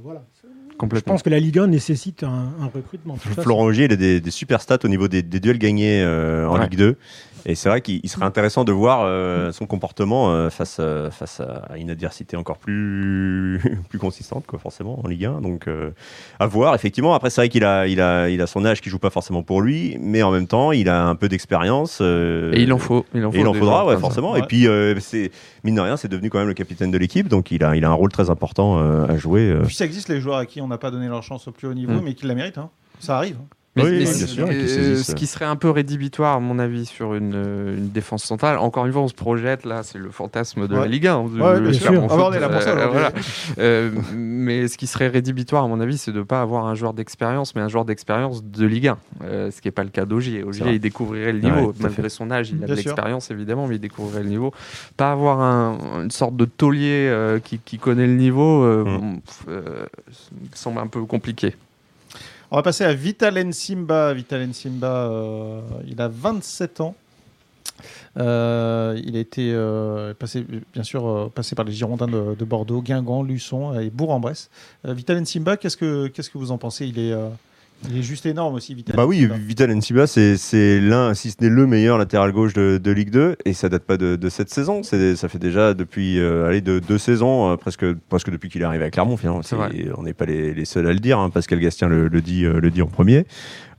voilà. 0.02 0.24
Je 0.92 1.00
pense 1.00 1.22
que 1.22 1.30
la 1.30 1.38
Ligue 1.38 1.58
1 1.58 1.66
nécessite 1.68 2.22
un, 2.22 2.52
un 2.60 2.66
recrutement. 2.74 3.16
Florent 3.16 3.64
Augier, 3.64 3.84
il 3.86 3.92
a 3.92 3.96
des, 3.96 4.20
des 4.20 4.30
super 4.30 4.60
stats 4.60 4.78
au 4.84 4.88
niveau 4.88 5.08
des, 5.08 5.22
des 5.22 5.40
duels 5.40 5.58
gagnés 5.58 6.02
euh, 6.02 6.48
en 6.48 6.54
Ouais. 6.58 6.64
Ligue 6.68 6.78
2. 6.78 6.96
Et 7.46 7.54
c'est 7.54 7.68
vrai 7.68 7.80
qu'il 7.80 8.00
il 8.02 8.08
serait 8.08 8.24
intéressant 8.24 8.64
de 8.64 8.72
voir 8.72 9.00
euh, 9.02 9.50
son 9.52 9.66
comportement 9.66 10.30
euh, 10.30 10.48
face, 10.50 10.76
euh, 10.80 11.10
face 11.10 11.40
à 11.40 11.76
une 11.76 11.90
adversité 11.90 12.36
encore 12.36 12.58
plus, 12.58 13.60
plus 13.88 13.98
consistante, 13.98 14.44
quoi, 14.46 14.58
forcément, 14.58 15.00
en 15.04 15.08
Ligue 15.08 15.24
1. 15.24 15.40
Donc, 15.40 15.66
euh, 15.68 15.90
à 16.38 16.46
voir, 16.46 16.74
effectivement. 16.74 17.14
Après, 17.14 17.30
c'est 17.30 17.40
vrai 17.40 17.48
qu'il 17.48 17.64
a, 17.64 17.86
il 17.88 18.00
a, 18.00 18.28
il 18.30 18.40
a 18.40 18.46
son 18.46 18.64
âge 18.64 18.80
qui 18.80 18.90
joue 18.90 18.98
pas 18.98 19.10
forcément 19.10 19.42
pour 19.42 19.60
lui, 19.60 19.96
mais 20.00 20.22
en 20.22 20.30
même 20.30 20.46
temps, 20.46 20.72
il 20.72 20.88
a 20.88 21.04
un 21.06 21.14
peu 21.14 21.28
d'expérience. 21.28 21.98
euh, 22.00 22.52
Et 22.54 22.62
il 22.62 22.72
en 22.72 22.78
faut. 22.78 23.04
Il 23.14 23.24
en, 23.24 23.30
faut 23.32 23.36
et 23.36 23.40
il 23.40 23.46
en 23.46 23.54
faudra, 23.54 23.86
ouais, 23.86 23.96
forcément. 23.98 24.32
Ouais. 24.32 24.40
Et 24.40 24.42
puis, 24.42 24.68
euh, 24.68 24.98
c'est 25.00 25.30
mine 25.64 25.74
de 25.74 25.80
rien, 25.80 25.96
c'est 25.96 26.08
devenu 26.08 26.30
quand 26.30 26.38
même 26.38 26.48
le 26.48 26.54
capitaine 26.54 26.90
de 26.90 26.98
l'équipe, 26.98 27.28
donc 27.28 27.50
il 27.50 27.64
a, 27.64 27.74
il 27.76 27.84
a 27.84 27.88
un 27.90 27.94
rôle 27.94 28.10
très 28.12 28.30
important 28.30 28.78
euh, 28.78 29.06
à 29.08 29.16
jouer. 29.18 29.50
euh. 29.50 29.62
Et 29.62 29.66
puis 29.66 29.74
ça 29.74 29.84
existe 29.84 30.08
les 30.08 30.20
joueurs 30.20 30.36
à 30.38 30.46
qui 30.46 30.60
on 30.60 30.68
n'a 30.68 30.78
pas 30.78 30.90
donné 30.90 31.08
leur 31.08 31.22
chance 31.22 31.48
au 31.48 31.52
plus 31.52 31.66
haut 31.68 31.74
niveau, 31.74 31.92
Mm. 31.94 32.02
mais 32.04 32.14
qui 32.14 32.26
la 32.26 32.34
méritent. 32.34 32.58
hein. 32.58 32.70
Ça 33.00 33.16
arrive. 33.16 33.36
hein. 33.40 33.46
Mais, 33.74 33.84
Oui, 33.84 33.90
mais 33.92 33.98
oui, 34.00 34.06
ce- 34.06 34.18
bien 34.18 34.26
sûr, 34.26 34.48
qui 34.50 34.54
euh, 34.54 34.96
ce 34.96 35.14
qui 35.14 35.26
serait 35.26 35.46
un 35.46 35.56
peu 35.56 35.70
rédhibitoire, 35.70 36.36
à 36.36 36.40
mon 36.40 36.58
avis, 36.58 36.84
sur 36.84 37.14
une, 37.14 37.32
euh, 37.34 37.74
une 37.78 37.88
défense 37.88 38.22
centrale. 38.22 38.58
Encore 38.58 38.84
une 38.84 38.92
fois, 38.92 39.00
on 39.00 39.08
se 39.08 39.14
projette 39.14 39.64
là, 39.64 39.82
c'est 39.82 39.96
le 39.96 40.10
fantasme 40.10 40.68
de 40.68 40.74
Ouais. 40.74 40.80
la 40.80 40.86
Ligue 40.88 41.06
1. 41.06 41.20
Ouais, 41.20 41.58
bien 41.58 41.72
sûr. 41.72 41.88
clairement, 41.88 42.06
Ah 42.10 42.16
on 42.18 42.32
est 42.34 42.38
là 42.40 42.50
pour 42.50 42.60
ça, 42.60 42.70
euh, 42.76 42.86
voilà. 42.88 43.12
Euh, 43.58 43.90
mais 44.14 44.68
ce 44.68 44.76
qui 44.76 44.86
serait 44.86 45.08
rédhibitoire, 45.08 45.64
à 45.64 45.68
mon 45.68 45.80
avis, 45.80 45.96
c'est 45.96 46.12
de 46.12 46.18
ne 46.18 46.22
pas 46.22 46.42
avoir 46.42 46.66
un 46.66 46.74
joueur 46.74 46.92
d'expérience, 46.92 47.54
mais 47.54 47.62
un 47.62 47.68
joueur 47.68 47.86
d'expérience 47.86 48.44
de 48.44 48.66
Ligue 48.66 48.88
1. 48.88 48.98
Euh, 49.24 49.50
ce 49.50 49.62
qui 49.62 49.68
n'est 49.68 49.72
pas 49.72 49.84
le 49.84 49.90
cas 49.90 50.04
d'Ogier. 50.04 50.44
Ogier, 50.44 50.72
il 50.72 50.78
découvrirait 50.80 51.32
le 51.32 51.40
niveau. 51.40 51.72
Malgré 51.80 52.10
son 52.10 52.30
âge, 52.30 52.50
il 52.50 52.56
a 52.62 52.66
Bien 52.66 52.74
de 52.74 52.74
l'expérience, 52.74 53.30
évidemment, 53.30 53.66
mais 53.66 53.76
il 53.76 53.80
découvrirait 53.80 54.22
le 54.22 54.28
niveau. 54.28 54.52
Pas 54.98 55.12
avoir 55.12 55.40
un- 55.40 56.02
une 56.02 56.10
sorte 56.10 56.36
de 56.36 56.44
taulier 56.44 57.10
qui, 57.42 57.58
qui 57.58 57.78
connaît 57.78 58.06
le 58.06 58.16
niveau 58.16 58.66
Mm. 58.84 59.20
pff, 59.20 59.44
euh, 59.48 59.86
semble 60.52 60.78
un 60.80 60.86
peu 60.88 61.02
compliqué. 61.04 61.54
On 62.52 62.56
va 62.56 62.62
passer 62.62 62.84
à 62.84 62.92
Vital 62.92 63.54
Simba. 63.54 64.12
Vital 64.12 64.52
Simba, 64.52 65.08
euh, 65.08 65.62
il 65.88 65.98
a 66.02 66.08
27 66.08 66.82
ans. 66.82 66.94
Euh, 68.18 69.00
il 69.02 69.16
a 69.16 69.20
été 69.20 69.52
euh, 69.54 70.12
passé, 70.12 70.44
bien 70.74 70.82
sûr, 70.82 71.30
passé 71.34 71.54
par 71.54 71.64
les 71.64 71.72
Girondins 71.72 72.06
de, 72.06 72.34
de 72.34 72.44
Bordeaux, 72.44 72.82
Guingamp, 72.82 73.22
Luçon 73.22 73.80
et 73.80 73.88
Bourg-en-Bresse. 73.88 74.50
Euh, 74.84 74.92
Vital 74.92 75.24
Simba, 75.26 75.56
qu'est-ce 75.56 75.78
que 75.78 76.08
qu'est-ce 76.08 76.28
que 76.28 76.36
vous 76.36 76.50
en 76.50 76.58
pensez? 76.58 76.86
Il 76.86 76.98
est 76.98 77.14
il 77.90 77.98
est 77.98 78.02
juste 78.02 78.26
énorme 78.26 78.54
aussi, 78.54 78.74
Vital. 78.74 78.96
Bah 78.96 79.06
oui. 79.06 79.28
Vital 79.46 79.74
Nsiba, 79.74 80.06
c'est 80.06 80.36
c'est 80.36 80.80
l'un, 80.80 81.14
si 81.14 81.30
ce 81.30 81.36
n'est 81.40 81.48
le 81.48 81.66
meilleur 81.66 81.98
latéral 81.98 82.32
gauche 82.32 82.52
de, 82.54 82.78
de 82.82 82.90
Ligue 82.90 83.10
2, 83.10 83.36
et 83.44 83.52
ça 83.52 83.68
date 83.68 83.84
pas 83.84 83.96
de, 83.96 84.16
de 84.16 84.28
cette 84.28 84.50
saison. 84.50 84.82
C'est 84.82 85.16
ça 85.16 85.28
fait 85.28 85.38
déjà 85.38 85.74
depuis 85.74 86.18
euh, 86.18 86.46
allez, 86.46 86.60
de 86.60 86.78
deux 86.78 86.98
saisons, 86.98 87.50
euh, 87.52 87.56
presque 87.56 87.92
presque 88.08 88.30
depuis 88.30 88.48
qu'il 88.48 88.62
est 88.62 88.64
arrivé 88.64 88.84
à 88.84 88.90
Clermont. 88.90 89.16
Finalement, 89.16 89.40
on 89.96 90.02
n'est 90.02 90.14
pas 90.14 90.26
les, 90.26 90.54
les 90.54 90.64
seuls 90.64 90.86
à 90.86 90.92
le 90.92 91.00
dire. 91.00 91.18
hein, 91.18 91.30
Pascal 91.30 91.58
Gastien 91.60 91.88
le, 91.88 92.08
le 92.08 92.20
dit 92.20 92.44
euh, 92.44 92.60
le 92.60 92.70
dit 92.70 92.82
en 92.82 92.86
premier. 92.86 93.26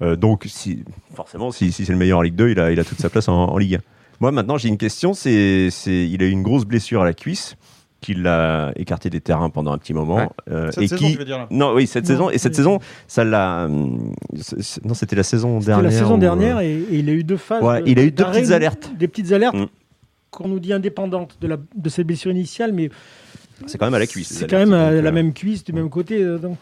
Euh, 0.01 0.15
donc 0.15 0.43
si 0.47 0.83
forcément, 1.15 1.51
si, 1.51 1.71
si 1.71 1.85
c'est 1.85 1.93
le 1.93 1.97
meilleur 1.99 2.19
en 2.19 2.21
Ligue 2.23 2.35
2, 2.35 2.49
il 2.49 2.59
a 2.59 2.71
il 2.71 2.79
a 2.79 2.83
toute 2.83 2.99
sa 2.99 3.09
place 3.09 3.27
en, 3.29 3.33
en 3.45 3.57
Ligue 3.57 3.75
1. 3.75 3.79
Moi 4.19 4.31
maintenant, 4.31 4.57
j'ai 4.57 4.69
une 4.69 4.77
question. 4.77 5.13
C'est 5.13 5.69
c'est 5.71 6.07
il 6.09 6.21
a 6.21 6.25
eu 6.25 6.29
une 6.31 6.43
grosse 6.43 6.65
blessure 6.65 7.01
à 7.01 7.05
la 7.05 7.13
cuisse 7.13 7.55
qui 8.03 8.13
l'a 8.13 8.71
écarté 8.75 9.09
des 9.09 9.21
terrains 9.21 9.49
pendant 9.49 9.71
un 9.71 9.77
petit 9.77 9.93
moment 9.93 10.15
Ouais. 10.17 10.27
euh, 10.51 10.69
Cette 10.71 10.83
et 10.83 10.87
saison, 10.89 11.05
qui 11.07 11.13
je 11.13 11.17
veux 11.17 11.25
dire 11.25 11.37
là. 11.37 11.47
non, 11.49 11.73
oui, 11.73 11.87
cette 11.87 12.03
Non, 12.03 12.07
saison. 12.09 12.29
Et 12.29 12.37
cette 12.37 12.53
saison, 12.55 12.79
ça 13.07 13.23
l'a. 13.23 13.65
hum, 13.65 14.11
Non, 14.83 14.93
c'était 14.93 15.15
la 15.15 15.23
saison 15.23 15.59
C'était 15.59 15.71
dernière. 15.71 15.89
la 15.91 15.97
saison 15.97 16.15
où, 16.15 16.19
dernière 16.19 16.57
euh, 16.57 16.61
et, 16.61 16.73
et 16.91 16.95
il 16.99 17.09
a 17.09 17.13
eu 17.13 17.23
deux 17.23 17.37
phases. 17.37 17.63
Ouais, 17.63 17.81
de- 17.81 17.87
il 17.89 17.97
a 17.99 18.03
eu 18.03 18.11
deux 18.11 18.25
petites 18.25 18.51
alertes. 18.51 18.91
Des 18.99 19.07
petites 19.07 19.31
alertes 19.31 19.55
Mm. 19.55 19.65
qu'on 20.31 20.47
nous 20.49 20.59
dit 20.59 20.73
indépendantes 20.73 21.37
de, 21.41 21.47
la, 21.47 21.57
de 21.75 21.89
cette 21.89 22.05
blessure 22.07 22.31
initiale, 22.31 22.73
mais 22.73 22.89
C'est 23.67 23.77
quand 23.77 23.85
même 23.85 23.93
à 23.93 23.99
la 23.99 24.07
cuisse. 24.07 24.29
C'est 24.29 24.49
quand 24.49 24.57
même 24.57 24.73
à 24.73 24.91
la 24.91 25.11
même 25.11 25.33
cuisse 25.33 25.63
du 25.63 25.73
même 25.73 25.89
côté. 25.89 26.23
Donc, 26.37 26.57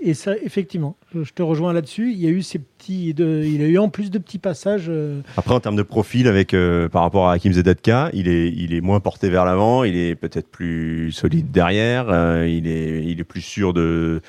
et 0.00 0.14
ça, 0.14 0.34
effectivement, 0.42 0.96
je 1.14 1.32
te 1.32 1.42
rejoins 1.42 1.72
là-dessus. 1.72 2.12
Il 2.12 2.18
y 2.18 2.26
a 2.26 2.30
eu 2.30 2.42
ces 2.42 2.58
petits, 2.58 3.14
de, 3.14 3.42
il 3.44 3.62
a 3.62 3.66
eu 3.66 3.78
en 3.78 3.88
plus 3.88 4.10
de 4.10 4.18
petits 4.18 4.38
passages. 4.38 4.90
Après, 5.36 5.54
en 5.54 5.60
termes 5.60 5.76
de 5.76 5.82
profil, 5.82 6.28
avec 6.28 6.54
par 6.90 7.02
rapport 7.02 7.28
à 7.28 7.34
Hakim 7.34 7.52
Zedatka, 7.52 8.10
il 8.12 8.28
est, 8.28 8.48
il 8.48 8.74
est 8.74 8.80
moins 8.80 9.00
porté 9.00 9.30
vers 9.30 9.44
l'avant. 9.44 9.84
Il 9.84 9.96
est 9.96 10.14
peut-être 10.14 10.48
plus 10.48 11.12
solide 11.12 11.50
derrière. 11.50 12.06
il 12.46 12.66
est, 12.66 13.04
il 13.04 13.20
est 13.20 13.24
plus 13.24 13.42
sûr 13.42 13.72
de 13.72 14.20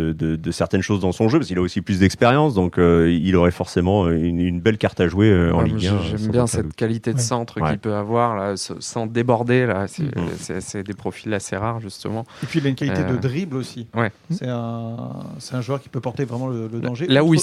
de, 0.00 0.50
certaines 0.50 0.82
choses 0.82 1.00
dans 1.00 1.12
son 1.12 1.28
jeu, 1.28 1.38
parce 1.38 1.48
qu'il 1.48 1.58
a 1.58 1.60
aussi 1.60 1.80
plus 1.80 2.00
d'expérience, 2.00 2.54
donc 2.54 2.78
euh, 2.78 3.10
il 3.10 3.36
aurait 3.36 3.50
forcément 3.50 4.08
une, 4.08 4.60
belle 4.60 4.78
carte 4.78 5.00
à 5.00 5.08
jouer 5.08 5.30
euh, 5.30 5.52
en 5.52 5.62
Ligue 5.62 5.86
1. 5.86 6.02
J'aime 6.02 6.30
bien 6.30 6.46
cette 6.46 6.74
qualité 6.74 7.12
de 7.12 7.18
centre 7.18 7.60
qu'il 7.60 7.78
peut 7.78 7.94
avoir, 7.94 8.36
là, 8.36 8.54
sans 8.56 9.06
déborder. 9.06 9.66
Là, 9.66 9.84
mm. 9.84 10.60
c'est 10.60 10.82
des 10.82 10.94
profils 10.94 11.32
assez 11.34 11.56
rares, 11.56 11.80
justement. 11.80 12.24
Et 12.42 12.46
puis 12.46 12.60
il 12.60 12.66
a 12.66 12.68
une 12.68 12.74
qualité 12.74 13.04
de 13.04 13.14
euh, 13.14 13.16
dribble 13.16 13.56
aussi. 13.56 13.86
Ouais. 13.94 14.10
C'est 14.30 14.48
un, 14.48 14.96
un, 15.52 15.60
joueur 15.60 15.80
qui 15.80 15.88
peut 15.88 16.00
porter 16.00 16.24
vraiment 16.24 16.48
le, 16.48 16.68
danger. 16.68 17.06
Là 17.06 17.24
où, 17.24 17.34
il 17.34 17.40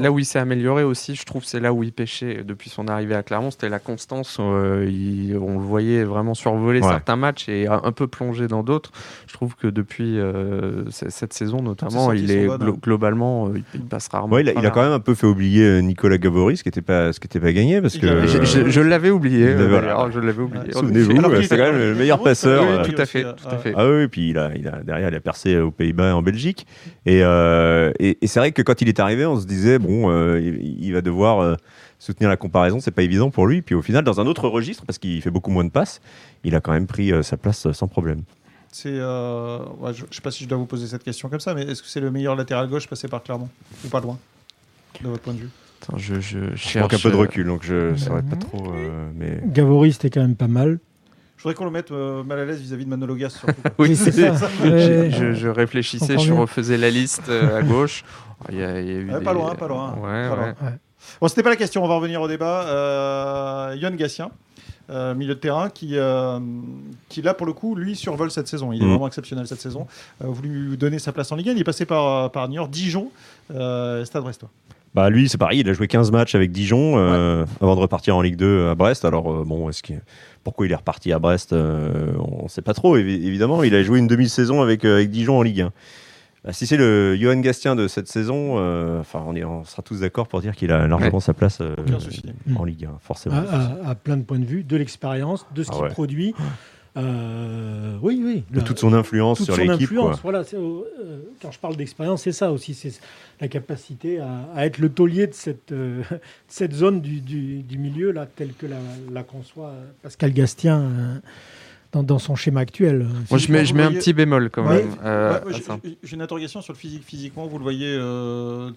là 0.00 0.12
où 0.12 0.18
il 0.18 0.24
s'est 0.24 0.38
amélioré 0.38 0.84
aussi, 0.84 1.14
je 1.14 1.24
trouve, 1.24 1.44
c'est 1.44 1.60
là 1.60 1.72
où 1.72 1.82
il 1.82 1.92
pêchait 1.92 2.44
depuis 2.44 2.70
son 2.70 2.88
arrivée 2.88 3.14
à 3.14 3.22
Clermont, 3.22 3.50
c'était 3.50 3.68
la 3.68 3.78
constance. 3.78 4.38
on 4.38 4.44
le 4.44 5.58
voyait 5.58 6.04
vraiment 6.04 6.34
survoler 6.34 6.82
certains 6.82 7.16
matchs 7.16 7.48
et 7.48 7.66
un 7.68 7.92
peu 7.92 8.06
plonger 8.06 8.48
dans 8.48 8.62
d'autres. 8.62 8.92
Je 9.26 9.34
trouve 9.34 9.56
que 9.56 9.66
depuis 9.66 10.18
cette 10.90 11.32
saison, 11.32 11.63
notamment, 11.64 12.12
il 12.12 12.30
est 12.30 12.48
globalement, 12.82 13.48
euh, 13.48 13.60
il 13.74 13.80
passe 13.80 14.08
rarement. 14.08 14.38
il, 14.38 14.48
a, 14.48 14.70
quand 14.70 14.82
même 14.82 14.92
un 14.92 15.00
peu 15.00 15.14
fait 15.14 15.26
oublier 15.26 15.64
euh, 15.64 15.80
Nicolas 15.80 16.18
Gavoris, 16.18 16.58
ce 16.58 16.62
qui 16.62 16.68
n'était 16.68 16.82
pas, 16.82 17.12
ce 17.12 17.18
qui 17.18 17.26
était 17.26 17.40
pas 17.40 17.52
gagné 17.52 17.80
parce 17.80 17.96
que 17.96 18.26
je, 18.26 18.80
l'avais 18.80 19.10
oublié. 19.10 19.48
Euh, 19.48 20.10
je 20.12 20.20
l'avais 20.20 20.42
oublié. 20.42 20.72
Souvenez-vous, 20.72 21.42
c'est 21.42 21.56
quand 21.56 21.72
même 21.72 21.78
le 21.78 21.94
meilleur 21.94 22.22
passeur. 22.22 22.82
tout 22.82 22.94
à 22.96 23.06
fait, 23.06 23.24
tout 23.24 23.48
à 23.50 23.58
fait. 23.58 23.72
Ah 23.76 23.88
oui, 23.88 24.06
puis 24.08 24.30
il 24.30 24.38
a, 24.38 24.50
il 24.54 24.68
a 24.68 24.82
derrière, 24.82 25.08
il 25.08 25.14
a 25.14 25.20
percé 25.20 25.58
aux 25.58 25.70
Pays-Bas 25.70 26.10
et 26.10 26.12
en 26.12 26.22
Belgique. 26.22 26.66
Et, 27.06 27.18
et, 27.18 28.26
c'est 28.26 28.38
vrai 28.38 28.52
que 28.52 28.62
quand 28.62 28.80
il 28.80 28.88
est 28.88 29.00
arrivé, 29.00 29.26
on 29.26 29.40
se 29.40 29.46
disait 29.46 29.78
bon, 29.78 30.36
il, 30.36 30.92
va 30.92 31.00
devoir 31.00 31.56
soutenir 31.98 32.28
la 32.28 32.36
comparaison, 32.36 32.80
c'est 32.80 32.90
pas 32.90 33.02
évident 33.02 33.30
pour 33.30 33.46
lui. 33.46 33.62
Puis 33.62 33.74
au 33.74 33.82
final, 33.82 34.04
dans 34.04 34.20
un 34.20 34.26
autre 34.26 34.48
registre, 34.48 34.84
parce 34.86 34.98
qu'il 34.98 35.20
fait 35.22 35.30
beaucoup 35.30 35.50
moins 35.50 35.64
de 35.64 35.70
passes, 35.70 36.00
il 36.44 36.54
a 36.54 36.60
quand 36.60 36.72
même 36.72 36.86
pris 36.86 37.12
sa 37.22 37.36
place 37.36 37.70
sans 37.72 37.88
problème. 37.88 38.22
C'est, 38.74 38.88
euh, 38.88 39.60
je 39.92 40.02
ne 40.02 40.10
sais 40.10 40.20
pas 40.20 40.32
si 40.32 40.42
je 40.42 40.48
dois 40.48 40.58
vous 40.58 40.66
poser 40.66 40.88
cette 40.88 41.04
question 41.04 41.28
comme 41.28 41.38
ça, 41.38 41.54
mais 41.54 41.62
est-ce 41.62 41.80
que 41.80 41.88
c'est 41.88 42.00
le 42.00 42.10
meilleur 42.10 42.34
latéral 42.34 42.68
gauche 42.68 42.88
passé 42.88 43.06
par 43.06 43.22
Clermont 43.22 43.48
Ou 43.84 43.88
pas 43.88 44.00
loin, 44.00 44.18
de 45.00 45.08
votre 45.08 45.22
point 45.22 45.32
de 45.32 45.38
vue? 45.38 45.50
Attends, 45.80 45.96
je, 45.96 46.18
je, 46.18 46.40
je 46.56 46.78
manque 46.80 46.92
un 46.92 46.98
peu 46.98 47.12
de 47.12 47.14
recul, 47.14 47.46
donc 47.46 47.62
je 47.62 47.92
ne 47.92 47.96
saurais 47.96 48.24
pas 48.24 48.34
trop. 48.34 48.72
Euh, 48.72 49.08
mais... 49.14 49.40
Gavoris, 49.46 49.94
c'était 49.94 50.10
quand 50.10 50.22
même 50.22 50.34
pas 50.34 50.48
mal. 50.48 50.80
Je 51.36 51.44
voudrais 51.44 51.54
qu'on 51.54 51.66
le 51.66 51.70
mette 51.70 51.92
euh, 51.92 52.24
mal 52.24 52.40
à 52.40 52.44
l'aise 52.44 52.60
vis-à-vis 52.60 52.84
de 52.84 52.90
Manologas. 52.90 53.44
oui, 53.78 53.94
c'est 53.94 54.10
ça. 54.10 54.48
je, 54.64 55.34
je, 55.34 55.48
réfléchissais, 55.48 56.18
je 56.18 56.32
refaisais 56.32 56.76
la 56.76 56.90
liste 56.90 57.28
à 57.28 57.62
gauche. 57.62 58.02
Il 58.48 58.58
y 58.58 58.62
a, 58.64 58.80
il 58.80 58.88
y 58.88 58.90
a 58.90 58.98
eu 58.98 59.22
Pas 59.22 59.34
loin, 59.34 59.54
pas 59.54 59.68
loin. 59.68 59.94
Ouais, 60.02 60.28
pas 60.28 60.34
loin. 60.34 60.54
Bon, 61.20 61.28
c'était 61.28 61.44
pas 61.44 61.50
la 61.50 61.56
question, 61.56 61.84
on 61.84 61.86
va 61.88 61.94
revenir 61.94 62.20
au 62.20 62.26
débat. 62.26 62.64
Euh, 62.66 63.76
Yann 63.78 63.94
Gassien, 63.94 64.30
euh, 64.90 65.14
milieu 65.14 65.34
de 65.34 65.40
terrain, 65.40 65.70
qui, 65.70 65.92
euh, 65.92 66.38
qui 67.08 67.22
là 67.22 67.34
pour 67.34 67.46
le 67.46 67.52
coup, 67.52 67.74
lui 67.74 67.96
survole 67.96 68.30
cette 68.30 68.48
saison. 68.48 68.72
Il 68.72 68.82
est 68.82 68.84
mm. 68.84 68.90
vraiment 68.90 69.06
exceptionnel 69.06 69.46
cette 69.46 69.60
saison. 69.60 69.86
Euh, 70.22 70.28
voulu 70.28 70.70
lui 70.70 70.76
donner 70.76 70.98
sa 70.98 71.12
place 71.12 71.32
en 71.32 71.36
Ligue 71.36 71.50
1. 71.50 71.52
Il 71.52 71.60
est 71.60 71.64
passé 71.64 71.86
par, 71.86 72.30
par 72.30 72.48
Niort, 72.48 72.68
Dijon, 72.68 73.10
Stade 73.48 74.22
Brestois. 74.22 74.50
Bah 74.94 75.10
lui, 75.10 75.28
c'est 75.28 75.38
pareil, 75.38 75.60
il 75.60 75.68
a 75.68 75.72
joué 75.72 75.88
15 75.88 76.12
matchs 76.12 76.36
avec 76.36 76.52
Dijon 76.52 76.96
avant 76.96 77.74
de 77.74 77.80
repartir 77.80 78.16
en 78.16 78.22
Ligue 78.22 78.36
2 78.36 78.68
à 78.68 78.74
Brest. 78.76 79.04
Alors 79.04 79.44
bon, 79.44 79.68
est-ce 79.68 79.82
que 79.82 79.94
pourquoi 80.44 80.66
il 80.66 80.72
est 80.72 80.76
reparti 80.76 81.12
à 81.12 81.18
Brest 81.18 81.52
On 81.52 82.44
ne 82.44 82.48
sait 82.48 82.62
pas 82.62 82.74
trop. 82.74 82.96
Évidemment, 82.96 83.64
il 83.64 83.74
a 83.74 83.82
joué 83.82 83.98
une 83.98 84.06
demi-saison 84.06 84.62
avec, 84.62 84.84
avec 84.84 85.10
Dijon 85.10 85.38
en 85.38 85.42
Ligue 85.42 85.62
1. 85.62 85.72
Bah, 86.44 86.52
si 86.52 86.66
c'est 86.66 86.76
le 86.76 87.16
Johan 87.16 87.40
Gastien 87.40 87.74
de 87.74 87.88
cette 87.88 88.06
saison, 88.06 88.58
euh, 88.58 89.00
enfin, 89.00 89.24
on, 89.26 89.34
on, 89.34 89.64
sera 89.64 89.82
tous 89.82 90.00
d'accord 90.00 90.28
pour 90.28 90.42
dire 90.42 90.54
qu'il 90.54 90.72
a 90.72 90.86
largement 90.86 91.20
sa 91.20 91.32
place 91.32 91.60
euh, 91.62 91.74
en 92.54 92.64
Ligue 92.64 92.84
1, 92.84 92.98
forcément. 93.00 93.42
À, 93.84 93.94
plein 93.94 94.18
de 94.18 94.24
points 94.24 94.38
de 94.38 94.44
vue, 94.44 94.62
de 94.62 94.76
l'expérience, 94.76 95.46
de 95.54 95.62
ce 95.62 95.70
ah 95.72 95.78
qu'il 95.78 95.88
produit. 95.88 96.34
Euh, 96.98 97.96
oui, 98.02 98.22
oui. 98.22 98.44
De 98.50 98.60
toute 98.60 98.78
son 98.78 98.92
influence 98.92 99.42
sur 99.42 99.56
l'équipe. 99.56 99.90
Voilà, 100.22 100.42
quand 101.40 101.50
je 101.50 101.58
parle 101.58 101.76
d'expérience, 101.76 102.22
c'est 102.22 102.32
ça 102.32 102.52
aussi, 102.52 102.74
c'est 102.74 102.92
la 103.40 103.48
capacité 103.48 104.20
à, 104.20 104.66
être 104.66 104.78
le 104.78 104.90
taulier 104.90 105.26
de 105.26 105.34
cette, 105.34 105.72
cette 106.48 106.74
zone 106.74 107.00
du, 107.00 107.20
du, 107.20 107.78
milieu, 107.78 108.12
là, 108.12 108.26
telle 108.26 108.52
que 108.52 108.66
la, 108.66 108.76
la 109.10 109.22
conçoit 109.22 109.72
Pascal 110.02 110.34
Gastien 110.34 111.22
dans, 112.02 112.18
son 112.18 112.34
schéma 112.34 112.60
actuel. 112.60 113.06
Moi, 113.30 113.38
je 113.38 113.52
mets, 113.52 113.64
je 113.64 113.74
mets 113.74 113.82
un 113.82 113.92
petit 113.92 114.12
bémol 114.12 114.50
quand 114.50 114.64
même. 114.64 114.94
Euh, 115.04 115.40
j'ai 116.02 116.14
une 116.14 116.22
interrogation 116.22 116.60
sur 116.60 116.72
le 116.72 116.78
physique. 116.78 117.04
Physiquement, 117.04 117.46
vous 117.46 117.58
le 117.58 117.62
voyez 117.62 117.94
euh, 117.98 118.70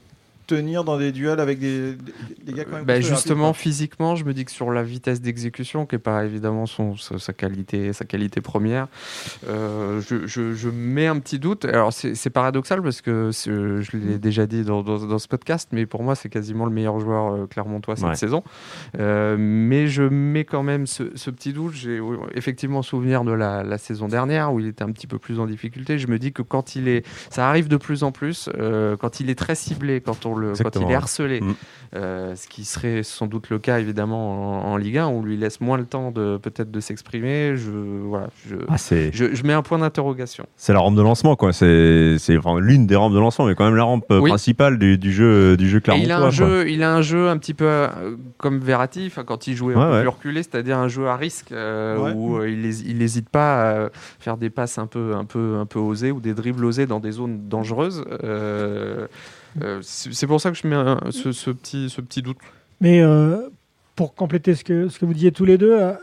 tenir 0.47 0.83
dans 0.83 0.97
des 0.97 1.11
duels 1.11 1.39
avec 1.39 1.59
des, 1.59 1.97
gars 2.47 2.63
quand 2.63 2.77
même 2.77 2.85
bah, 2.85 2.99
Justement, 3.01 3.53
physiquement, 3.53 4.15
je 4.15 4.23
me 4.23 4.33
dis 4.33 4.45
que 4.45 4.51
sur 4.51 4.71
la 4.71 4.81
vitesse 4.81 5.21
d'exécution, 5.21 5.85
qui 5.85 5.95
n'est 5.95 5.99
pas 5.99 6.25
évidemment 6.25 6.65
son, 6.65 6.95
sa, 6.95 7.33
qualité, 7.33 7.93
sa 7.93 8.05
qualité 8.05 8.41
première, 8.41 8.87
euh, 9.47 10.01
je, 10.01 10.25
je, 10.25 10.69
mets 10.69 11.07
un 11.07 11.19
petit 11.19 11.37
doute. 11.37 11.65
Alors, 11.65 11.93
c'est 11.93 12.29
paradoxal 12.29 12.81
parce 12.81 13.01
que 13.01 13.29
je 13.31 13.97
l'ai 13.97 14.17
déjà 14.17 14.47
dit 14.47 14.63
dans, 14.63 14.81
dans, 14.81 15.19
ce 15.19 15.27
podcast, 15.27 15.69
mais 15.71 15.85
pour 15.85 16.01
moi, 16.01 16.15
c'est 16.15 16.29
quasiment 16.29 16.65
le 16.65 16.71
meilleur 16.71 16.99
joueur 16.99 17.33
euh, 17.33 17.45
clermontois 17.45 17.95
cette 17.95 18.15
saison. 18.15 18.43
Euh, 18.97 19.35
mais 19.37 19.87
je 19.87 20.03
mets 20.03 20.45
quand 20.45 20.63
même 20.63 20.87
ce, 20.87 21.15
ce 21.15 21.29
petit 21.29 21.53
doute. 21.53 21.73
J'ai 21.73 21.99
effectivement 22.33 22.81
souvenir 22.81 23.23
de 23.23 23.31
la, 23.31 23.63
la, 23.63 23.77
saison 23.77 24.07
dernière 24.07 24.53
où 24.53 24.59
il 24.59 24.67
était 24.67 24.83
un 24.83 24.91
petit 24.91 25.07
peu 25.07 25.19
plus 25.19 25.39
en 25.39 25.45
difficulté. 25.45 25.99
Je 25.99 26.07
me 26.07 26.17
dis 26.17 26.31
que 26.31 26.41
quand 26.41 26.75
il 26.75 26.87
est. 26.87 27.05
Ça 27.29 27.49
arrive 27.49 27.67
de 27.67 27.77
plus 27.77 28.03
en 28.03 28.11
plus, 28.11 28.49
quand 28.99 29.19
il 29.19 29.29
est 29.29 29.35
très 29.35 29.55
ciblé, 29.55 30.01
quand 30.01 30.25
on 30.25 30.36
quand 30.61 30.75
il 30.79 30.91
est 30.91 30.95
harcelé. 30.95 31.41
Mm. 31.41 31.55
Euh, 31.95 32.35
ce 32.35 32.47
qui 32.47 32.65
serait 32.65 33.01
sans 33.01 33.27
doute 33.27 33.49
le 33.49 33.59
cas 33.59 33.79
évidemment 33.79 34.65
en, 34.69 34.75
Ligue 34.75 34.97
1, 34.97 35.07
où 35.07 35.19
on 35.19 35.21
lui 35.21 35.37
laisse 35.37 35.61
moins 35.61 35.77
le 35.77 35.85
temps 35.85 36.11
de 36.11 36.37
peut-être 36.37 36.69
de 36.69 36.79
s'exprimer. 36.79 37.55
Je, 37.55 37.71
voilà, 37.71 38.27
je, 38.45 38.55
ah, 38.67 38.75
je, 38.77 39.43
mets 39.43 39.53
un 39.53 39.61
point 39.61 39.77
d'interrogation. 39.77 40.45
C'est 40.57 40.73
la 40.73 40.79
rampe 40.79 40.95
de 40.95 41.01
lancement, 41.01 41.35
quoi. 41.35 41.53
C'est 41.53 42.17
enfin, 42.37 42.59
l'une 42.59 42.87
des 42.87 42.95
rampes 42.95 43.13
de 43.13 43.19
lancement, 43.19 43.45
mais 43.45 43.55
quand 43.55 43.65
même 43.65 43.75
la 43.75 43.83
rampe 43.83 44.07
principale 44.07 44.77
du, 44.77 44.97
du, 44.97 45.13
jeu, 45.13 45.55
du 45.55 45.69
jeu 45.69 45.81
Il 45.97 46.11
a 46.11 46.19
un 46.19 46.29
jeu, 46.29 46.69
il 46.69 46.83
a 46.83 46.93
un 46.93 47.01
jeu 47.01 47.29
un 47.29 47.37
petit 47.37 47.53
peu 47.53 47.65
euh, 47.65 48.15
comme 48.37 48.59
Verratti, 48.59 49.11
quand 49.25 49.47
il 49.47 49.55
jouait 49.55 49.75
un 49.75 49.91
peu 49.91 49.99
plus 50.01 50.09
reculé, 50.09 50.43
c'est-à-dire 50.43 50.77
un 50.77 50.89
jeu 50.89 51.07
à 51.07 51.15
risque 51.15 51.51
euh, 51.51 52.13
où 52.13 52.43
il 52.43 52.97
n'hésite 52.97 53.29
pas 53.29 53.85
à 53.85 53.89
faire 54.19 54.37
des 54.37 54.49
passes 54.49 54.77
un 54.77 54.87
peu, 54.87 55.15
un 55.15 55.25
peu, 55.25 55.57
un 55.59 55.65
peu 55.65 55.79
osées 55.79 56.11
ou 56.11 56.19
des 56.19 56.33
dribbles 56.33 56.65
osés 56.65 56.85
dans 56.85 56.99
des 56.99 57.11
zones 57.11 57.47
dangereuses. 57.47 58.03
Euh, 59.61 59.79
c'est 59.81 60.27
pour 60.27 60.41
ça 60.41 60.51
que 60.51 60.57
je 60.57 60.67
mets 60.67 61.11
ce, 61.11 61.51
petit, 61.51 61.89
ce 61.89 62.01
petit 62.01 62.21
doute. 62.21 62.37
Mais 62.81 63.01
euh, 63.01 63.49
pour 63.95 64.13
compléter 64.13 64.55
ce 64.55 64.63
que, 64.63 64.87
vous 65.01 65.13
disiez 65.13 65.31
tous 65.31 65.45
les 65.45 65.57
deux, 65.57 65.73
euh, 65.73 65.93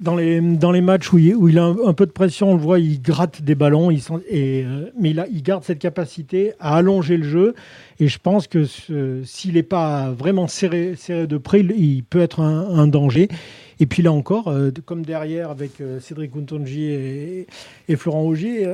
dans 0.00 0.16
les, 0.16 0.40
matchs 0.80 1.12
où 1.12 1.18
il, 1.18 1.58
a 1.58 1.64
un, 1.64 1.92
peu 1.92 2.06
de 2.06 2.10
pression, 2.10 2.50
on 2.50 2.54
le 2.54 2.60
voit, 2.60 2.78
il 2.80 3.00
gratte 3.00 3.42
des 3.42 3.54
ballons, 3.54 3.90
mais 3.90 5.10
il, 5.10 5.42
garde 5.42 5.64
cette 5.64 5.78
capacité 5.78 6.52
à 6.58 6.76
allonger 6.76 7.16
le 7.16 7.28
jeu. 7.28 7.54
Et 8.00 8.08
je 8.08 8.18
pense 8.18 8.48
que 8.48 8.64
s'il 9.24 9.54
n'est 9.54 9.62
pas 9.62 10.10
vraiment 10.10 10.48
serré, 10.48 10.96
de 11.08 11.36
près, 11.36 11.60
il, 11.60 12.02
peut 12.02 12.20
être 12.20 12.40
un, 12.40 12.86
danger. 12.88 13.28
Et 13.80 13.86
puis 13.86 14.02
là 14.02 14.12
encore, 14.12 14.52
comme 14.84 15.04
derrière 15.04 15.50
avec 15.50 15.80
Cédric 16.00 16.34
Untonji 16.36 16.86
et, 16.86 17.46
et, 17.88 17.96
Florent 17.96 18.22
Augier, 18.22 18.66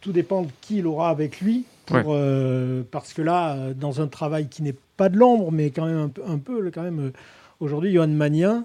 tout 0.00 0.12
dépend 0.12 0.42
de 0.42 0.48
qui 0.60 0.78
il 0.78 0.86
aura 0.86 1.10
avec 1.10 1.40
lui. 1.40 1.64
Euh, 1.94 2.82
parce 2.90 3.12
que 3.12 3.22
là, 3.22 3.54
euh, 3.54 3.74
dans 3.74 4.00
un 4.00 4.06
travail 4.06 4.48
qui 4.48 4.62
n'est 4.62 4.76
pas 4.96 5.08
de 5.08 5.16
l'ombre, 5.16 5.52
mais 5.52 5.70
quand 5.70 5.86
même 5.86 6.10
un, 6.26 6.38
peu, 6.38 6.70
quand 6.72 6.82
même, 6.82 7.00
euh, 7.00 7.12
aujourd'hui, 7.60 7.92
Johan 7.92 8.08
Magnin, 8.08 8.64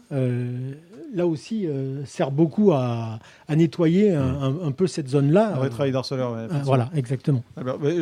là 1.14 1.26
aussi, 1.26 1.68
sert 2.06 2.32
beaucoup 2.32 2.74
à, 2.74 3.20
nettoyer 3.50 4.14
un, 4.14 4.72
peu 4.72 4.88
cette 4.88 5.08
zone-là. 5.08 5.56
Un 5.62 5.70
travail 5.70 5.92
d'harceleur. 5.92 6.36
voilà, 6.64 6.90
exactement. 6.96 7.44
Ah 7.58 7.62
ben, 7.64 8.02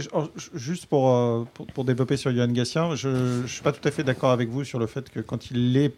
juste 0.56 0.88
pour, 0.88 1.48
pour, 1.74 1.86
développer 1.86 2.18
sur 2.18 2.32
Johan 2.32 2.48
Gassien, 2.48 2.96
je 2.96 3.42
ne 3.42 3.48
suis 3.48 3.62
pas 3.62 3.72
tout 3.72 3.88
à 3.88 3.92
fait 3.92 4.04
d'accord 4.04 4.32
avec 4.32 4.50
vous 4.50 4.64
sur 4.64 4.80
le 4.80 4.88
fait 4.88 5.10
que 5.10 5.20
quand 5.20 5.52
il 5.52 5.78
est 5.78 5.94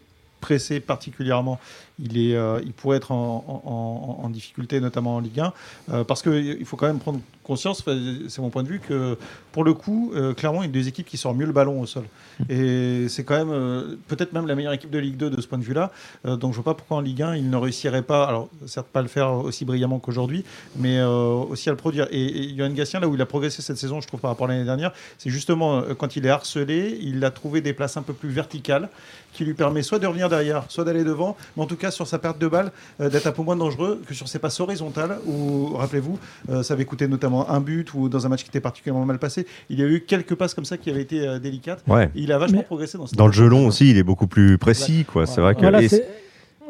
particulièrement, 0.86 1.58
il, 1.98 2.18
est, 2.18 2.36
il 2.64 2.72
pourrait 2.72 2.98
être 2.98 3.12
en, 3.12 4.28
difficulté, 4.30 4.80
notamment 4.80 5.16
en 5.16 5.20
Ligue 5.20 5.40
1, 5.88 6.04
parce 6.04 6.22
qu'il 6.22 6.64
faut 6.64 6.76
quand 6.76 6.86
même 6.86 6.98
prendre 6.98 7.20
conscience, 7.46 7.84
c'est 8.28 8.40
mon 8.40 8.50
point 8.50 8.64
de 8.64 8.68
vue, 8.68 8.80
que 8.80 9.16
pour 9.52 9.62
le 9.62 9.72
coup, 9.72 10.12
euh, 10.14 10.34
clairement, 10.34 10.62
a 10.62 10.66
des 10.66 10.88
équipes 10.88 11.06
qui 11.06 11.16
sortent 11.16 11.36
mieux 11.36 11.46
le 11.46 11.52
ballon 11.52 11.80
au 11.80 11.86
sol. 11.86 12.04
Et 12.50 13.06
c'est 13.08 13.22
quand 13.24 13.36
même 13.36 13.52
euh, 13.52 13.96
peut-être 14.08 14.32
même 14.32 14.46
la 14.46 14.56
meilleure 14.56 14.72
équipe 14.72 14.90
de 14.90 14.98
Ligue 14.98 15.16
2 15.16 15.30
de 15.30 15.40
ce 15.40 15.46
point 15.46 15.58
de 15.58 15.62
vue-là. 15.62 15.92
Euh, 16.26 16.36
donc 16.36 16.52
je 16.52 16.56
vois 16.56 16.64
pas 16.64 16.74
pourquoi 16.74 16.96
en 16.98 17.00
Ligue 17.00 17.22
1, 17.22 17.36
il 17.36 17.48
ne 17.48 17.56
réussirait 17.56 18.02
pas, 18.02 18.24
alors 18.24 18.48
certes 18.66 18.88
pas 18.88 19.00
le 19.00 19.08
faire 19.08 19.32
aussi 19.32 19.64
brillamment 19.64 20.00
qu'aujourd'hui, 20.00 20.44
mais 20.76 21.02
aussi 21.02 21.68
à 21.68 21.72
le 21.72 21.78
produire. 21.78 22.08
Et, 22.10 22.54
Johan 22.56 22.70
Gatien, 22.70 23.00
là 23.00 23.08
où 23.08 23.14
il 23.14 23.22
a 23.22 23.26
progressé 23.26 23.62
cette 23.62 23.78
saison, 23.78 24.00
je 24.00 24.08
trouve, 24.08 24.20
par 24.20 24.30
rapport 24.30 24.48
à 24.48 24.50
l'année 24.50 24.64
dernière, 24.64 24.92
c'est 25.18 25.30
justement 25.30 25.82
quand 25.96 26.16
il 26.16 26.26
est 26.26 26.30
harcelé, 26.30 26.98
il 27.00 27.24
a 27.24 27.30
trouvé 27.30 27.60
des 27.60 27.72
places 27.72 27.96
un 27.96 28.02
peu 28.02 28.12
plus 28.12 28.30
verticales 28.30 28.88
qui 29.32 29.44
lui 29.44 29.54
permet 29.54 29.82
soit 29.82 29.98
de 29.98 30.06
revenir 30.06 30.28
derrière, 30.36 30.64
soit 30.68 30.84
d'aller 30.84 31.04
devant, 31.04 31.36
mais 31.56 31.62
en 31.62 31.66
tout 31.66 31.76
cas 31.76 31.90
sur 31.90 32.06
sa 32.06 32.18
perte 32.18 32.38
de 32.38 32.48
balle, 32.48 32.70
euh, 33.00 33.08
d'être 33.10 33.26
un 33.26 33.32
peu 33.32 33.42
moins 33.42 33.56
dangereux 33.56 34.00
que 34.06 34.14
sur 34.14 34.28
ses 34.28 34.38
passes 34.38 34.60
horizontales, 34.60 35.18
où, 35.26 35.74
rappelez-vous, 35.76 36.18
euh, 36.50 36.62
ça 36.62 36.74
avait 36.74 36.84
coûté 36.84 37.08
notamment 37.08 37.48
un 37.50 37.60
but 37.60 37.92
ou 37.94 38.08
dans 38.08 38.26
un 38.26 38.28
match 38.28 38.42
qui 38.42 38.48
était 38.48 38.60
particulièrement 38.60 39.04
mal 39.04 39.18
passé. 39.18 39.46
Il 39.70 39.78
y 39.78 39.82
a 39.82 39.86
eu 39.86 40.00
quelques 40.06 40.34
passes 40.34 40.54
comme 40.54 40.64
ça 40.64 40.76
qui 40.76 40.90
avaient 40.90 41.02
été 41.02 41.26
euh, 41.26 41.38
délicates. 41.38 41.82
Ouais. 41.88 42.10
Il 42.14 42.32
a 42.32 42.38
vachement 42.38 42.58
Mais- 42.58 42.64
progressé 42.64 42.98
dans 42.98 43.06
cette 43.06 43.18
Dans 43.18 43.26
le 43.26 43.32
jeu 43.32 43.48
long 43.48 43.66
aussi, 43.66 43.90
il 43.90 43.98
est 43.98 44.02
beaucoup 44.02 44.26
plus 44.26 44.58
précis, 44.58 45.04
quoi. 45.04 45.26
C'est 45.26 45.40
vrai 45.40 45.54
que. 45.54 45.60
Voilà, 45.60 45.80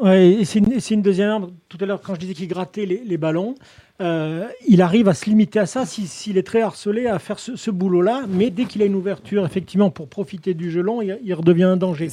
ouais, 0.01 0.39
c'est 0.43 0.59
une, 0.91 1.01
deuxième 1.01 1.29
arme. 1.29 1.51
Tout 1.69 1.77
à 1.81 1.85
l'heure, 1.85 2.01
quand 2.01 2.15
je 2.15 2.19
disais 2.19 2.33
qu'il 2.33 2.47
grattait 2.47 2.85
les, 2.85 3.01
les 3.05 3.17
ballons, 3.17 3.55
euh, 3.99 4.45
il 4.67 4.81
arrive 4.83 5.07
à 5.07 5.13
se 5.15 5.25
limiter 5.25 5.57
à 5.59 5.65
ça 5.65 5.85
si- 5.85 6.05
s'il 6.07 6.37
est 6.37 6.43
très 6.45 6.61
harcelé 6.61 7.07
à 7.07 7.17
faire 7.17 7.39
ce, 7.39 7.55
ce 7.55 7.71
boulot-là. 7.71 8.23
Mais 8.29 8.49
dès 8.51 8.65
qu'il 8.65 8.81
a 8.81 8.85
une 8.85 8.95
ouverture, 8.95 9.45
effectivement, 9.45 9.89
pour 9.89 10.07
profiter 10.07 10.53
du 10.53 10.69
jeu 10.71 10.81
long, 10.81 11.01
il, 11.01 11.17
il 11.23 11.33
redevient 11.33 11.63
un 11.63 11.77
danger. 11.77 12.09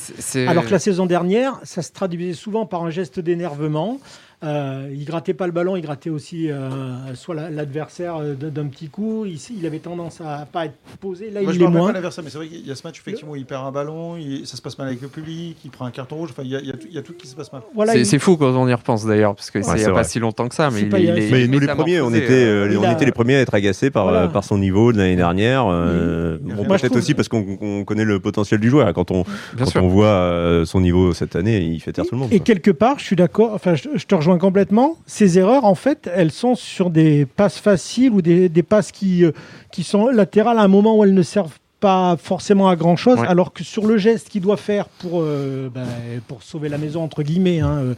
Alors 0.46 0.64
que 0.64 0.70
la 0.70 0.78
saison 0.78 1.04
dernière, 1.06 1.60
ça 1.62 1.82
se 1.82 1.92
traduisait 1.92 2.32
souvent 2.32 2.64
par 2.66 2.84
un 2.84 2.90
geste 2.90 3.20
d'énervement. 3.20 3.98
Euh, 4.44 4.88
il 4.92 5.04
grattait 5.06 5.32
pas 5.32 5.46
le 5.46 5.52
ballon, 5.52 5.74
il 5.76 5.80
grattait 5.82 6.10
aussi 6.10 6.50
euh, 6.50 7.14
soit 7.14 7.34
la- 7.34 7.48
l'adversaire 7.50 8.16
euh, 8.16 8.34
d'un 8.34 8.66
petit 8.66 8.88
coup. 8.88 9.24
Il, 9.24 9.38
il 9.58 9.64
avait 9.66 9.78
tendance 9.78 10.20
à 10.20 10.46
pas 10.50 10.66
être 10.66 10.74
posé. 11.00 11.30
Là, 11.30 11.40
Moi, 11.42 11.52
je 11.52 11.56
il 11.58 11.62
me 11.62 11.68
est 11.68 11.70
moins. 11.70 11.86
pas 11.88 11.92
l'adversaire, 11.94 12.22
mais 12.24 12.30
c'est 12.30 12.36
vrai 12.38 12.48
qu'il 12.48 12.66
y 12.66 12.70
a 12.70 12.74
ce 12.74 12.86
match 12.86 12.98
effectivement 13.00 13.32
où 13.32 13.36
il 13.36 13.46
perd 13.46 13.64
un 13.64 13.72
ballon, 13.72 14.16
il- 14.18 14.46
ça 14.46 14.56
se 14.56 14.62
passe 14.62 14.76
mal 14.78 14.88
avec 14.88 15.00
le 15.00 15.08
public, 15.08 15.56
il 15.64 15.70
prend 15.70 15.86
un 15.86 15.90
carton 15.90 16.16
rouge. 16.16 16.30
Enfin, 16.32 16.42
il 16.44 16.50
y 16.50 16.56
a, 16.56 16.60
il 16.60 16.66
y 16.66 16.70
a 16.70 16.74
tout- 16.74 16.86
il 16.88 16.94
y 16.94 16.98
a 16.98 17.02
tout 17.02 17.14
qui 17.14 17.26
se 17.26 17.34
passe 17.34 17.52
mal. 17.52 17.62
Voilà, 17.74 17.92
c'est 17.92 18.00
il- 18.00 18.06
c'est 18.06 18.18
fou 18.18 18.36
quand 18.36 18.54
on 18.54 18.68
y 18.68 18.74
repense 18.74 19.06
d'ailleurs, 19.06 19.34
parce 19.34 19.50
que 19.50 19.62
c'est 19.62 19.70
il 19.72 19.78
n'y 19.78 19.84
a 19.84 19.92
pas 19.92 20.04
si 20.04 20.18
longtemps 20.18 20.48
que 20.48 20.54
ça, 20.54 20.68
mais 20.70 20.84
pas- 20.84 20.98
est- 20.98 21.48
nous, 21.48 21.58
les 21.58 21.66
premiers, 21.66 22.00
on 22.02 22.10
métamorphosé, 22.10 22.18
était, 22.18 22.32
euh, 22.44 22.68
il 22.70 22.76
on 22.78 22.82
a- 22.82 22.92
était 22.92 23.06
les 23.06 23.12
premiers 23.12 23.36
à 23.36 23.40
être 23.40 23.54
agacés 23.54 23.90
par, 23.90 24.04
Voilà. 24.04 24.28
par 24.28 24.44
son 24.44 24.58
niveau 24.58 24.92
de 24.92 24.98
l'année 24.98 25.16
dernière. 25.16 25.64
euh, 25.68 26.38
bon, 26.40 26.64
je 26.64 26.80
peut-être 26.80 26.96
aussi 26.96 27.14
parce 27.14 27.28
qu'on 27.28 27.84
connaît 27.84 28.04
le 28.04 28.20
potentiel 28.20 28.60
du 28.60 28.68
joueur. 28.68 28.92
Quand 28.92 29.10
on, 29.10 29.24
quand 29.72 29.86
voit 29.86 30.62
son 30.66 30.80
niveau 30.80 31.12
cette 31.14 31.34
année, 31.36 31.60
il 31.62 31.80
fait 31.80 31.92
taire 31.92 32.04
tout 32.04 32.14
le 32.14 32.20
monde. 32.20 32.32
Et 32.32 32.40
quelque 32.40 32.70
part, 32.70 32.98
je 32.98 33.04
suis 33.04 33.16
d'accord, 33.16 33.52
enfin, 33.54 33.74
je, 33.74 33.88
je 33.94 34.04
te 34.06 34.14
rejoins 34.14 34.33
complètement. 34.38 34.96
Ces 35.06 35.38
erreurs, 35.38 35.64
en 35.64 35.74
fait, 35.74 36.10
elles 36.14 36.30
sont 36.32 36.54
sur 36.54 36.90
des 36.90 37.26
passes 37.26 37.58
faciles 37.58 38.10
ou 38.12 38.22
des, 38.22 38.48
des 38.48 38.62
passes 38.62 38.92
qui, 38.92 39.24
euh, 39.24 39.32
qui 39.72 39.82
sont 39.82 40.08
latérales 40.08 40.58
à 40.58 40.62
un 40.62 40.68
moment 40.68 40.96
où 40.98 41.04
elles 41.04 41.14
ne 41.14 41.22
servent 41.22 41.58
pas 41.80 42.16
forcément 42.16 42.68
à 42.68 42.76
grand 42.76 42.96
chose, 42.96 43.18
Ouais. 43.18 43.26
alors 43.28 43.52
que 43.52 43.62
sur 43.62 43.86
le 43.86 43.98
geste 43.98 44.28
qu'il 44.30 44.40
doit 44.42 44.56
faire 44.56 44.88
pour, 44.88 45.20
euh, 45.20 45.68
ben, 45.74 45.84
pour 46.28 46.42
sauver 46.42 46.68
la 46.68 46.78
maison, 46.78 47.02
entre 47.02 47.22
guillemets, 47.22 47.60
hein, 47.60 47.78
euh, 47.78 47.94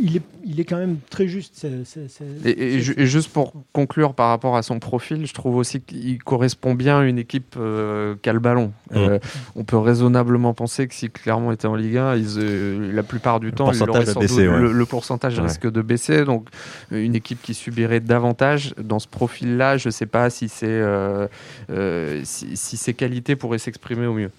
il, 0.00 0.16
est, 0.16 0.22
il 0.44 0.60
est 0.60 0.64
quand 0.64 0.76
même 0.78 0.96
très 1.10 1.26
juste. 1.28 1.52
c'est- 1.56 1.84
c'est- 1.84 2.08
c'est- 2.08 2.48
Et, 2.48 2.50
et 2.50 2.72
c'est- 2.72 2.80
ju- 2.80 2.94
et 2.96 3.06
juste 3.06 3.30
pour 3.30 3.52
conclure 3.72 4.14
par 4.14 4.28
rapport 4.28 4.56
à 4.56 4.62
son 4.62 4.78
profil, 4.78 5.26
je 5.26 5.34
trouve 5.34 5.56
aussi 5.56 5.80
qu'il 5.80 6.22
correspond 6.22 6.74
bien 6.74 7.00
à 7.00 7.04
une 7.04 7.18
équipe 7.18 7.54
euh, 7.56 8.14
qui 8.22 8.28
a 8.28 8.32
le 8.32 8.38
ballon. 8.40 8.72
Euh, 8.94 9.18
on 9.56 9.64
peut 9.64 9.76
raisonnablement 9.76 10.54
penser 10.54 10.86
que 10.88 10.94
si 10.94 11.10
Clermont 11.10 11.52
était 11.52 11.66
en 11.66 11.74
Ligue 11.74 11.96
1, 11.98 12.16
ils, 12.16 12.38
euh, 12.38 12.92
la 12.92 13.02
plupart 13.02 13.40
du 13.40 13.52
temps, 13.52 13.66
pourcentage 13.66 14.14
baisser, 14.14 14.48
ouais. 14.48 14.58
le, 14.60 14.72
le 14.72 14.86
pourcentage 14.86 15.38
Ouais. 15.38 15.44
risque 15.44 15.70
de 15.70 15.82
baisser. 15.82 16.24
Donc, 16.24 16.48
euh, 16.92 17.02
une 17.04 17.14
équipe 17.14 17.40
qui 17.42 17.54
subirait 17.54 18.00
davantage 18.00 18.74
dans 18.82 18.98
ce 18.98 19.08
profil-là, 19.08 19.76
je 19.76 19.88
ne 19.88 19.92
sais 19.92 20.06
pas 20.06 20.30
si, 20.30 20.48
c'est, 20.48 20.66
euh, 20.68 21.26
euh, 21.70 22.20
si, 22.24 22.56
si 22.56 22.76
ses 22.76 22.94
qualités 22.94 23.36
pourraient 23.36 23.58
s'exprimer 23.58 24.06
au 24.06 24.14
mieux. 24.14 24.30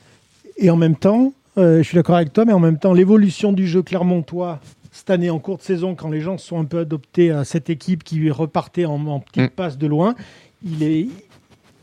Et 0.58 0.70
en 0.70 0.76
même 0.78 0.96
temps, 0.96 1.34
euh, 1.58 1.78
je 1.80 1.84
suis 1.84 1.96
d'accord 1.96 2.16
avec 2.16 2.32
toi, 2.34 2.46
mais 2.46 2.54
en 2.54 2.60
même 2.60 2.78
temps, 2.78 2.94
l'évolution 2.94 3.52
du 3.54 3.68
jeu 3.68 3.82
clermontois 3.82 4.60
cette 4.92 5.10
année 5.10 5.30
en 5.30 5.40
courte 5.40 5.62
saison, 5.62 5.96
quand 5.96 6.10
les 6.10 6.22
gens 6.22 6.38
sont 6.38 6.60
un 6.60 6.66
peu 6.66 6.80
adoptés 6.80 7.32
à 7.32 7.44
cette 7.46 7.70
équipe 7.70 8.04
qui 8.04 8.30
repartait 8.30 8.86
en, 8.86 9.06
en 9.08 9.20
petite 9.20 9.44
Mm. 9.52 9.56
passe 9.56 9.78
de 9.78 9.88
loin, 9.88 10.16
il 10.66 10.84
est, 10.84 11.08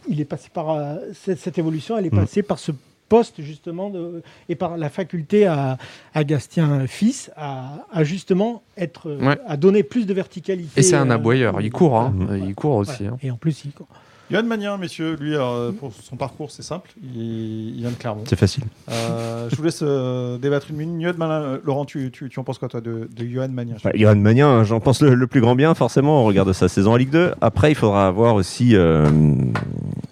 il 0.09 0.21
est 0.21 0.25
passé 0.27 0.49
par 0.53 0.71
euh, 0.71 0.97
cette, 1.14 1.38
cette 1.38 1.59
évolution, 1.59 1.97
elle 1.99 2.07
est 2.07 2.12
Mm. 2.12 2.18
passée 2.21 2.42
par 2.42 2.59
ce 2.59 2.73
poste 3.09 3.40
justement 3.40 3.88
de- 3.88 4.23
et 4.51 4.55
par 4.55 4.77
la 4.77 4.90
faculté 4.90 5.47
à, 5.47 5.79
à 6.12 6.25
Gastien 6.25 6.87
fils 6.87 7.31
à, 7.37 7.87
à 7.90 8.05
justement 8.05 8.62
être 8.77 9.09
euh, 9.09 9.18
Ouais. 9.27 9.38
à 9.47 9.57
donner 9.57 9.83
plus 9.83 10.05
de 10.07 10.12
verticalité. 10.12 10.79
Et 10.79 10.83
c'est 10.83 10.97
un 10.97 11.09
euh, 11.11 11.14
aboyeur, 11.14 11.61
il 11.62 11.71
court, 11.71 11.97
hein. 11.99 12.14
Il 12.47 12.55
court 12.55 12.77
aussi. 12.77 13.05
voilà. 13.05 13.12
hein. 13.14 13.18
Et 13.23 13.31
en 13.31 13.37
plus, 13.37 13.64
il 13.64 13.73
court. 13.73 13.88
Johan 14.31 14.43
Magnin, 14.43 14.77
messieurs, 14.77 15.17
lui, 15.19 15.35
euh, 15.35 15.73
pour 15.73 15.91
son 16.03 16.17
parcours, 16.17 16.51
c'est 16.51 16.62
simple. 16.62 16.91
Il, 17.03 17.77
il 17.77 17.81
vient 17.81 17.91
de 17.91 17.95
Clermont. 17.95 18.25
C'est 18.27 18.38
facile. 18.38 18.64
Euh, 18.91 19.49
je 19.51 19.57
vous 19.57 19.62
laisse 19.62 19.81
euh, 19.83 20.37
débattre 20.37 20.67
une 20.71 20.77
minute. 20.77 21.01
Johan 21.01 21.14
Magnin, 21.17 21.59
Laurent, 21.64 21.87
tu, 21.87 22.11
tu, 22.11 22.29
tu 22.29 22.38
en 22.38 22.45
penses 22.45 22.59
quoi, 22.59 22.69
toi, 22.69 22.83
de, 22.83 23.09
de 23.14 23.25
Johan 23.27 23.49
Magnin 23.49 23.77
Johan 23.95 24.17
Magnin, 24.17 24.64
j'en 24.64 24.81
pense 24.81 25.01
le, 25.01 25.14
le 25.14 25.27
plus 25.27 25.41
grand 25.41 25.55
bien, 25.55 25.75
forcément, 25.75 26.23
on 26.23 26.25
regarde 26.27 26.53
sa 26.53 26.69
saison 26.69 26.93
en 26.93 26.97
Ligue 26.97 27.09
2. 27.11 27.33
Après, 27.41 27.73
il 27.73 27.75
faudra 27.75 28.07
avoir 28.07 28.35
aussi 28.35 28.77
euh, 28.77 29.07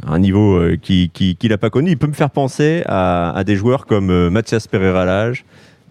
un 0.07 0.18
niveau 0.18 0.57
euh, 0.57 0.76
qui 0.81 1.11
qui- 1.12 1.37
qu'il 1.37 1.50
n'a 1.50 1.59
pas 1.59 1.68
connu. 1.70 1.90
Il 1.90 1.98
peut 1.98 2.07
me 2.07 2.12
faire 2.14 2.31
penser 2.31 2.85
à, 2.87 3.33
à 3.37 3.44
des 3.44 3.57
joueurs 3.57 3.85
comme 3.85 4.09
euh, 4.11 4.31
Mathias 4.31 4.66
Pereira-Lage 4.66 5.44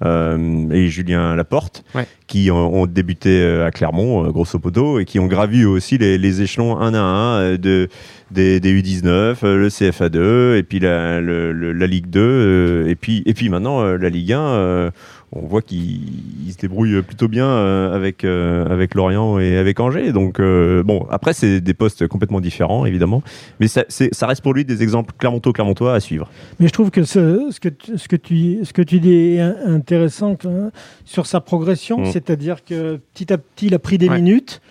euh, 0.04 0.70
et 0.72 0.88
Julien 0.88 1.36
Laporte, 1.36 1.84
Ouais. 1.96 2.06
qui 2.28 2.52
ont, 2.52 2.82
ont 2.82 2.86
débuté 2.86 3.42
euh, 3.42 3.66
à 3.66 3.72
Clermont, 3.72 4.26
euh, 4.26 4.32
grosso 4.32 4.60
modo, 4.64 5.00
et 5.00 5.06
qui 5.06 5.20
ont 5.20 5.28
gravi 5.28 5.64
aussi 5.66 5.98
les, 5.98 6.18
les 6.18 6.42
échelons 6.42 6.78
un 6.80 6.94
à 6.94 7.00
un 7.00 7.56
de, 7.56 7.88
des, 8.32 8.60
des 8.60 8.82
U19, 8.82 9.08
euh, 9.44 9.58
le 9.58 9.68
CFA2, 9.70 10.58
et 10.58 10.64
puis 10.64 10.80
la, 10.80 11.22
le- 11.22 11.52
la 11.72 11.88
Ligue 11.88 12.08
2, 12.10 12.20
euh, 12.20 12.88
et, 12.90 12.96
puis, 12.96 13.24
et 13.26 13.34
puis 13.34 13.50
maintenant 13.50 13.84
la 13.84 14.10
Ligue 14.10 14.34
1. 14.34 14.92
On 15.32 15.46
voit 15.48 15.62
qu'il 15.62 16.00
il 16.48 16.52
se 16.54 16.58
débrouille 16.58 17.02
plutôt 17.02 17.28
bien 17.28 17.46
euh, 17.48 17.94
avec, 17.96 18.24
euh, 18.24 18.66
avec 18.72 18.94
Lorient 18.96 19.38
et 19.40 19.58
avec 19.58 19.80
Angers. 19.80 20.12
Donc, 20.14 20.40
euh, 20.40 20.84
bon, 20.84 21.06
après, 21.10 21.34
c'est 21.34 21.60
des 21.60 21.74
postes 21.74 22.08
complètement 22.08 22.40
différents, 22.40 22.86
évidemment. 22.86 23.22
Mais 23.60 23.68
ça, 23.68 23.84
reste 24.28 24.42
pour 24.42 24.54
lui 24.54 24.64
des 24.64 24.82
exemples 24.84 25.14
Clermontois-Clermontois 25.18 25.94
à 25.94 26.00
suivre. 26.00 26.30
Mais 26.60 26.68
je 26.68 26.74
trouve 26.74 26.92
que 26.92 27.04
ce, 27.04 27.48
ce, 27.52 27.60
que, 27.60 27.70
tu- 27.70 27.98
ce, 27.98 28.08
que, 28.08 28.16
tu, 28.16 28.60
ce 28.64 28.72
que 28.74 28.82
tu 28.82 29.00
dis 29.00 29.12
est 29.14 29.40
in- 29.42 29.56
intéressant 29.68 30.38
hein, 30.46 30.72
sur 31.06 31.26
sa 31.26 31.42
progression, 31.42 32.00
Mm. 32.00 32.06
c'est-à-dire 32.12 32.64
que 32.64 33.00
petit 33.14 33.34
à 33.34 33.38
petit, 33.38 33.68
il 33.68 33.74
a 33.74 33.80
pris 33.80 33.98
des 33.98 34.08
Ouais. 34.10 34.16
minutes. 34.18 34.62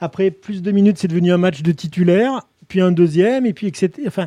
Après 0.00 0.30
plus 0.30 0.62
de 0.62 0.70
minutes, 0.72 0.98
c'est 0.98 1.08
devenu 1.08 1.32
un 1.32 1.38
match 1.38 1.62
de 1.62 1.72
titulaire, 1.72 2.40
puis 2.68 2.80
un 2.80 2.90
deuxième, 2.92 3.46
et 3.46 3.52
puis 3.52 3.66
etc. 3.68 3.90
Enfin, 4.06 4.26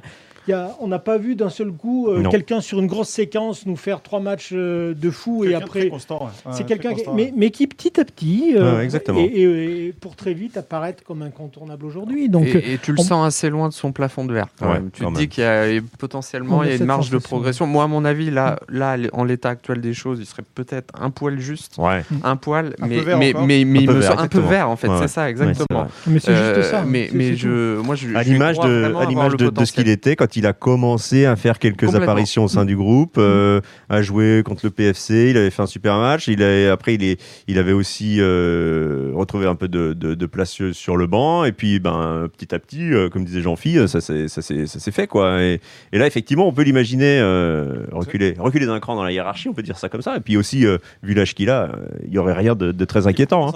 y 0.52 0.54
a, 0.54 0.76
on 0.80 0.88
n'a 0.88 1.00
pas 1.00 1.18
vu 1.18 1.36
d'un 1.36 1.50
seul 1.50 1.72
coup 1.72 2.08
euh, 2.10 2.24
quelqu'un 2.30 2.62
sur 2.62 2.80
une 2.80 2.88
grosse 2.88 3.10
séquence 3.10 3.66
nous 3.66 3.76
faire 3.76 4.02
trois 4.02 4.20
matchs 4.20 4.52
euh, 4.54 4.94
de 4.94 5.10
fou 5.10 5.44
et 5.46 5.54
après. 5.56 5.88
constant. 5.90 6.26
ouais. 6.46 6.52
C'est 6.54 6.66
quelqu'un 6.66 6.94
qui, 6.94 7.04
mais, 7.36 7.50
qui 7.52 7.68
petit 7.68 8.00
à 8.00 8.06
petit, 8.06 8.54
euh, 8.56 8.78
Ouais, 8.78 8.84
exactement. 8.84 9.20
Et, 9.20 9.24
et- 9.24 9.86
et 9.88 9.94
pour 9.94 10.16
très 10.16 10.34
vite 10.34 10.58
apparaître 10.58 11.04
comme 11.04 11.22
incontournable 11.22 11.86
aujourd'hui. 11.86 12.30
Donc, 12.30 12.46
et, 12.48 12.74
et 12.74 12.78
tu 12.78 12.92
le 12.94 13.00
on- 13.00 13.04
sens 13.04 13.28
assez 13.28 13.50
loin 13.50 13.70
de 13.70 13.74
son 13.74 13.92
plafond 13.92 14.26
de 14.26 14.34
verre. 14.34 14.48
Quand 14.60 14.68
Ouais, 14.68 14.74
même. 14.76 14.90
Tu 14.92 15.02
quand 15.04 15.12
te 15.12 15.18
même. 15.18 15.22
dis 15.24 15.30
qu'il 15.30 15.44
y 15.44 15.48
a 15.48 15.82
potentiellement 16.00 16.64
il 16.64 16.70
y 16.70 16.74
a 16.74 16.76
une 16.76 16.86
marge 16.86 17.10
de 17.10 17.18
progression. 17.18 17.66
Moi, 17.68 17.84
à 17.84 17.88
mon 17.88 18.06
avis, 18.06 18.30
là, 18.32 18.60
là, 18.70 18.98
en 19.14 19.24
l'état 19.24 19.50
actuel 19.50 19.82
des 19.82 19.94
choses, 19.94 20.20
il 20.20 20.26
serait 20.26 20.44
peut-être 20.56 20.94
un 21.00 21.10
poil 21.10 21.40
juste, 21.40 21.76
Ouais. 21.78 22.04
un 22.24 22.36
poil, 22.36 22.76
Un 22.82 22.88
mais 22.88 22.98
peu 22.98 23.04
vert 23.04 23.18
mais, 23.18 23.34
mais, 23.46 23.66
mais 23.66 23.80
Un 23.80 23.82
il 23.82 23.88
peu 23.88 23.94
me 23.94 24.00
vert, 24.00 24.12
semble 24.12 24.22
un 24.24 24.28
peu 24.28 24.40
vert 24.40 24.70
en 24.70 24.76
fait. 24.76 24.88
Ouais, 24.90 24.98
c'est 25.02 25.08
ça 25.08 25.30
exactement. 25.30 25.88
mais 26.08 26.20
c'est 26.20 26.36
juste 26.36 26.70
ça. 26.70 26.84
Mais, 26.86 27.10
je, 27.36 27.80
moi, 27.82 27.96
je, 27.96 28.14
À 28.16 28.24
l'image 28.24 28.60
de, 28.60 28.94
à 28.96 29.06
l'image 29.06 29.36
de, 29.38 29.50
de 29.50 29.66
ce 29.66 29.72
qu'il 29.74 29.90
était 29.90 30.16
quand 30.16 30.35
il 30.36 30.46
a 30.46 30.54
commencé 30.54 31.26
à 31.26 31.36
faire 31.36 31.60
quelques 31.60 31.84
apparitions 32.04 32.44
au 32.44 32.48
sein 32.48 32.66
du 32.66 32.76
groupe, 32.76 33.16
euh, 33.18 33.62
à 33.90 34.02
jouer 34.02 34.42
contre 34.46 34.62
le 34.66 34.70
PFC. 34.72 35.30
Il 35.32 35.38
avait 35.38 35.50
fait 35.50 35.62
un 35.62 35.68
super 35.68 35.98
match. 35.98 36.28
Il 36.28 36.42
a, 36.44 36.72
après, 36.72 36.96
il, 36.96 37.04
est, 37.04 37.22
il 37.48 37.58
avait 37.60 37.72
aussi 37.74 38.18
euh, 38.20 39.12
retrouvé 39.14 39.46
un 39.48 39.56
peu 39.56 39.68
de, 39.68 39.94
de, 39.94 40.14
de 40.14 40.26
place 40.26 40.52
sur- 40.72 40.96
le 40.98 41.08
banc. 41.08 41.44
Et 41.46 41.52
puis, 41.52 41.80
ben, 41.80 42.28
petit 42.38 42.54
à 42.56 42.60
petit, 42.60 42.94
euh, 42.94 43.10
comme 43.10 43.26
disait 43.26 43.42
Jean-Phi, 43.42 43.88
ça 43.88 44.00
s'est 44.02 44.28
ça 44.28 44.42
s'est- 44.42 44.66
ça 44.68 44.80
s'est 44.80 44.92
fait. 44.92 45.08
Quoi. 45.08 45.42
Et, 45.44 45.60
et 45.92 45.98
là, 45.98 46.08
effectivement, 46.08 46.48
on 46.48 46.54
peut 46.54 46.62
l'imaginer 46.64 47.20
euh, 47.20 47.86
reculer, 47.92 48.34
reculer 48.40 48.66
d'un 48.66 48.80
cran 48.80 48.96
dans 48.96 49.04
la 49.04 49.12
hiérarchie, 49.12 49.50
on 49.50 49.54
peut 49.54 49.64
dire 49.64 49.78
ça 49.78 49.90
comme 49.90 50.02
ça. 50.02 50.16
Et 50.18 50.20
puis 50.22 50.38
aussi, 50.38 50.66
euh, 50.66 50.78
vu 51.04 51.14
l'âge 51.14 51.36
qu'il 51.36 51.50
a, 51.50 51.72
il 52.06 52.14
y 52.14 52.18
aurait 52.18 52.34
rien 52.34 52.56
de, 52.56 52.72
de 52.72 52.86
très 52.86 53.08
inquiétant. 53.08 53.48
hein. 53.48 53.52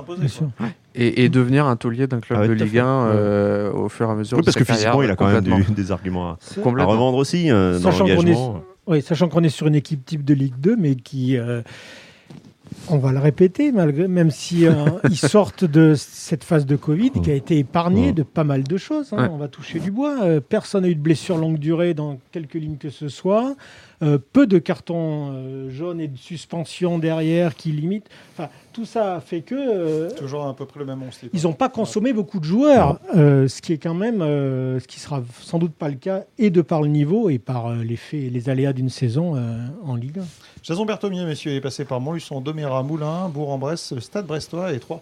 Et, 0.96 1.24
et 1.24 1.30
devenir 1.30 1.66
un 1.68 1.76
taulier 1.76 2.08
d'un 2.08 2.20
club 2.20 2.40
Ah 2.40 2.42
ouais, 2.42 2.48
de 2.48 2.54
Ligue 2.54 2.72
fait. 2.74 2.80
1 2.80 2.86
euh, 2.86 3.72
au 3.72 3.90
fur 3.90 4.08
et 4.08 4.12
à 4.12 4.16
mesure 4.16 4.38
Oui, 4.38 4.42
de 4.42 4.46
parce 4.46 4.56
sa 4.56 4.60
que 4.62 4.66
carrière, 4.66 4.94
physiquement, 4.94 5.04
il 5.04 5.12
a 5.12 5.16
quand 5.16 5.28
même 5.28 5.42
du- 5.66 5.72
des 5.74 5.92
arguments 5.92 6.32
à, 6.32 6.38
revendre 6.64 7.18
aussi 7.18 7.52
euh, 7.52 7.78
dans 7.80 7.92
Sachant 7.92 8.06
qu'on 8.06 8.10
est- 8.12 8.16
l'engagement. 8.16 8.64
Oui, 8.88 9.02
sachant 9.04 9.28
qu'on 9.30 9.44
est 9.44 9.50
sur 9.50 9.68
une 9.68 9.76
équipe 9.76 10.04
type 10.04 10.26
de 10.26 10.34
Ligue 10.34 10.56
2, 10.60 10.76
mais 10.76 10.96
qui, 10.96 11.38
euh, 11.38 11.62
on 12.88 12.98
va 12.98 13.12
le 13.12 13.20
répéter, 13.20 13.72
malgré, 13.72 14.08
même 14.08 14.32
si 14.32 14.66
euh, 14.66 14.74
ils 15.10 15.16
sortent 15.18 15.64
de 15.64 15.94
cette 15.96 16.44
phase 16.44 16.66
de 16.66 16.76
Covid 16.76 17.12
qui 17.24 17.30
a 17.30 17.36
été 17.36 17.60
épargnée 17.60 18.12
de 18.12 18.24
pas 18.24 18.44
mal 18.44 18.64
de 18.64 18.78
choses. 18.78 19.10
hein. 19.14 19.24
Ouais. 19.24 19.30
On 19.32 19.38
va 19.38 19.48
toucher 19.48 19.80
du 19.80 19.92
bois. 19.92 20.24
Euh, 20.24 20.40
personne 20.40 20.84
n'a 20.84 20.90
eu 20.90 20.96
de 20.96 21.02
blessure 21.02 21.38
longue 21.38 21.60
durée 21.60 21.94
dans 21.94 22.20
quelques 22.32 22.56
lignes 22.56 22.78
que 22.78 22.90
ce 22.90 23.10
soit. 23.10 23.56
Euh, 24.02 24.18
peu 24.32 24.48
de 24.48 24.60
cartons 24.60 25.32
euh, 25.34 25.70
jaunes 25.70 26.00
et 26.00 26.08
de 26.08 26.18
suspension 26.18 27.00
derrière 27.00 27.54
qui 27.56 27.72
limitent. 27.74 28.08
Enfin, 28.34 28.48
tout 28.72 28.86
ça 28.86 29.16
a 29.16 29.20
fait 29.20 29.42
que 29.42 29.56
euh, 29.56 30.10
Toujours 30.12 30.46
à 30.48 30.56
peu 30.56 30.66
près 30.66 30.80
le 30.80 30.86
même 30.86 31.00
monstre. 31.00 31.26
ils 31.34 31.44
n'ont 31.44 31.52
pas 31.52 31.68
consommé 31.68 32.14
beaucoup 32.14 32.40
de 32.40 32.46
joueurs, 32.46 32.98
euh, 33.18 33.50
ce 33.50 33.62
qui 33.62 33.74
est 33.74 33.78
quand 33.78 33.94
même, 33.94 34.22
euh, 34.22 34.80
ce 34.80 34.88
qui 34.88 35.02
sera 35.02 35.22
sans 35.42 35.60
doute 35.60 35.74
pas 35.74 35.90
le 35.90 35.96
cas, 35.96 36.24
et 36.38 36.50
de 36.50 36.62
par 36.62 36.82
le 36.82 36.88
niveau 36.88 37.30
et 37.30 37.40
par 37.40 37.68
euh, 37.68 37.84
les 37.84 37.98
faits 37.98 38.22
et 38.22 38.30
les 38.30 38.48
aléas 38.50 38.72
d'une 38.72 38.88
saison 38.90 39.36
euh, 39.36 39.58
en 39.86 39.96
Ligue 39.96 40.20
1. 40.20 40.24
Jason 40.64 40.86
Berthomier, 40.86 41.26
messieurs, 41.26 41.52
est 41.54 41.60
passé 41.62 41.84
par 41.84 42.00
Montluçon, 42.00 42.40
Doméra, 42.40 42.82
Moulins, 42.84 43.28
Bourg-en-Bresse, 43.28 44.00
Stade 44.00 44.26
Brestois 44.28 44.72
et 44.72 44.80
Troyes. 44.80 45.02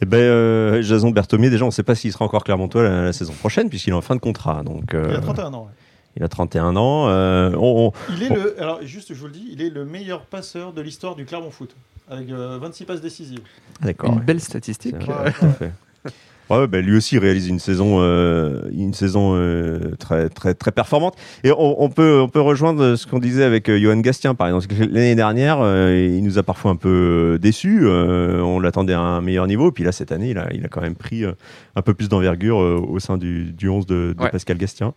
Eh 0.00 0.06
ben, 0.06 0.18
euh, 0.18 0.82
Jason 0.82 1.10
Berthomier, 1.10 1.50
déjà, 1.50 1.64
on 1.64 1.68
ne 1.68 1.72
sait 1.72 1.82
pas 1.84 1.94
s'il 1.94 2.12
sera 2.12 2.24
encore 2.24 2.42
Clermontois 2.44 2.82
la, 2.82 3.02
la 3.02 3.12
saison 3.12 3.32
prochaine, 3.34 3.68
puisqu'il 3.68 3.90
est 3.90 3.94
en 3.94 4.00
fin 4.00 4.14
de 4.16 4.20
contrat. 4.20 4.62
Donc, 4.64 4.94
euh, 4.94 5.06
Il 5.10 5.16
a 5.16 5.20
31 5.20 5.54
ans. 5.54 5.62
ouais. 5.64 5.72
Il 6.18 6.24
a 6.24 6.28
31 6.28 6.76
ans. 6.76 7.08
euh, 7.08 7.52
on- 7.56 7.88
on- 7.88 8.12
Il 8.14 8.22
est 8.24 8.28
le, 8.28 8.60
alors 8.60 8.80
juste, 8.82 9.14
je 9.14 9.20
vous 9.20 9.26
le 9.26 9.32
dis, 9.32 9.48
il 9.52 9.62
est 9.62 9.70
le 9.70 9.84
meilleur 9.84 10.22
passeur 10.26 10.72
de 10.72 10.80
l'histoire 10.82 11.14
du 11.14 11.24
Clermont 11.24 11.50
Foot. 11.50 11.74
avec 12.10 12.30
euh, 12.30 12.58
26 12.60 12.84
passes 12.86 13.00
décisives. 13.00 13.40
Ah, 13.82 13.86
D'accord. 13.86 14.10
Une 14.10 14.18
ouais. 14.18 14.24
belle 14.24 14.40
statistique. 14.40 14.96
Ouais. 14.96 15.70
Ouais, 16.50 16.66
bah, 16.66 16.80
lui 16.80 16.96
aussi 16.96 17.18
réalise 17.18 17.48
une 17.48 17.58
saison, 17.58 17.98
euh, 18.00 18.62
une 18.72 18.94
saison 18.94 19.32
euh, 19.34 19.94
très, 19.98 20.28
très, 20.28 20.54
très 20.54 20.72
performante. 20.72 21.14
Et 21.44 21.52
on, 21.52 21.82
on 21.82 21.88
peut, 21.90 22.20
on 22.22 22.28
peut 22.28 22.40
rejoindre 22.40 22.94
ce 22.96 23.06
qu'on 23.06 23.18
disait 23.18 23.44
avec 23.44 23.68
euh, 23.68 23.78
Johan 23.78 23.98
Gastien, 23.98 24.34
par 24.34 24.46
exemple. 24.48 24.66
L'année 24.90 25.14
dernière, 25.14 25.58
euh, 25.60 25.94
il 26.16 26.22
nous 26.24 26.38
a 26.38 26.42
parfois 26.42 26.70
un 26.70 26.76
peu 26.76 27.38
déçus. 27.40 27.80
Euh, 27.82 28.40
on 28.40 28.60
l'attendait 28.60 28.94
à 28.94 29.00
un 29.00 29.20
meilleur 29.20 29.46
niveau. 29.46 29.70
Puis 29.72 29.84
là, 29.84 29.92
cette 29.92 30.12
année, 30.12 30.30
il 30.30 30.38
a, 30.38 30.48
il 30.52 30.64
a 30.64 30.68
quand 30.68 30.80
même 30.80 30.94
pris 30.94 31.24
un 31.24 31.82
peu 31.82 31.94
plus 31.94 32.08
d'envergure 32.08 32.56
au 32.56 32.98
sein 32.98 33.18
du, 33.18 33.52
du 33.52 33.68
11 33.68 33.86
de, 33.86 34.14
de 34.16 34.22
Ouais. 34.22 34.30
Pascal 34.30 34.56
Gastien. 34.58 34.94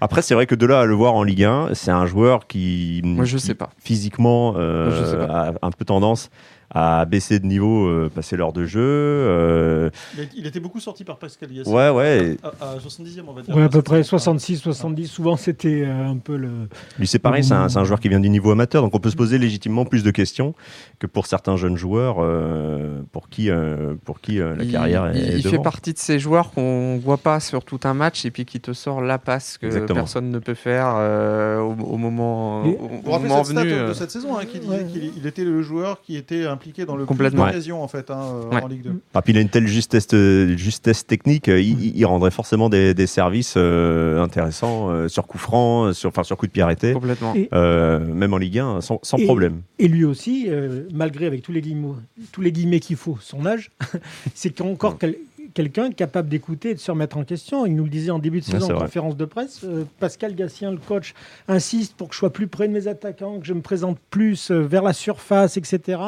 Après, 0.00 0.22
c'est 0.22 0.34
vrai 0.34 0.46
que 0.46 0.54
de 0.54 0.66
là 0.66 0.80
à 0.80 0.84
le 0.84 0.94
voir 0.94 1.14
en 1.14 1.22
Ligue 1.22 1.44
1, 1.44 1.70
c'est 1.72 1.90
un 1.90 2.06
joueur 2.06 2.46
qui, 2.46 3.00
Moi, 3.04 3.24
je 3.24 3.38
sais 3.38 3.54
pas. 3.54 3.70
physiquement 3.78 4.54
euh, 4.56 4.90
Moi, 4.90 4.98
je 4.98 5.04
sais 5.04 5.16
a 5.16 5.54
un 5.62 5.70
peu 5.70 5.84
tendance 5.84 6.30
à 6.74 7.04
baisser 7.04 7.38
de 7.38 7.46
niveau, 7.46 7.86
euh, 7.86 8.10
passer 8.14 8.36
l'heure 8.36 8.52
de 8.52 8.64
jeu. 8.64 8.80
euh, 8.82 9.90
Il, 10.18 10.28
il 10.38 10.46
était 10.46 10.60
beaucoup 10.60 10.80
sorti 10.80 11.04
par 11.04 11.18
Pascal 11.18 11.52
Yassine. 11.52 11.72
ouais, 11.72 11.90
ouais. 11.90 12.36
À, 12.42 12.72
à 12.72 12.76
70e, 12.78 13.22
on 13.28 13.32
va 13.32 13.42
dire. 13.42 13.54
Ouais, 13.56 13.62
à 13.62 13.68
peu 13.68 13.82
près 13.82 13.98
saison. 14.02 14.18
66, 14.18 14.58
70. 14.58 15.06
Souvent, 15.08 15.36
c'était 15.36 15.84
euh, 15.86 16.06
un 16.08 16.16
peu 16.18 16.36
le. 16.36 16.50
Lui, 16.98 17.06
c'est 17.06 17.18
pareil, 17.18 17.44
c'est 17.44 17.54
un, 17.54 17.68
c'est 17.68 17.78
un 17.78 17.84
joueur 17.84 18.00
qui 18.00 18.08
vient 18.08 18.20
du 18.20 18.28
niveau 18.30 18.50
amateur, 18.50 18.82
donc 18.82 18.94
on 18.94 18.98
peut 19.00 19.10
se 19.10 19.16
poser 19.16 19.38
légitimement 19.38 19.84
plus 19.84 20.02
de 20.02 20.10
questions 20.10 20.54
que 20.98 21.06
pour 21.06 21.26
certains 21.26 21.56
jeunes 21.56 21.76
joueurs 21.76 22.16
euh, 22.20 23.02
pour 23.12 23.28
qui, 23.28 23.50
euh, 23.50 23.94
pour 24.04 24.20
qui 24.20 24.40
euh, 24.40 24.56
la 24.56 24.64
Il- 24.64 24.72
carrière 24.72 25.06
est, 25.06 25.18
il, 25.18 25.36
il 25.38 25.42
fait 25.48 25.58
partie 25.58 25.92
de 25.92 25.98
ces 25.98 26.18
joueurs 26.18 26.50
qu'on 26.50 26.98
voit 27.02 27.18
pas 27.18 27.40
sur 27.40 27.64
tout 27.64 27.80
un 27.84 27.94
match 27.94 28.24
et 28.24 28.30
puis 28.30 28.44
qui 28.44 28.60
te 28.60 28.72
sort 28.72 29.00
la 29.00 29.18
passe 29.18 29.58
que 29.58 29.66
Exactement. 29.66 30.00
personne 30.00 30.30
ne 30.30 30.38
peut 30.38 30.54
faire 30.54 30.94
euh, 30.96 31.58
au, 31.60 31.72
au 31.72 31.96
moment, 31.98 32.64
Et- 32.64 32.68
au, 32.70 32.72
au 32.72 32.88
vous 33.04 33.10
rappelez 33.12 33.28
moment 33.28 33.44
cette 33.44 33.52
stat 33.56 33.64
venu. 33.64 33.88
de 33.88 33.92
cette 33.92 34.10
saison 34.10 34.36
hein, 34.38 34.44
qui 34.50 34.58
disait 34.58 34.74
Ouais. 34.74 34.84
qu'il 34.92 35.12
il 35.16 35.26
était 35.26 35.44
le 35.44 35.62
joueur 35.62 36.00
qui 36.02 36.16
était 36.16 36.46
impliqué 36.64 36.86
dans 36.86 36.96
le 36.96 37.04
Complètement. 37.04 37.42
plus 37.44 37.50
d'occasions 37.52 37.82
en 37.82 37.88
fait 37.88 38.10
hein, 38.10 38.18
euh, 38.20 38.54
Ouais. 38.54 38.62
en 38.62 38.66
Ligue 38.68 38.82
2. 38.82 39.00
Ah, 39.12 39.20
puis 39.22 39.32
il 39.34 39.38
a 39.38 39.42
une 39.42 39.48
telle 39.50 39.66
justesse, 39.66 40.08
justesse 40.56 41.06
technique, 41.06 41.48
euh, 41.48 41.60
il, 41.60 42.04
rendrait 42.06 42.30
forcément 42.30 42.68
des, 42.70 42.94
des 42.94 43.06
services 43.06 43.54
euh, 43.56 44.22
intéressants 44.22 44.88
euh, 44.90 45.08
sur 45.08 45.26
coup 45.26 45.36
franc, 45.38 45.92
sur, 45.92 46.08
enfin, 46.08 46.22
sur 46.22 46.36
coup 46.38 46.46
de 46.46 46.52
pied 46.52 46.62
arrêté, 46.62 46.92
Complètement. 46.94 47.34
Et- 47.34 47.48
euh, 47.52 47.98
même 48.00 48.32
en 48.32 48.38
Ligue 48.38 48.58
1, 48.58 48.80
sans, 48.80 48.98
sans 49.02 49.18
Et- 49.18 49.24
problème. 49.24 49.60
Et 49.78 49.88
lui 49.88 50.04
aussi, 50.04 50.46
euh, 50.48 50.84
malgré 50.92 51.26
avec 51.26 51.42
tous 51.42 51.52
les 51.52 51.60
guillemets, 51.60 51.88
tous 52.32 52.40
les 52.40 52.52
guillemets 52.52 52.80
qu'il 52.80 52.96
faut, 52.96 53.18
son 53.20 53.44
âge, 53.44 53.70
c'est 54.34 54.60
encore 54.62 54.96
quel- 54.98 55.16
quelqu'un 55.54 55.90
capable 55.92 56.28
d'écouter 56.28 56.70
et 56.70 56.74
de 56.74 56.78
se 56.80 56.90
remettre 56.90 57.16
en 57.16 57.24
question. 57.24 57.64
Il 57.64 57.74
nous 57.76 57.84
le 57.84 57.90
disait 57.90 58.10
en 58.10 58.18
début 58.18 58.40
de 58.40 58.44
saison 58.44 58.74
en 58.74 58.80
conférence 58.80 59.16
de 59.16 59.24
presse. 59.24 59.60
euh, 59.64 59.84
Pascal 60.00 60.34
Gassien, 60.34 60.70
le 60.72 60.78
coach, 60.78 61.14
insiste 61.48 61.94
pour 61.96 62.08
que 62.08 62.14
je 62.14 62.18
sois 62.18 62.32
plus 62.32 62.46
près 62.48 62.66
de 62.68 62.72
mes 62.72 62.88
attaquants, 62.88 63.38
que 63.38 63.46
je 63.46 63.52
me 63.54 63.60
présente 63.62 63.98
plus 64.10 64.50
euh, 64.50 64.60
vers 64.62 64.82
la 64.82 64.92
surface, 64.92 65.56
etc. 65.56 65.98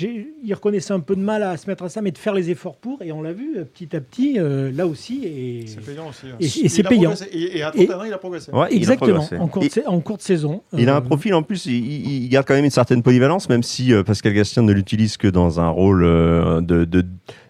Il 0.00 0.54
reconnaissait 0.54 0.92
un 0.92 1.00
peu 1.00 1.16
de 1.16 1.20
mal 1.20 1.42
à 1.42 1.56
se 1.56 1.66
mettre 1.68 1.84
à 1.84 1.88
ça, 1.88 2.00
mais 2.02 2.10
de 2.12 2.18
faire 2.18 2.34
les 2.34 2.50
efforts 2.50 2.76
pour. 2.76 3.02
Et 3.02 3.10
on 3.12 3.20
l'a 3.22 3.32
vu 3.32 3.56
euh, 3.58 3.64
petit 3.64 3.94
à 3.96 4.00
petit, 4.00 4.36
euh, 4.38 4.70
là 4.72 4.86
aussi. 4.86 5.22
Et... 5.24 5.64
C'est 5.66 5.84
payant 5.84 6.08
aussi. 6.08 6.26
hein. 6.32 6.36
Et- 6.40 6.68
c'est 6.68 6.82
payant. 6.84 7.10
progressé. 7.10 7.24
Et, 7.32 7.58
et 7.58 7.62
à 7.62 7.72
Et- 7.74 7.86
31 7.86 7.98
ans, 8.00 8.04
il 8.04 8.12
a 8.12 8.18
progressé. 8.18 8.52
Ouais, 8.52 8.68
il 8.70 8.74
a 8.74 8.76
Exactement, 8.76 9.14
progressé. 9.24 9.36
en 9.38 9.48
cours, 9.48 9.62
de, 9.62 9.66
Et- 9.66 9.70
sa- 9.70 9.88
en 9.90 10.00
cours 10.00 10.16
de 10.16 10.22
saison. 10.22 10.62
Il 10.76 10.88
a 10.88 10.96
un 10.96 11.00
profil 11.00 11.34
en 11.34 11.42
plus, 11.42 11.66
il, 11.66 12.28
garde 12.28 12.46
quand 12.46 12.54
même 12.54 12.64
une 12.64 12.70
certaine 12.70 13.02
polyvalence, 13.02 13.48
même 13.48 13.62
si 13.62 13.92
euh, 13.92 14.02
Pascal 14.04 14.34
Gastien 14.34 14.62
ne 14.62 14.72
l'utilise 14.72 15.16
que 15.16 15.28
dans 15.28 15.58
un 15.60 15.68
rôle 15.68 16.04
euh, 16.04 16.60
de, 16.60 16.84
de, 16.84 17.04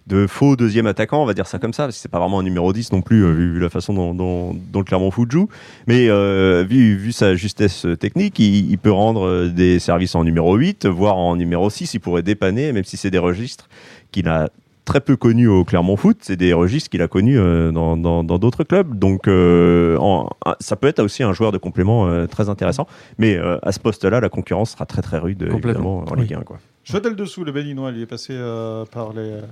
de 0.09 0.27
faux 0.27 0.57
deuxième 0.57 0.87
attaquant, 0.87 1.23
on 1.23 1.27
va 1.27 1.35
dire 1.35 1.47
ça 1.47 1.59
comme 1.59 1.73
ça, 1.73 1.85
parce 1.85 1.97
que 1.97 2.01
c'est 2.03 2.11
pas 2.11 2.19
vraiment 2.19 2.41
un 2.41 2.43
numéro 2.43 2.73
10 2.73 2.93
non 2.93 3.03
plus, 3.03 3.25
euh, 3.25 3.31
vu, 3.33 3.53
vu 3.53 3.61
la 3.61 3.69
façon 3.69 3.93
dont, 3.93 4.15
dont, 4.15 4.55
dont 4.73 4.79
le 4.79 4.85
Clermont 4.85 5.11
Foot 5.11 5.31
joue. 5.31 5.49
Mais 5.87 6.09
euh, 6.09 6.65
vu, 6.69 6.97
vu 6.97 7.13
sa 7.13 7.35
justesse 7.35 7.87
technique, 8.01 8.39
il, 8.39 8.71
il 8.71 8.79
peut 8.79 8.91
rendre 8.93 9.27
euh, 9.27 9.49
des 9.49 9.79
services 9.79 10.15
en 10.15 10.25
numéro 10.25 10.57
8, 10.57 10.87
voire 10.87 11.17
en 11.17 11.37
numéro 11.37 11.69
6, 11.69 11.93
il 11.95 12.01
pourrait 12.01 12.23
dépanner, 12.23 12.73
même 12.73 12.85
si 12.85 12.97
c'est 12.97 13.11
des 13.11 13.19
registres 13.19 13.69
qu'il 14.11 14.29
a 14.29 14.49
très 14.87 15.01
peu 15.03 15.17
connus 15.17 15.49
au 15.49 15.67
Clermont 15.67 15.97
Foot, 15.97 16.17
c'est 16.23 16.37
des 16.37 16.55
registres 16.55 16.89
qu'il 16.89 17.03
a 17.03 17.09
connus 17.09 17.37
dans 17.37 17.99
dans- 17.99 18.25
dans 18.25 18.39
d'autres 18.39 18.65
clubs. 18.65 18.99
Donc 18.99 19.29
euh, 19.29 19.99
en- 19.99 20.31
ça 20.61 20.77
peut 20.77 20.87
être 20.89 21.01
aussi 21.03 21.23
un 21.23 21.35
joueur 21.35 21.53
de 21.53 21.59
complément 21.59 22.27
très 22.27 22.49
intéressant. 22.49 22.87
Mais 23.19 23.37
euh, 23.37 23.59
à 23.63 23.73
ce 23.73 23.81
poste-là, 23.81 24.21
la 24.21 24.31
concurrence 24.31 24.71
sera 24.71 24.87
très 24.87 25.03
très 25.03 25.19
rude, 25.19 25.47
évidemment, 25.75 26.05
en. 26.11 26.15
Ligue 26.23 26.33
1. 26.33 26.41
Quoi. 26.41 26.59
Jodel 26.91 27.17
dessous, 27.17 27.45
le 27.45 27.53
Béninois, 27.53 27.91
il 27.91 28.01
est 28.01 28.07
passé 28.07 28.33
euh, 28.33 28.87
par 28.87 29.13
les 29.13 29.21
euh, 29.21 29.43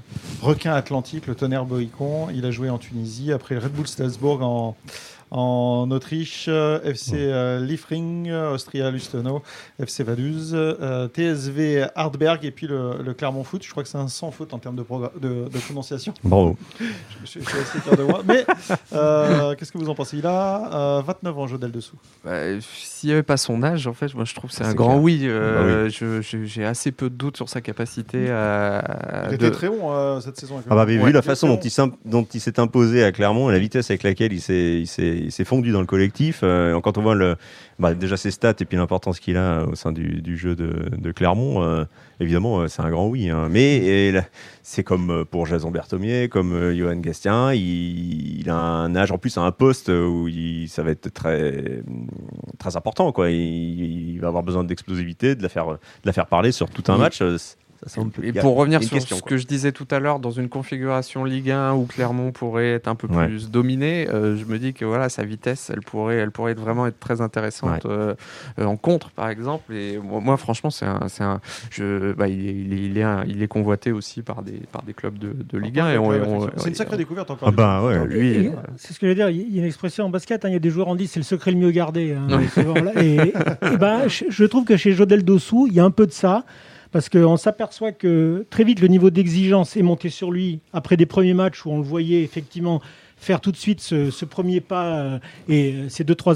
requins 0.41 0.73
atlantiques, 0.73 1.27
le 1.27 1.35
tonnerre 1.35 1.67
Boïcon. 1.67 2.29
Il 2.31 2.47
a 2.47 2.51
joué 2.51 2.71
en 2.71 2.79
Tunisie, 2.79 3.31
après 3.31 3.57
le 3.57 3.61
Red 3.61 3.73
Bull 3.73 3.87
Salzbourg 3.87 4.43
en, 4.43 4.75
en 5.31 5.89
Autriche, 5.91 6.47
euh, 6.49 6.81
FC 6.85 7.13
euh, 7.17 7.61
Liefering, 7.65 8.29
euh, 8.31 8.53
Austria 8.55 8.91
Lustenau, 8.91 9.43
FC 9.81 10.05
Vaduz, 10.05 10.53
euh, 10.55 11.09
TSV 11.09 11.87
Hardberg 11.95 12.45
et 12.45 12.51
puis 12.51 12.67
le, 12.67 13.03
le 13.05 13.15
Clermont 13.15 13.43
Foot. 13.45 13.63
Je 13.65 13.71
crois 13.71 13.83
que 13.83 13.89
c'est 13.89 13.99
un 13.99 14.09
sans 14.09 14.31
faute 14.31 14.55
en 14.55 14.59
termes 14.59 14.77
de, 14.77 14.83
progra- 14.83 15.11
de, 15.21 15.49
de 15.49 15.59
prononciation. 15.59 16.15
Bravo. 16.23 16.57
Je, 16.81 16.85
je- 17.25 17.41
je 17.41 17.49
suis 17.49 17.59
assez 17.59 17.81
fier 17.81 17.97
de 17.97 18.03
moi. 18.05 18.23
Mais 18.27 18.45
euh, 18.93 19.55
qu'est-ce 19.57 19.73
que 19.73 19.79
vous 19.79 19.89
en 19.89 19.95
pensez? 19.95 20.19
Il 20.19 20.27
a 20.27 20.99
euh, 20.99 21.03
29 21.07 21.39
ans, 21.39 21.47
Jodel 21.47 21.73
dessous. 21.73 21.97
Bah, 22.25 22.33
S'il 22.61 23.09
n'y 23.09 23.13
avait 23.13 23.23
pas 23.23 23.37
son 23.37 23.63
âge, 23.63 23.87
en 23.87 23.95
fait, 23.95 24.15
moi 24.15 24.25
je 24.25 24.35
trouve 24.35 24.51
que 24.51 24.57
c'est 24.57 24.65
un 24.65 24.75
grand 24.75 24.91
clair. 24.93 25.03
oui. 25.03 25.21
Euh, 25.25 25.89
Bah 26.01 26.21
J'ai 26.45 26.65
assez 26.65 26.93
peu 26.93 27.11
de 27.11 27.15
doutes 27.17 27.37
sur 27.37 27.49
sa 27.49 27.61
capacité 27.61 28.31
à. 28.31 29.29
Il 29.33 29.39
de- 29.39 29.47
était 29.47 29.51
très 29.51 29.69
bon 29.69 29.93
euh, 29.93 30.21
cette 30.21 30.39
saison. 30.39 30.63
Ah 30.71 30.75
bah, 30.75 30.85
mais 30.87 30.99
Ouais, 30.99 31.07
vu 31.07 31.13
la 31.13 31.23
façon 31.23 31.49
dont 32.05 32.27
il 32.33 32.41
s'est 32.41 32.61
imposé 32.61 33.03
à 33.05 33.13
Clermont, 33.13 33.51
et 33.51 33.53
la 33.53 33.59
vitesse 33.59 33.91
avec 33.91 34.03
laquelle 34.03 34.33
il 34.33 34.41
s'est, 34.41 34.83
il 35.25 35.33
s'est, 35.33 35.45
fondu 35.45 35.73
dans 35.73 35.81
le 35.81 35.87
collectif, 35.87 36.41
euh, 36.43 36.81
quand 36.81 36.99
on 36.99 37.03
voit 37.03 37.15
le, 37.15 37.37
bah, 37.79 37.95
déjà 37.95 38.17
ses 38.17 38.31
stats 38.31 38.55
et 38.61 38.65
puis 38.65 38.77
l'importance 38.77 39.21
qu'il 39.21 39.37
a 39.37 39.65
au 39.65 39.75
sein 39.75 39.93
du, 39.93 40.23
du 40.23 40.37
jeu 40.37 40.55
de, 40.57 40.91
de 40.97 41.13
Clermont, 41.13 41.63
euh, 41.63 41.85
évidemment, 42.21 42.61
euh, 42.61 42.69
c'est 42.69 42.83
un 42.83 42.91
grand 42.91 43.09
oui. 43.09 43.29
hein. 43.31 43.49
Mais 43.51 44.13
c'est 44.63 44.83
comme 44.85 45.11
euh, 45.11 45.25
pour 45.25 45.47
Jason 45.47 45.71
Berthomier, 45.71 46.29
comme 46.29 46.53
euh, 46.55 46.75
Johan 46.75 46.97
Gastien, 46.97 47.53
il, 47.53 48.41
il 48.41 48.51
a 48.51 48.57
un 48.57 48.95
âge 48.97 49.13
en 49.13 49.19
plus 49.19 49.37
à 49.39 49.43
un 49.43 49.53
poste 49.53 49.89
où 49.89 50.29
il, 50.29 50.69
ça 50.69 50.83
va 50.83 50.91
être 50.91 51.13
très, 51.13 51.83
très 52.59 52.77
important. 52.77 53.13
Quoi. 53.13 53.31
Il, 53.31 54.15
il 54.15 54.21
va 54.21 54.29
avoir 54.29 54.43
besoin 54.43 54.65
d'explosivité, 54.65 55.35
de 55.35 55.43
la 55.43 55.49
faire, 55.49 55.67
de 55.67 55.79
la 56.05 56.13
faire 56.13 56.27
parler 56.27 56.53
sur 56.53 56.71
tout 56.71 56.85
un 56.91 56.97
match. 56.97 57.23
Ça 57.87 57.95
semble- 58.01 58.11
Et 58.25 58.37
a- 58.37 58.41
pour 58.43 58.57
revenir 58.57 58.83
sur 58.83 58.91
question, 58.91 59.17
ce 59.17 59.23
quoi. 59.23 59.31
que 59.31 59.37
je 59.37 59.47
disais 59.47 59.71
tout 59.71 59.87
à 59.93 60.01
l'heure, 60.01 60.19
dans 60.19 60.33
une 60.33 60.49
configuration 60.49 61.23
Ligue 61.25 61.53
1 61.53 61.75
où 61.75 61.85
Clermont 61.85 62.33
pourrait 62.33 62.73
être 62.73 62.89
un 62.89 62.97
peu 62.97 63.07
Ouais. 63.07 63.29
plus 63.29 63.51
dominé, 63.51 64.09
euh, 64.09 64.37
je 64.37 64.45
me 64.45 64.59
dis 64.59 64.73
que 64.75 64.85
voilà, 64.85 65.09
sa 65.09 65.25
vitesse, 65.25 65.71
elle 65.73 65.83
pourrait, 65.83 66.17
elle 66.17 66.33
pourrait 66.33 66.53
être 66.53 66.61
vraiment 66.61 66.87
être 66.87 66.99
très 66.99 67.21
intéressante 67.21 67.87
euh, 67.87 68.15
euh, 68.59 68.65
en 68.65 68.77
contre, 68.77 69.11
par 69.11 69.29
exemple. 69.29 69.73
Et 69.73 69.99
moi, 69.99 70.21
moi, 70.21 70.37
franchement, 70.37 70.71
c'est 70.71 70.85
un, 70.87 71.07
c'est 71.09 71.23
un, 71.23 71.41
je, 71.71 72.13
bah, 72.13 72.27
il, 72.29 72.49
est, 72.49 72.53
il, 72.55 72.73
est, 72.73 72.83
il 72.87 72.99
est 72.99 73.03
un- 73.05 73.25
il 73.27 73.41
est 73.43 73.49
convoité 73.49 73.93
aussi 73.93 74.23
par 74.23 74.43
des, 74.43 74.61
par 74.73 74.83
des 74.83 74.93
clubs 74.93 75.17
de, 75.19 75.33
de 75.49 75.59
Ligue 75.59 75.79
1. 75.79 75.93
Et 75.93 75.99
on- 75.99 76.09
Ouais, 76.09 76.17
et 76.17 76.21
on- 76.23 76.25
effectivement. 76.39 76.53
c'est 76.57 76.69
une 76.71 76.75
sacrée 76.75 76.97
découverte 76.97 77.31
encore. 77.31 77.49
Ah 77.49 77.53
bah 77.53 77.85
ouais, 77.85 77.95
C'est 78.79 78.93
ce 78.95 78.99
que 78.99 79.07
je 79.07 79.11
veux 79.11 79.15
dire. 79.15 79.31
Il 79.31 79.55
y 79.55 79.59
a 79.59 79.63
une 79.63 79.67
expression 79.67 80.05
en 80.07 80.11
basket. 80.11 80.45
hein, 80.45 80.49
il 80.49 80.53
y 80.55 80.57
a 80.57 80.59
des 80.61 80.71
joueurs 80.71 80.89
en 80.89 80.97
disent 80.97 81.13
c'est 81.13 81.21
le 81.21 81.25
secret 81.25 81.53
le 81.53 81.57
mieux 81.59 81.71
gardé. 81.71 82.15
hein, 82.15 82.27
Oui. 82.37 82.49
souvent, 82.49 82.75
là. 82.83 82.93
et, 83.03 83.17
et 83.17 83.77
ben, 83.79 84.09
je, 84.09 84.25
je 84.29 84.45
trouve 84.45 84.65
que 84.65 84.77
chez 84.77 84.93
Jodel 84.93 85.25
Dossou, 85.25 85.67
il 85.69 85.75
y 85.75 85.81
a 85.81 85.85
un 85.85 85.91
peu 85.93 86.07
de 86.07 86.13
ça. 86.13 86.45
Parce 86.93 87.09
qu'on 87.09 87.37
s'aperçoit 87.37 87.93
que 87.93 88.47
très 88.51 88.65
vite, 88.65 88.81
le 88.81 88.89
niveau 88.89 89.11
d'exigence 89.11 89.77
est 89.77 89.83
monté 89.83 90.09
sur 90.09 90.31
lui 90.31 90.61
après 90.73 90.97
des 90.97 91.07
premiers 91.07 91.35
matchs 91.35 91.65
où 91.67 91.71
on 91.71 91.79
le 91.79 91.85
voyait 91.85 92.23
effectivement 92.23 92.81
faire 93.19 93.41
tout 93.41 93.51
de 93.51 93.57
suite 93.57 93.81
ce, 93.81 94.11
ce 94.11 94.25
premier 94.27 94.61
pas 94.61 94.99
euh, 94.99 95.19
et 95.49 95.73
euh, 95.73 95.89
ces 95.89 96.05
deux, 96.05 96.15
trois, 96.15 96.35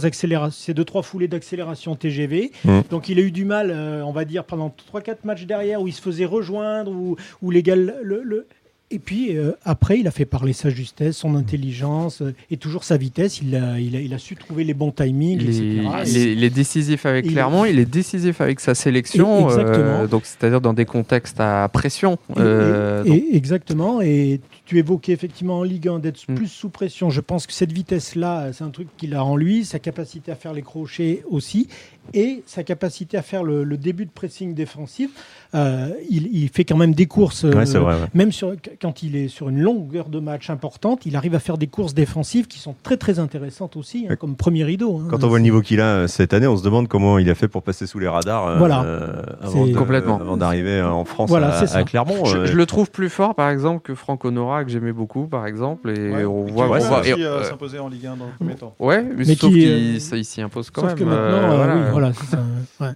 ces 0.50 0.72
deux, 0.74 0.84
trois 0.84 1.02
foulées 1.02 1.28
d'accélération 1.28 1.94
TGV. 1.94 2.52
Mhm. 2.64 2.82
Donc 2.90 3.08
il 3.10 3.18
a 3.18 3.22
eu 3.22 3.30
du 3.30 3.44
mal, 3.44 3.70
euh, 3.70 4.02
on 4.04 4.12
va 4.12 4.24
dire, 4.24 4.44
pendant 4.44 4.74
3-4 4.92 5.16
matchs 5.24 5.44
derrière 5.44 5.82
où 5.82 5.88
il 5.88 5.92
se 5.92 6.00
faisait 6.00 6.24
rejoindre, 6.24 6.90
où, 6.90 7.16
où 7.42 7.50
les 7.50 7.62
gars 7.62 7.76
le- 7.76 8.00
le, 8.02 8.46
et 8.90 8.98
puis 8.98 9.36
euh, 9.36 9.52
après, 9.64 10.00
il 10.00 10.06
a 10.08 10.10
fait 10.10 10.24
parler 10.24 10.52
sa 10.52 10.70
justesse, 10.70 11.16
son 11.16 11.34
intelligence 11.36 12.22
euh, 12.22 12.34
et 12.50 12.56
toujours 12.56 12.84
sa 12.84 12.96
vitesse. 12.96 13.40
Il 13.40 13.54
a, 13.56 13.78
il 13.78 13.94
a, 13.96 14.00
il 14.00 14.12
a 14.14 14.18
su 14.18 14.34
trouver 14.36 14.64
les 14.64 14.74
bons 14.74 14.90
timings, 14.90 15.40
Il 15.40 15.48
est, 15.48 15.56
etc. 15.56 15.88
est- 16.18 16.32
il 16.32 16.44
est 16.44 16.50
décisif 16.50 17.06
avec 17.06 17.26
Clermont, 17.26 17.64
il 17.64 17.78
est 17.78 17.84
décisif 17.90 18.40
avec 18.40 18.60
sa 18.60 18.74
sélection, 18.74 19.40
Et- 19.40 19.44
exactement. 19.52 20.00
euh, 20.00 20.06
donc 20.06 20.22
c'est-à-dire 20.24 20.60
dans 20.60 20.72
des 20.72 20.84
contextes 20.86 21.40
à 21.40 21.68
pression. 21.72 22.14
Et- 22.30 22.34
euh, 22.38 23.04
et- 23.06 23.36
exactement. 23.36 24.00
Et 24.00 24.40
tu- 24.70 24.78
évoquais 24.78 25.12
effectivement 25.12 25.58
en 25.58 25.62
Ligue 25.62 25.88
1 25.88 25.98
d'être 25.98 26.20
Mm. 26.28 26.34
plus 26.34 26.48
sous 26.48 26.68
pression. 26.70 27.10
Je 27.10 27.20
pense 27.20 27.46
que 27.46 27.52
cette 27.52 27.72
vitesse-là, 27.72 28.52
c'est 28.52 28.64
un 28.64 28.70
truc 28.70 28.88
qu'il 28.96 29.14
a 29.14 29.24
en 29.24 29.36
lui, 29.36 29.64
sa 29.64 29.78
capacité 29.78 30.30
à 30.32 30.34
faire 30.36 30.52
les 30.52 30.62
crochets 30.62 31.22
aussi, 31.30 31.68
et 32.14 32.42
sa 32.46 32.62
capacité 32.64 33.16
à 33.18 33.22
faire 33.22 33.42
le, 33.44 33.62
le 33.64 33.76
début 33.76 34.04
de 34.06 34.10
pressing 34.10 34.54
défensif. 34.54 35.10
Euh, 35.54 35.88
il, 36.08 36.28
il 36.32 36.48
fait 36.48 36.64
quand 36.64 36.76
même 36.76 36.94
des 36.94 37.06
courses. 37.06 37.42
Ouais, 37.44 37.54
euh, 37.56 37.64
c'est 37.66 37.78
vrai. 37.78 37.94
ouais. 37.94 38.06
Même 38.14 38.32
sur, 38.32 38.54
quand 38.80 39.02
il 39.02 39.16
est 39.16 39.28
sur 39.28 39.48
une 39.48 39.60
longueur 39.60 40.08
de 40.08 40.18
match 40.20 40.48
importante, 40.50 41.04
il 41.06 41.14
arrive 41.16 41.34
à 41.34 41.40
faire 41.40 41.58
des 41.58 41.66
courses 41.66 41.92
défensives 41.94 42.46
qui 42.46 42.58
sont 42.58 42.74
très 42.82 42.96
très 42.96 43.18
intéressantes 43.18 43.76
aussi, 43.76 44.04
hein, 44.06 44.10
Ouais. 44.10 44.16
comme 44.16 44.36
premier 44.36 44.64
rideau. 44.64 44.98
hein. 44.98 45.08
Quand 45.10 45.22
on 45.24 45.28
voit 45.28 45.38
le 45.38 45.42
niveau 45.44 45.60
qu'il 45.60 45.80
a 45.80 45.84
euh, 45.84 46.06
cette 46.06 46.32
année, 46.32 46.46
on 46.46 46.56
se 46.56 46.62
demande 46.64 46.88
comment 46.88 47.18
il 47.18 47.28
a 47.30 47.34
fait 47.34 47.48
pour 47.48 47.62
passer 47.62 47.86
sous 47.86 47.98
les 47.98 48.08
radars 48.08 48.46
euh, 48.46 48.58
Voilà. 48.58 48.82
euh, 48.84 49.22
avant, 49.42 50.36
d'arriver 50.36 50.78
euh, 50.78 50.90
en 50.90 51.04
France 51.04 51.28
Voilà, 51.28 51.58
à, 51.58 51.82
Clermont. 51.84 52.24
Je, 52.24 52.36
euh, 52.38 52.46
je 52.46 52.54
le 52.56 52.66
trouve 52.66 52.90
plus 52.90 53.08
fort, 53.08 53.34
par 53.34 53.50
exemple, 53.50 53.82
que 53.82 53.94
Franck 53.94 54.24
Honora, 54.24 54.59
que 54.64 54.70
j'aimais 54.70 54.92
beaucoup, 54.92 55.26
par 55.26 55.46
exemple. 55.46 55.90
Et 55.90 56.10
Ouais, 56.10 56.24
on 56.24 56.44
voit. 56.46 56.78
qui 56.78 56.84
va 56.88 56.98
euh, 57.00 57.40
euh, 57.40 57.44
s'imposer 57.44 57.78
en 57.78 57.88
Ligue 57.88 58.06
1 58.06 58.16
dans 58.16 58.26
le 58.26 58.32
premier 58.38 58.54
temps. 58.54 58.74
ouais, 58.78 59.02
mais, 59.02 59.24
Mais 59.26 59.34
sauf 59.34 59.50
qui, 59.52 59.58
qu'il 59.60 59.68
euh, 59.68 59.98
ça, 59.98 60.16
il 60.16 60.24
s'y 60.24 60.40
impose 60.40 60.70
quand 60.70 60.82
Sauf 60.82 60.90
même. 60.90 60.98
que 60.98 61.04
maintenant, 61.04 61.20
euh, 61.20 61.50
euh, 61.52 61.56
voilà. 61.56 61.74
oui, 61.76 61.82
voilà, 61.92 62.12
ça. 62.12 62.44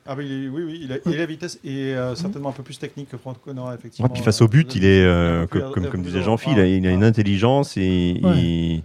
Ah, 0.06 0.16
il 0.20 0.32
est- 0.46 0.48
oui, 0.48 0.62
oui, 0.66 0.80
il 0.84 0.92
a, 0.92 0.96
il 1.06 1.14
a 1.14 1.18
la 1.18 1.26
vitesse 1.26 1.58
et 1.64 1.94
euh, 1.94 2.14
certainement 2.14 2.48
un 2.50 2.52
peu 2.52 2.62
plus 2.62 2.78
technique 2.78 3.08
que 3.10 3.16
Franck 3.16 3.40
Connor, 3.44 3.72
effectivement. 3.72 4.08
Ouais, 4.08 4.12
puis 4.14 4.22
face 4.22 4.40
au 4.42 4.48
but, 4.48 4.74
il 4.74 4.84
est, 4.84 5.04
euh, 5.04 5.46
comme, 5.46 5.70
comme, 5.72 5.86
comme 5.88 6.02
disait. 6.02 6.22
Jean-Phil, 6.22 6.52
il 6.54 6.60
a, 6.60 6.66
il 6.66 6.86
a 6.86 6.90
une 6.90 7.04
intelligence 7.04 7.76
et 7.76 8.20
Ouais. 8.22 8.30
il, 8.36 8.82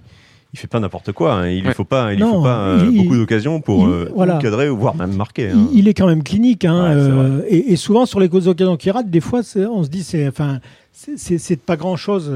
il 0.53 0.57
fait 0.59 0.67
pas 0.67 0.79
n'importe 0.79 1.11
quoi. 1.11 1.33
hein. 1.35 1.47
Il 1.49 1.65
Ouais. 1.67 1.73
faut 1.73 1.83
pas, 1.83 2.11
il 2.13 2.17
lui 2.17 2.23
Non, 2.23 2.37
faut 2.37 2.43
pas 2.43 2.59
euh, 2.59 2.89
il- 2.91 2.97
beaucoup 3.03 3.15
d'occasions 3.15 3.61
pour 3.61 3.87
il- 3.87 3.91
euh, 3.93 4.11
voilà. 4.15 4.37
cadrer 4.39 4.69
ou 4.69 4.77
voire 4.77 4.95
même 4.95 5.15
marquer. 5.15 5.49
hein. 5.49 5.67
Il, 5.71 5.79
il 5.79 5.87
est 5.87 5.93
quand 5.93 6.07
même 6.07 6.23
clinique, 6.23 6.65
hein, 6.65 6.83
Ouais, 6.83 6.95
euh, 6.95 7.41
et, 7.47 7.73
et 7.73 7.75
souvent 7.75 8.05
sur 8.05 8.19
les 8.19 8.29
causes 8.29 8.47
occasions 8.47 8.75
qu'il 8.77 8.91
rate, 8.91 9.09
des 9.09 9.21
fois, 9.21 9.41
on 9.71 9.83
se 9.83 9.89
dit, 9.89 10.03
c'est, 10.03 10.27
enfin, 10.27 10.59
c'est, 10.91 11.59
pas 11.59 11.75
grand 11.77 11.95
chose, 11.95 12.31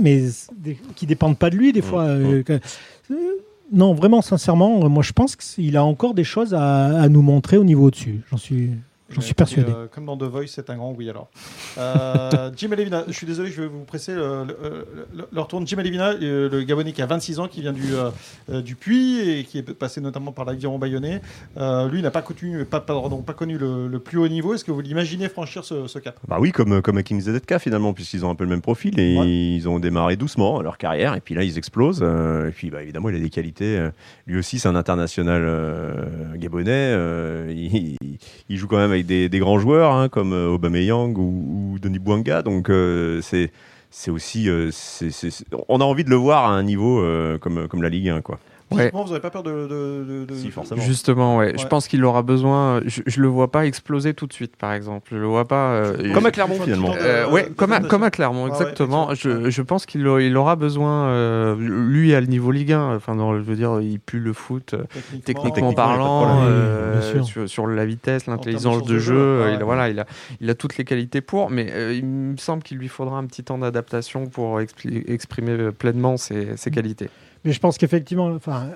mais 0.00 0.28
c'est 0.28 0.50
des- 0.60 0.78
qui 0.94 1.06
dépendent 1.06 1.38
pas 1.38 1.50
de 1.50 1.56
lui, 1.56 1.72
des 1.72 1.82
fois. 1.82 2.02
euh, 2.02 2.42
que- 2.42 2.52
euh, 3.10 3.14
non, 3.72 3.94
vraiment, 3.94 4.20
sincèrement, 4.22 4.84
euh, 4.84 4.88
moi, 4.88 5.02
je 5.02 5.12
pense 5.12 5.34
qu'il 5.36 5.76
a 5.76 5.84
encore 5.84 6.14
des 6.14 6.24
choses 6.24 6.52
à, 6.54 7.00
à 7.00 7.08
nous 7.08 7.22
montrer 7.22 7.56
au 7.56 7.64
niveau 7.64 7.86
au-dessus. 7.86 8.20
J'en 8.30 8.36
suis, 8.36 8.70
j'en 9.14 9.20
Ouais, 9.20 9.24
suis 9.24 9.34
persuadé. 9.34 9.70
euh, 9.70 9.86
comme 9.90 10.04
dans 10.06 10.16
The 10.16 10.24
Voice, 10.24 10.46
c'est 10.48 10.68
un 10.70 10.76
grand 10.76 10.92
oui 10.92 11.08
alors. 11.08 11.28
Euh, 11.78 12.50
Jim 12.56 12.70
Alevina, 12.72 13.04
je 13.06 13.12
suis 13.12 13.26
désolé, 13.26 13.50
je 13.50 13.62
vais 13.62 13.68
vous 13.68 13.84
presser 13.84 14.14
le, 14.14 14.44
le- 14.44 14.86
le- 15.16 15.26
le 15.32 15.40
retour 15.40 15.60
de 15.60 15.66
Jim 15.66 15.78
Alevina, 15.78 16.10
euh, 16.12 16.48
le 16.50 16.62
Gabonais 16.62 16.92
qui 16.92 17.02
a 17.02 17.06
26 17.06 17.38
ans, 17.40 17.48
qui 17.48 17.60
vient 17.60 17.72
du, 17.72 17.94
euh, 17.94 18.10
euh, 18.50 18.62
du 18.62 18.74
Puy 18.76 19.20
et 19.20 19.44
qui 19.44 19.58
est 19.58 19.74
passé 19.74 20.00
notamment 20.00 20.32
par 20.32 20.44
l'aviron 20.44 20.78
bayonnais. 20.78 21.20
Euh, 21.56 21.88
lui, 21.88 21.98
il 22.00 22.02
n'a 22.02 22.10
pas, 22.10 22.22
connu- 22.22 22.64
pas, 22.64 22.80
pardon, 22.80 23.22
pas 23.22 23.32
connu 23.32 23.58
le, 23.58 23.88
le 23.88 23.98
plus 23.98 24.18
haut 24.18 24.28
niveau. 24.28 24.54
Est-ce 24.54 24.64
que 24.64 24.72
vous 24.72 24.80
l'imaginez 24.80 25.28
franchir 25.28 25.64
ce, 25.64 25.86
ce 25.86 25.98
cap? 25.98 26.18
Bah 26.28 26.36
oui, 26.40 26.52
comme, 26.52 26.82
comme 26.82 26.98
Hakim 26.98 27.20
ZK 27.20 27.58
finalement, 27.58 27.92
puisqu'ils 27.92 28.24
ont 28.24 28.30
un 28.30 28.34
peu 28.34 28.44
le 28.44 28.50
même 28.50 28.62
profil 28.62 28.98
et 29.00 29.18
Ouais. 29.18 29.26
ils 29.28 29.68
ont 29.68 29.78
démarré 29.78 30.16
doucement 30.16 30.60
leur 30.62 30.76
carrière 30.78 31.14
et 31.14 31.20
puis 31.20 31.34
là 31.34 31.44
ils 31.44 31.56
explosent. 31.58 32.00
euh, 32.02 32.48
et 32.48 32.52
puis 32.52 32.70
bah, 32.70 32.82
évidemment, 32.82 33.08
il 33.10 33.16
a 33.16 33.18
des 33.20 33.30
qualités. 33.30 33.76
euh, 33.78 33.90
lui 34.26 34.38
aussi, 34.38 34.58
c'est 34.58 34.68
un 34.68 34.74
international 34.76 35.42
euh, 35.44 36.34
gabonais. 36.36 36.70
euh, 36.72 37.52
il, 37.54 37.96
il 38.48 38.56
joue 38.56 38.66
quand 38.66 38.76
même 38.78 38.90
avec 38.90 39.03
des, 39.04 39.38
grands 39.38 39.58
joueurs 39.58 39.92
hein, 39.92 40.08
comme 40.08 40.32
euh, 40.32 40.48
Aubameyang 40.48 41.16
ou, 41.16 41.72
ou 41.74 41.78
Denis 41.78 41.98
Bouanga. 41.98 42.42
Donc 42.42 42.70
euh, 42.70 43.20
c'est 43.22 44.10
aussi, 44.10 44.48
euh, 44.48 44.70
on 45.68 45.80
a 45.80 45.84
envie 45.84 46.04
de 46.04 46.10
le 46.10 46.16
voir 46.16 46.44
à 46.44 46.54
un 46.54 46.62
niveau 46.62 47.04
comme, 47.40 47.68
comme 47.68 47.82
la 47.82 47.88
Ligue 47.88 48.08
1. 48.08 48.22
Quoi. 48.22 48.38
Ouais. 48.70 48.90
Vous 48.92 49.04
n'avez 49.08 49.20
pas 49.20 49.30
peur 49.30 49.42
de. 49.42 49.50
de, 49.50 49.66
de- 49.68 50.24
de- 50.24 50.34
Si, 50.34 50.50
forcément. 50.50 50.80
Justement, 50.82 51.36
ouais. 51.36 51.52
Je 51.56 51.66
pense 51.66 51.86
qu'il 51.86 52.04
aura 52.04 52.22
besoin. 52.22 52.80
Je, 52.86 53.02
je 53.06 53.20
le 53.20 53.28
vois 53.28 53.50
pas 53.52 53.66
exploser 53.66 54.14
tout 54.14 54.26
de 54.26 54.32
suite, 54.32 54.56
par 54.56 54.72
exemple. 54.72 55.10
Je 55.12 55.16
le 55.18 55.26
vois 55.26 55.46
pas. 55.46 55.72
euh, 55.74 56.12
Comme 56.12 56.26
à 56.26 56.30
Clermont, 56.30 56.58
finalement. 56.60 56.92
Euh, 56.98 57.28
ouais, 57.30 57.48
comme 57.56 57.72
à, 57.72 57.80
comme 57.80 58.02
à 58.02 58.10
Clermont, 58.10 58.46
Ah 58.46 58.48
ouais, 58.48 58.52
exactement. 58.52 59.14
je, 59.14 59.48
je 59.50 59.62
pense 59.62 59.86
qu'il 59.86 60.00
il 60.20 60.36
aura 60.36 60.56
besoin, 60.56 61.06
euh, 61.08 61.54
lui 61.56 62.14
à 62.14 62.20
le 62.20 62.26
niveau 62.26 62.50
Ligue 62.50 62.72
1, 62.72 62.96
enfin, 62.96 63.14
dans, 63.14 63.36
je 63.36 63.42
veux 63.42 63.54
dire, 63.54 63.80
il 63.80 64.00
pue 64.00 64.18
le 64.18 64.32
foot, 64.32 64.74
euh, 64.74 64.84
techniquement, 65.24 65.72
parlant, 65.74 66.24
problème. 66.24 66.48
euh, 66.48 67.22
sur, 67.22 67.48
sur 67.48 67.66
la 67.66 67.84
vitesse, 67.84 68.26
l'intelligence 68.26 68.82
de 68.82 68.94
de 68.94 68.98
jeu, 68.98 69.14
jeu, 69.14 69.16
euh, 69.18 69.44
ouais. 69.50 69.54
il, 69.58 69.62
voilà, 69.64 69.88
il, 69.90 70.00
a, 70.00 70.06
il 70.40 70.48
a 70.50 70.54
toutes 70.54 70.76
les 70.78 70.84
qualités 70.84 71.20
pour, 71.20 71.50
mais 71.50 71.70
euh, 71.70 71.94
il 71.94 72.04
me 72.04 72.36
semble 72.38 72.62
qu'il 72.62 72.78
lui 72.78 72.88
faudra 72.88 73.18
un 73.18 73.26
petit 73.26 73.44
temps 73.44 73.58
d'adaptation 73.58 74.26
pour 74.26 74.60
exprimer 74.60 75.50
euh, 75.52 75.70
pleinement 75.70 76.16
ses, 76.16 76.56
ses 76.56 76.70
qualités. 76.70 77.08
Mais 77.44 77.52
je 77.52 77.60
pense 77.60 77.78
qu'effectivement, 77.78 78.26
enfin, 78.28 78.70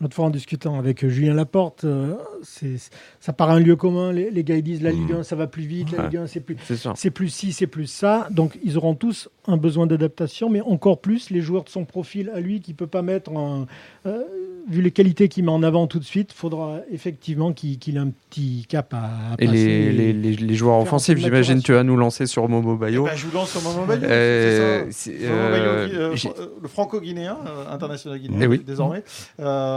l'autre 0.00 0.14
fois 0.14 0.26
en 0.26 0.30
discutant 0.30 0.78
avec 0.78 1.04
euh, 1.04 1.08
Julien 1.08 1.34
Laporte, 1.34 1.84
euh, 1.84 2.14
c'est, 2.42 2.76
ça 3.20 3.32
paraît 3.32 3.54
un 3.54 3.60
lieu 3.60 3.76
commun. 3.76 4.12
Les, 4.12 4.30
les 4.30 4.44
gars 4.44 4.56
ils 4.56 4.62
disent 4.62 4.82
la 4.82 4.90
Ligue 4.92 5.12
1 5.12 5.22
ça 5.22 5.36
va 5.36 5.46
plus 5.46 5.62
vite, 5.64 5.92
la 5.92 5.98
Ouais. 5.98 6.04
Ligue 6.08 6.16
1 6.18 6.26
c'est 6.26 6.40
plus, 6.40 6.56
C'est 6.94 7.10
plus 7.10 7.28
ci, 7.28 7.52
c'est 7.52 7.66
plus 7.66 7.86
ça. 7.86 8.28
Donc 8.30 8.58
ils 8.64 8.76
auront 8.76 8.94
tous 8.94 9.28
un 9.46 9.56
besoin 9.56 9.86
d'adaptation, 9.86 10.50
mais 10.50 10.60
encore 10.60 11.00
plus 11.00 11.30
les 11.30 11.40
joueurs 11.40 11.64
de 11.64 11.68
son 11.70 11.84
profil 11.84 12.30
à 12.34 12.40
lui 12.40 12.60
qui 12.60 12.74
peut 12.74 12.86
pas 12.88 13.02
mettre 13.02 13.32
en, 13.32 13.66
euh, 14.06 14.22
vu 14.68 14.82
les 14.82 14.90
qualités 14.90 15.28
qu'il 15.28 15.44
met 15.44 15.52
en 15.52 15.62
avant 15.62 15.86
tout 15.86 16.00
de 16.00 16.04
suite, 16.04 16.32
faudra 16.32 16.80
effectivement 16.90 17.52
qu'il, 17.52 17.78
qu'il 17.78 17.96
ait 17.96 18.00
un 18.00 18.10
petit 18.30 18.66
cap 18.68 18.92
à, 18.92 18.98
à 18.98 19.34
Et 19.38 19.46
passer. 19.46 19.52
les, 19.56 19.92
les, 19.92 20.12
les, 20.12 20.32
les 20.34 20.54
joueurs 20.54 20.80
offensifs, 20.80 21.16
j'imagine, 21.18 21.62
tu 21.62 21.72
vas 21.72 21.84
nous 21.84 21.96
lancer 21.96 22.26
sur 22.26 22.48
Momo 22.48 22.74
Eh 22.74 22.78
Bayo. 22.80 23.04
ben, 23.04 23.12
je 23.14 23.26
vous 23.26 23.32
lance 23.36 23.50
sur 23.52 23.62
Maman 23.62 23.86
Bayou. 23.86 24.02
Euh, 24.04 24.90
euh, 25.20 26.14
le 26.60 26.68
franco-guinéen, 26.68 27.38
euh, 27.46 27.72
international 27.72 28.18
guinéen 28.18 28.40
Eh 28.42 28.46
oui. 28.48 28.58
désormais, 28.66 29.04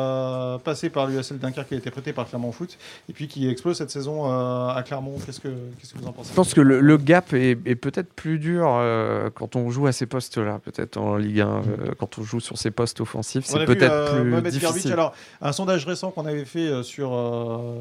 euh, 0.10 0.58
passé 0.58 0.90
par 0.90 1.08
l'USL 1.08 1.40
Dunkerque 1.40 1.68
qui 1.68 1.76
a 1.76 1.78
été 1.78 1.92
prêté 1.92 2.14
par 2.14 2.28
Clermont 2.28 2.52
Foot 2.52 2.78
et 3.10 3.14
puis 3.14 3.28
qui 3.28 3.48
explose 3.48 3.78
cette 3.78 3.92
saison 3.92 4.26
euh, 4.26 4.70
à 4.70 4.84
Clermont. 4.84 5.16
Qu'est-ce 5.26 5.40
que, 5.40 5.48
qu'est-ce 5.48 5.94
que 5.94 6.00
vous 6.00 6.08
en 6.08 6.12
pensez? 6.12 6.30
Je 6.30 6.36
pense 6.36 6.54
que 6.54 6.62
le, 6.62 6.80
le 6.80 6.98
gap 6.98 7.34
est, 7.34 7.58
est 7.66 7.76
peut-être 7.76 8.12
plus 8.14 8.40
dur 8.40 8.68
euh, 8.68 9.30
quand 9.34 9.56
on 9.56 9.70
joue 9.70 9.88
à 9.88 9.92
ces 9.92 10.06
postes-là, 10.06 10.60
peut-être 10.64 10.98
en 10.98 11.18
Ligue 11.18 11.42
1, 11.42 11.48
euh, 11.48 11.62
quand 11.98 12.18
on 12.18 12.24
joue 12.24 12.40
sur 12.40 12.58
ces 12.58 12.72
postes 12.72 13.02
offensifs, 13.02 13.46
c'est 13.46 13.66
peut-être 13.66 14.14
plus 14.14 14.30
Mohamed 14.30 14.52
difficile. 14.52 14.92
alors, 14.94 15.14
un 15.42 15.52
sondage 15.52 15.86
récent 15.86 16.12
qu'on 16.12 16.26
avait 16.26 16.46
fait 16.46 16.84
sur, 16.84 17.10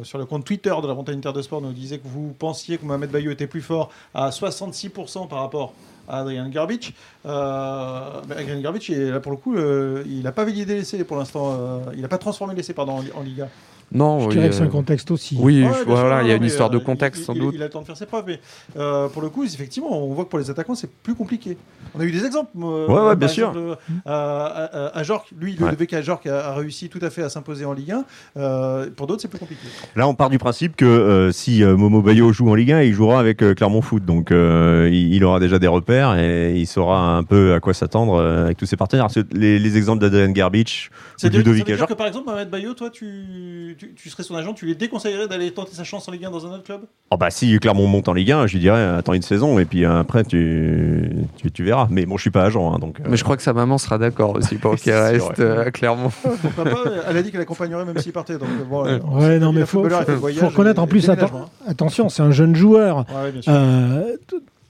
sur 0.02 0.18
le 0.18 0.24
compte 0.26 0.44
Twitter 0.44 0.74
de 0.82 0.86
la 0.86 0.94
Montagne 0.94 1.18
Inter 1.18 1.32
de 1.32 1.42
Sport 1.42 1.60
nous 1.60 1.72
disait 1.72 1.98
que 1.98 2.06
vous 2.06 2.34
pensiez 2.38 2.78
que 2.78 2.84
Mohamed 2.84 3.10
Bayou 3.10 3.30
était 3.30 3.46
plus 3.46 3.62
fort 3.62 3.90
à 4.14 4.30
66% 4.30 5.28
par 5.28 5.40
rapport 5.40 5.72
à 6.08 6.20
Adrian 6.20 6.48
Garbich. 6.48 6.94
Euh, 7.26 8.20
Adrian 8.30 8.60
est- 8.90 9.10
là 9.10 9.20
pour 9.20 9.32
le 9.32 9.38
coup, 9.38 9.54
euh, 9.56 10.02
il 10.06 10.22
n'a 10.22 10.32
pas 10.32 10.44
validé 10.44 10.74
l'essai 10.76 11.04
pour 11.04 11.16
l'instant. 11.16 11.56
euh, 11.58 11.78
il 11.94 12.00
n'a 12.00 12.08
pas 12.08 12.18
transformé 12.18 12.54
l'essai 12.54 12.72
pardon, 12.74 12.92
en, 13.14 13.18
en 13.18 13.22
Liga. 13.22 13.48
Non, 13.90 14.20
Je 14.20 14.26
oui, 14.26 14.34
dirais 14.34 14.48
que 14.50 14.54
c'est 14.54 14.62
un 14.62 14.66
euh, 14.66 14.68
contexte 14.68 15.10
aussi. 15.10 15.36
Oui, 15.40 15.62
Ouais, 15.64 15.70
voilà, 15.86 16.22
il 16.22 16.28
y 16.28 16.32
a 16.32 16.34
une 16.34 16.44
histoire 16.44 16.68
de 16.68 16.76
euh, 16.76 16.80
contexte 16.80 17.22
il- 17.22 17.24
sans 17.24 17.34
il- 17.34 17.40
doute. 17.40 17.54
Il 17.54 17.62
a 17.62 17.66
le 17.66 17.70
temps 17.70 17.80
de 17.80 17.86
faire 17.86 17.96
ses 17.96 18.04
preuves, 18.06 18.24
mais 18.26 18.38
euh, 18.76 19.08
pour 19.08 19.22
le 19.22 19.30
coup, 19.30 19.44
effectivement, 19.44 19.88
on 20.04 20.12
voit 20.12 20.24
que 20.24 20.30
pour 20.30 20.38
les 20.38 20.50
attaquants, 20.50 20.74
c'est 20.74 20.90
plus 20.90 21.14
compliqué. 21.14 21.56
On 21.94 22.00
a 22.00 22.04
eu 22.04 22.10
des 22.12 22.24
exemples. 22.26 22.50
euh, 22.62 22.86
Ouais, 22.86 23.08
ouais, 23.08 23.16
bien 23.16 23.28
sûr. 23.28 23.48
exemple, 23.48 23.58
euh, 23.66 23.74
à, 24.04 24.64
à, 24.92 24.98
à 24.98 25.02
Jorque, 25.02 25.28
lui, 25.38 25.56
le 25.58 25.64
Ouais. 25.64 25.72
VK 25.74 25.94
a, 25.94 26.48
a 26.50 26.54
réussi 26.54 26.88
tout 26.90 26.98
à 27.02 27.08
fait 27.10 27.22
à 27.22 27.30
s'imposer 27.30 27.64
en 27.64 27.72
Ligue 27.72 27.92
1. 27.92 28.04
Euh, 28.36 28.90
pour 28.94 29.06
d'autres, 29.06 29.22
c'est 29.22 29.28
plus 29.28 29.38
compliqué. 29.38 29.62
Là, 29.96 30.06
on 30.06 30.14
part 30.14 30.28
du 30.30 30.38
principe 30.38 30.76
que 30.76 30.84
euh, 30.84 31.32
si 31.32 31.62
Momo 31.64 32.02
Bayo 32.02 32.32
joue 32.32 32.50
en 32.50 32.54
Ligue 32.54 32.72
1, 32.72 32.82
il 32.82 32.92
jouera 32.92 33.18
avec 33.20 33.42
euh, 33.42 33.54
Clermont 33.54 33.80
Foot. 33.82 34.04
Donc, 34.04 34.32
euh, 34.32 34.88
il, 34.92 35.14
il 35.14 35.24
aura 35.24 35.40
déjà 35.40 35.58
des 35.58 35.66
repères 35.66 36.16
et 36.18 36.54
il 36.56 36.66
saura 36.66 37.16
un 37.16 37.22
peu 37.24 37.54
à 37.54 37.60
quoi 37.60 37.72
s'attendre 37.72 38.14
euh, 38.16 38.44
avec 38.44 38.58
tous 38.58 38.66
ses 38.66 38.76
partenaires. 38.76 39.08
Les, 39.32 39.58
les 39.58 39.76
exemples 39.78 40.00
d'Adrian 40.02 40.30
Garbich 40.30 40.90
ou 40.90 40.94
C'est 41.16 41.30
de 41.30 41.38
Ludovic 41.38 41.64
dire 41.64 41.74
Ajor, 41.76 41.88
que 41.88 41.94
par 41.94 42.06
exemple, 42.06 42.26
Mohamed 42.26 42.50
Bayo, 42.50 42.74
toi, 42.74 42.90
tu, 42.90 43.76
tu, 43.78 43.94
tu 43.94 44.10
serais 44.10 44.22
son 44.22 44.34
agent, 44.36 44.52
tu 44.52 44.66
lui 44.66 44.76
déconseillerais 44.76 45.28
d'aller 45.28 45.50
tenter 45.52 45.74
sa 45.74 45.84
chance 45.84 46.06
en 46.08 46.12
Ligue 46.12 46.24
1 46.26 46.30
dans 46.30 46.46
un 46.46 46.50
autre 46.50 46.64
club? 46.64 46.82
Oh, 47.10 47.16
bah, 47.16 47.30
si 47.30 47.58
Clermont 47.60 47.86
monte 47.86 48.08
en 48.08 48.12
Ligue 48.12 48.32
1, 48.32 48.46
je 48.46 48.52
lui 48.54 48.60
dirais 48.60 48.82
attends 48.84 49.14
une 49.14 49.22
saison 49.22 49.58
et 49.58 49.64
puis 49.64 49.84
euh, 49.84 50.00
après 50.00 50.24
tu, 50.24 51.10
tu, 51.38 51.50
tu 51.50 51.64
verras. 51.64 51.86
Mais 51.90 52.04
bon, 52.04 52.16
je 52.16 52.22
suis 52.22 52.30
pas 52.30 52.44
agent. 52.44 52.74
hein, 52.74 52.78
donc, 52.78 53.00
euh, 53.00 53.04
Mais 53.08 53.16
je 53.16 53.24
crois 53.24 53.36
que 53.36 53.42
sa 53.42 53.52
maman 53.54 53.78
sera 53.78 53.96
d'accord 53.98 54.36
aussi 54.36 54.56
pour 54.56 54.78
sûr, 54.78 54.94
reste 54.94 55.40
euh, 55.40 55.64
à 55.66 55.70
Clermont. 55.70 56.10
Pas 56.56 56.64
Elle 57.08 57.16
a 57.16 57.22
dit 57.22 57.30
qu'elle 57.30 57.40
accompagnerait 57.40 57.84
même 57.84 57.98
s'il 57.98 58.12
partait. 58.12 58.36
Donc, 58.36 58.48
bon, 58.68 58.84
Ouais. 58.84 59.38
non, 59.38 59.52
il 59.52 59.60
mais 59.60 59.66
faut, 59.66 59.88
faut, 59.88 60.12
voyage 60.16 60.40
faut 60.40 60.48
reconnaître 60.48 60.80
et- 60.80 60.82
en 60.82 60.86
plus, 60.86 61.06
atten- 61.08 61.14
déménagement. 61.16 61.50
attention, 61.66 62.08
c'est 62.08 62.22
un 62.22 62.30
jeune 62.32 62.54
joueur. 62.56 63.06
Ouais, 63.08 63.32
ouais, 63.46 64.18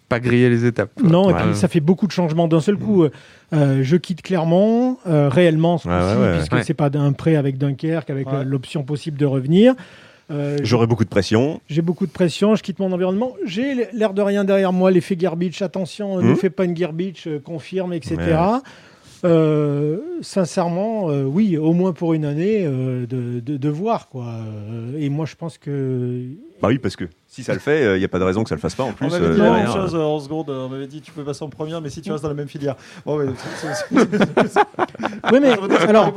Euh, 0.08 0.14
Pas 0.16 0.20
griller 0.20 0.48
les 0.48 0.64
étapes. 0.64 0.90
quoi. 0.98 1.08
non, 1.08 1.28
et 1.30 1.34
Ouais. 1.34 1.42
puis 1.42 1.54
ça 1.54 1.68
fait 1.68 1.80
beaucoup 1.80 2.06
de 2.06 2.12
changements 2.12 2.48
d'un 2.48 2.60
seul 2.60 2.76
coup. 2.78 3.04
Euh, 3.52 3.80
je 3.82 3.96
quitte 3.96 4.22
Clermont, 4.22 4.96
euh, 5.06 5.28
réellement, 5.28 5.76
ce 5.78 5.86
Ouais, 5.88 5.94
coup-ci, 5.98 6.14
ouais, 6.16 6.20
ouais. 6.28 6.36
puisque 6.38 6.52
Ouais. 6.54 6.62
c'est 6.62 6.74
pas 6.74 6.88
d'un 6.90 7.12
prêt 7.12 7.36
avec 7.36 7.58
Dunkerque, 7.58 8.08
avec 8.10 8.26
Ouais. 8.26 8.38
euh, 8.38 8.44
l'option 8.44 8.82
possible 8.84 9.18
de 9.18 9.26
revenir. 9.26 9.74
Euh, 10.30 10.58
J'aurai 10.62 10.86
beaucoup 10.86 11.04
de 11.04 11.08
pression. 11.10 11.60
j'ai 11.68 11.80
beaucoup 11.82 12.06
de 12.06 12.10
pression, 12.12 12.54
je 12.54 12.62
quitte 12.62 12.78
mon 12.80 12.92
environnement. 12.92 13.32
J'ai 13.46 13.88
l'air 13.94 14.12
de 14.14 14.20
rien 14.22 14.44
derrière 14.44 14.72
moi, 14.74 14.90
l'effet 14.90 15.16
Garbage. 15.16 15.60
Attention, 15.62 16.18
ne 16.20 16.30
Mhm. 16.30 16.36
fais 16.36 16.50
pas 16.50 16.64
une 16.64 16.74
euh, 17.26 17.38
confirme, 17.38 17.92
etc. 17.94 18.16
Euh, 19.24 19.98
sincèrement, 20.20 21.10
euh, 21.10 21.24
oui, 21.24 21.56
au 21.56 21.72
moins 21.72 21.92
pour 21.92 22.14
une 22.14 22.24
année, 22.24 22.64
euh, 22.64 23.06
de, 23.06 23.40
de, 23.40 23.56
de 23.56 23.68
voir. 23.68 24.08
Quoi. 24.08 24.26
Euh, 24.26 24.98
et 24.98 25.08
moi, 25.08 25.26
je 25.26 25.34
pense 25.34 25.58
que. 25.58 26.24
Bah 26.62 26.68
oui, 26.68 26.78
parce 26.78 26.94
que 26.96 27.04
si 27.38 27.44
ça 27.44 27.52
le 27.52 27.60
fait, 27.60 27.94
il 27.96 28.00
n'y 28.00 28.04
a 28.04 28.08
pas 28.08 28.18
de 28.18 28.24
raison 28.24 28.42
que 28.42 28.48
ça 28.48 28.56
le 28.56 28.60
fasse 28.60 28.74
pas 28.74 28.82
en 28.82 28.92
plus. 28.92 29.06
On 29.06 29.10
m'avait 29.10 29.26
euh, 29.26 29.34
dit 29.34 29.40
la 29.40 29.52
même 29.52 29.66
chose 29.68 29.94
euh, 29.94 30.00
en 30.02 30.18
seconde. 30.18 30.50
euh, 30.50 30.66
On 30.66 30.68
m'avait 30.68 30.88
dit 30.88 31.00
tu 31.00 31.12
peux 31.12 31.22
passer 31.22 31.44
en 31.44 31.48
première, 31.48 31.80
mais 31.80 31.90
si 31.90 32.02
tu 32.02 32.10
restes 32.10 32.24
dans 32.24 32.28
la 32.28 32.34
même 32.34 32.48
filière. 32.48 32.74
Bon, 33.06 33.18
Oui, 33.18 33.26
mais 35.40 35.48
alors, 35.88 36.12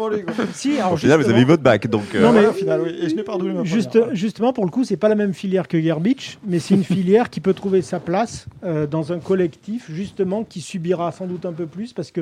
si, 0.54 0.78
alors 0.80 0.94
Au 0.94 0.98
final, 0.98 1.22
vous 1.22 1.30
avez 1.30 1.42
eu 1.42 1.46
votre 1.46 1.64
bac. 1.64 1.88
Donc, 1.88 2.04
euh, 2.16 2.22
Non, 2.22 2.32
mais- 2.32 2.46
au 2.48 2.54
final, 2.54 2.82
oui. 2.82 2.96
Et 3.02 3.10
je 3.10 3.16
n'ai 3.16 3.24
pas 3.24 3.34
redoublé 3.34 3.54
ma 3.54 3.64
Juste, 3.64 3.90
première. 3.92 4.16
Justement, 4.16 4.54
pour 4.54 4.66
le 4.66 4.72
coup, 4.72 4.84
c'est 4.84 4.98
pas 4.98 5.10
la 5.10 5.16
même 5.16 5.34
filière 5.34 5.68
que 5.68 5.80
Gerbich, 5.82 6.38
mais 6.46 6.60
c'est 6.60 6.76
une 6.76 6.84
filière 6.84 7.30
qui 7.30 7.40
peut 7.40 7.54
trouver 7.54 7.82
sa 7.82 8.00
place 8.00 8.46
euh, 8.64 8.88
dans 8.88 9.12
un 9.14 9.20
collectif, 9.20 9.90
justement, 9.92 10.44
qui 10.44 10.62
subira 10.62 11.12
sans 11.12 11.26
doute 11.28 11.46
un 11.46 11.54
peu 11.54 11.66
plus 11.66 11.94
parce 11.94 12.12
que 12.12 12.22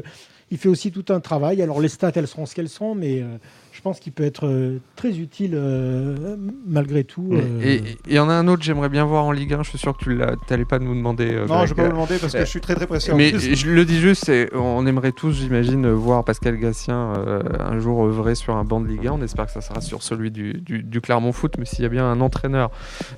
il 0.51 0.57
fait 0.57 0.69
aussi 0.69 0.91
tout 0.91 1.05
un 1.13 1.19
travail. 1.19 1.61
Alors, 1.61 1.79
les 1.79 1.89
stats, 1.89 2.11
elles 2.15 2.27
seront 2.27 2.47
ce 2.47 2.55
qu'elles 2.55 2.69
sont, 2.69 2.95
mais 2.95 3.21
euh, 3.21 3.25
je 3.71 3.81
pense 3.81 3.99
qu'il 3.99 4.11
peut 4.11 4.23
être 4.23 4.47
euh, 4.47 4.79
très 4.95 5.19
utile 5.19 5.51
euh, 5.53 6.35
malgré 6.67 7.03
tout. 7.03 7.29
euh, 7.33 7.61
Et 7.61 7.75
et 7.75 7.97
il 8.07 8.13
y 8.15 8.19
en 8.19 8.29
a 8.29 8.33
un 8.33 8.47
autre, 8.47 8.63
j'aimerais 8.63 8.88
j'aimerais 8.89 9.03
bien 9.03 9.05
voir 9.05 9.25
en 9.25 9.31
Ligue 9.31 9.53
1. 9.53 9.63
Je 9.63 9.69
suis 9.69 9.77
sûr 9.77 9.95
que 9.95 10.03
tu 10.03 10.15
n'allais 10.15 10.65
pas 10.65 10.79
nous 10.79 10.95
demander. 10.95 11.33
Euh, 11.33 11.47
non, 11.47 11.65
je 11.65 11.73
vais 11.73 11.75
pas 11.75 11.83
vous 11.83 11.93
demander 11.93 12.17
parce 12.17 12.33
que 12.33 12.39
je 12.39 12.45
suis 12.45 12.61
très 12.61 12.75
très 12.75 12.87
pressé. 12.87 13.13
Mais 13.13 13.37
je 13.37 13.69
le 13.69 13.85
dis 13.85 13.99
juste, 13.99 14.31
on 14.53 14.85
aimerait 14.85 15.11
tous, 15.11 15.31
j'imagine, 15.33 15.89
voir 15.91 16.23
Pascal 16.23 16.57
Gassien 16.57 17.13
un 17.59 17.79
jour 17.79 18.05
œuvrer 18.05 18.35
sur 18.35 18.55
un 18.55 18.63
banc 18.63 18.81
de 18.81 18.87
Ligue 18.87 19.07
1. 19.07 19.13
On 19.13 19.21
espère 19.21 19.45
que 19.45 19.51
ça 19.51 19.61
sera 19.61 19.81
sur 19.81 20.03
celui 20.03 20.31
du, 20.31 20.53
du, 20.53 21.01
Clermont 21.01 21.31
Foot. 21.31 21.55
Mais 21.57 21.65
s'il 21.65 21.83
y 21.83 21.85
a 21.85 21.89
bien 21.89 22.05
un 22.05 22.21
entraîneur 22.21 22.71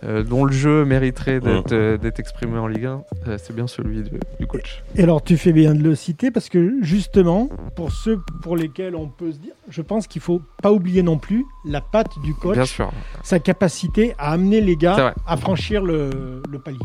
dont 0.04 0.46
le 0.46 0.52
jeu 0.52 0.86
mériterait 0.86 1.40
d'être 1.40 2.20
exprimé 2.20 2.58
en 2.58 2.68
Ligue 2.68 2.86
1, 2.86 3.04
c'est 3.38 3.56
bien 3.56 3.68
celui 3.68 4.04
du 4.40 4.48
coach. 4.48 4.84
Et 4.96 5.04
alors, 5.04 5.24
tu 5.24 5.38
fais 5.38 5.54
bien 5.54 5.74
de 5.74 5.84
le 5.84 5.96
citer 5.96 6.32
parce 6.32 6.50
que 6.50 6.76
justement, 6.82 7.50
pour 7.76 7.92
ceux 7.92 8.20
pour 8.42 8.58
lesquels 8.58 8.96
on 8.96 9.08
peut 9.08 9.32
se 9.32 9.38
dire, 9.38 9.54
je 9.70 9.82
pense 9.82 10.08
qu'il 10.08 10.22
faut 10.22 10.42
pas 10.62 10.72
oublier 10.72 11.04
non 11.04 11.18
plus 11.18 11.46
la 11.66 11.82
patte 11.82 12.20
du 12.24 12.34
coach, 12.34 12.82
sa 13.24 13.40
capacité 13.40 14.14
à 14.18 14.32
amener 14.32 14.62
les 14.62 14.76
gars 14.76 15.14
à 15.26 15.38
franchir 15.52 15.84
le 15.84 16.42
palier. 16.64 16.80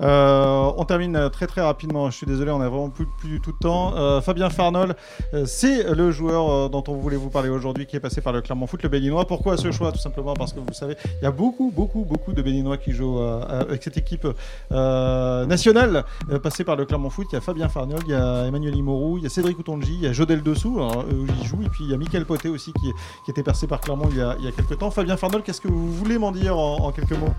Euh, 0.00 0.72
on 0.76 0.84
termine 0.84 1.30
très 1.30 1.46
très 1.46 1.60
rapidement. 1.60 2.10
Je 2.10 2.16
suis 2.16 2.26
désolé, 2.26 2.50
on 2.50 2.58
n'a 2.58 2.68
vraiment 2.68 2.90
plus, 2.90 3.06
du 3.24 3.40
tout 3.40 3.52
de 3.52 3.58
temps. 3.58 3.96
Euh, 3.96 4.20
Fabien 4.20 4.50
Farnol, 4.50 4.94
euh, 5.32 5.44
c'est 5.46 5.88
le 5.94 6.10
joueur 6.10 6.68
dont 6.70 6.82
on 6.88 6.94
voulait 6.94 7.16
vous 7.16 7.30
parler 7.30 7.48
aujourd'hui 7.48 7.86
qui 7.86 7.96
est 7.96 8.00
passé 8.00 8.20
par 8.20 8.32
le 8.32 8.40
Clermont 8.40 8.66
Foot, 8.66 8.82
le 8.82 8.88
Béninois. 8.88 9.26
Pourquoi 9.26 9.56
ce 9.56 9.70
choix? 9.70 9.92
Tout 9.92 9.98
simplement 9.98 10.34
parce 10.34 10.52
que 10.52 10.60
vous 10.60 10.72
savez, 10.72 10.96
il 11.20 11.24
y 11.24 11.26
a 11.26 11.30
beaucoup, 11.30 11.72
beaucoup, 11.74 12.04
beaucoup 12.04 12.32
de 12.32 12.42
Béninois 12.42 12.76
qui 12.76 12.92
jouent 12.92 13.20
avec 13.20 13.82
cette 13.82 13.96
équipe 13.96 14.26
nationale 14.70 16.04
passée 16.42 16.64
par 16.64 16.76
le 16.76 16.84
Clermont 16.84 17.10
Foot. 17.10 17.28
Il 17.32 17.34
y 17.34 17.38
a 17.38 17.40
Fabien 17.40 17.68
Farnol, 17.68 18.00
il 18.06 18.10
y 18.10 18.14
a 18.14 18.46
Emmanuel 18.46 18.74
Imorou, 18.76 19.18
il 19.18 19.24
y 19.24 19.26
a 19.26 19.30
Cédric 19.30 19.58
Outonji, 19.58 19.94
il 19.94 20.02
y 20.02 20.06
a 20.06 20.12
Jodel 20.12 20.42
Dessous, 20.42 20.80
hein, 20.80 21.04
où 21.10 21.26
il 21.26 21.46
joue, 21.46 21.62
et 21.62 21.68
puis 21.68 21.84
il 21.84 21.90
y 21.90 21.94
a 21.94 21.96
Michael 21.96 22.24
Poté 22.24 22.48
aussi 22.48 22.72
qui, 22.72 22.92
était 23.30 23.42
passé 23.42 23.66
par 23.66 23.80
Clermont 23.80 24.08
il 24.10 24.18
y 24.18 24.20
a, 24.20 24.36
il 24.38 24.44
y 24.44 24.48
a 24.48 24.52
quelques 24.52 24.78
temps. 24.78 24.90
Fabien 24.90 25.16
Farnol, 25.16 25.42
qu'est-ce 25.42 25.60
que 25.60 25.68
vous 25.68 25.92
voulez 25.92 26.18
m'en 26.18 26.32
dire 26.32 26.56
en 26.58 26.90
quelques 26.92 27.12
mots? 27.18 27.34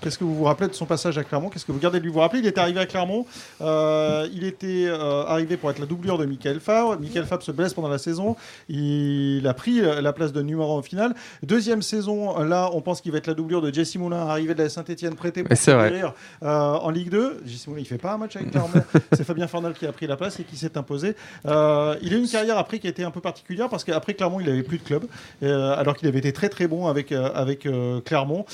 Qu'est-ce 0.00 0.16
que 0.16 0.24
vous 0.24 0.34
vous 0.34 0.44
rappelez 0.44 0.68
de 0.68 0.72
son 0.72 0.86
passage 0.86 1.18
à 1.18 1.24
Clermont? 1.24 1.50
Qu'est-ce 1.50 1.66
que 1.66 1.72
vous 1.72 1.78
gardez 1.78 1.98
de 1.98 2.04
lui 2.04 2.10
vous 2.10 2.20
rappeler? 2.20 2.40
Il 2.40 2.46
était 2.46 2.60
arrivé 2.60 2.80
à 2.80 2.86
Clermont. 2.86 3.26
Euh, 3.60 4.26
il 4.32 4.44
était 4.44 4.86
euh, 4.86 5.24
arrivé 5.26 5.58
pour 5.58 5.70
être 5.70 5.78
la 5.78 5.84
doublure 5.84 6.16
de 6.16 6.24
Michael 6.24 6.58
Favre. 6.58 6.98
Michael 6.98 7.26
Favre 7.26 7.42
se 7.42 7.52
blesse 7.52 7.74
pendant 7.74 7.90
la 7.90 7.98
saison. 7.98 8.34
Il 8.70 9.46
a 9.46 9.52
pris 9.52 9.82
la 9.82 10.12
place 10.14 10.32
de 10.32 10.40
numéro 10.40 10.72
en 10.78 10.80
finale. 10.80 11.14
Deuxième 11.42 11.82
saison, 11.82 12.38
là, 12.42 12.70
on 12.72 12.80
pense 12.80 13.02
qu'il 13.02 13.12
va 13.12 13.18
être 13.18 13.26
la 13.26 13.34
doublure 13.34 13.60
de 13.60 13.72
Jesse 13.72 13.96
Moulin, 13.96 14.26
arrivé 14.26 14.54
de 14.54 14.62
la 14.62 14.70
Saint-Etienne, 14.70 15.16
prêté 15.16 15.44
pour 15.44 15.54
courir 15.58 16.14
euh, 16.42 16.48
en 16.48 16.90
Ligue 16.90 17.10
2. 17.10 17.42
Jesse 17.44 17.66
Moulin, 17.66 17.80
il 17.80 17.86
fait 17.86 17.98
pas 17.98 18.14
un 18.14 18.18
match 18.18 18.36
avec 18.36 18.50
Clermont. 18.52 18.82
C'est 19.12 19.24
Fabien 19.24 19.48
Farnal 19.48 19.74
qui 19.74 19.86
a 19.86 19.92
pris 19.92 20.06
la 20.06 20.16
place 20.16 20.40
et 20.40 20.44
qui 20.44 20.56
s'est 20.56 20.78
imposé. 20.78 21.14
il 21.44 21.50
a 21.50 21.98
eu 22.00 22.18
une 22.18 22.28
carrière 22.28 22.56
après 22.56 22.78
qui 22.78 22.86
a 22.86 22.90
été 22.90 23.04
un 23.04 23.10
peu 23.10 23.20
particulière 23.20 23.68
parce 23.68 23.84
qu'après 23.84 24.14
Clermont, 24.14 24.40
il 24.40 24.46
n'avait 24.46 24.62
plus 24.62 24.78
de 24.78 24.82
club, 24.82 25.04
alors 25.42 25.94
qu'il 25.94 26.08
avait 26.08 26.20
été 26.20 26.32
très 26.32 26.48
très 26.48 26.68
bon 26.68 26.86
avec, 26.86 27.12
avec 27.12 27.68
Clermont. 28.06 28.46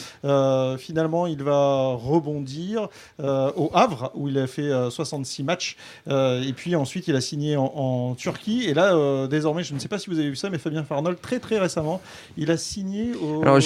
finalement, 0.79 1.29
il 1.29 1.36
va 1.43 1.95
rebondir 1.95 2.89
euh, 3.21 3.51
au 3.57 3.71
Havre, 3.75 4.11
où 4.15 4.29
il 4.29 4.39
a 4.39 4.47
fait 4.47 4.71
66 4.91 5.43
euh, 5.43 5.45
matchs. 5.45 5.77
Euh, 6.09 6.43
et 6.43 6.53
puis 6.53 6.77
ensuite, 6.77 7.09
il 7.09 7.17
a 7.17 7.21
signé 7.21 7.57
en, 7.57 8.15
Turquie. 8.17 8.65
Et 8.65 8.75
là, 8.75 9.27
désormais, 9.27 9.63
je 9.63 9.75
ne 9.75 9.79
sais 9.79 9.89
pas 9.89 9.99
si 9.99 10.11
vous 10.11 10.19
avez 10.19 10.31
vu 10.31 10.37
ça, 10.37 10.51
mais 10.51 10.59
Fabien 10.59 10.85
Farnol, 10.85 11.17
très 11.17 11.39
très 11.39 11.59
récemment, 11.59 12.01
il 12.37 12.51
a 12.51 12.57
signé 12.57 13.15
au 13.15 13.43
Alors, 13.43 13.59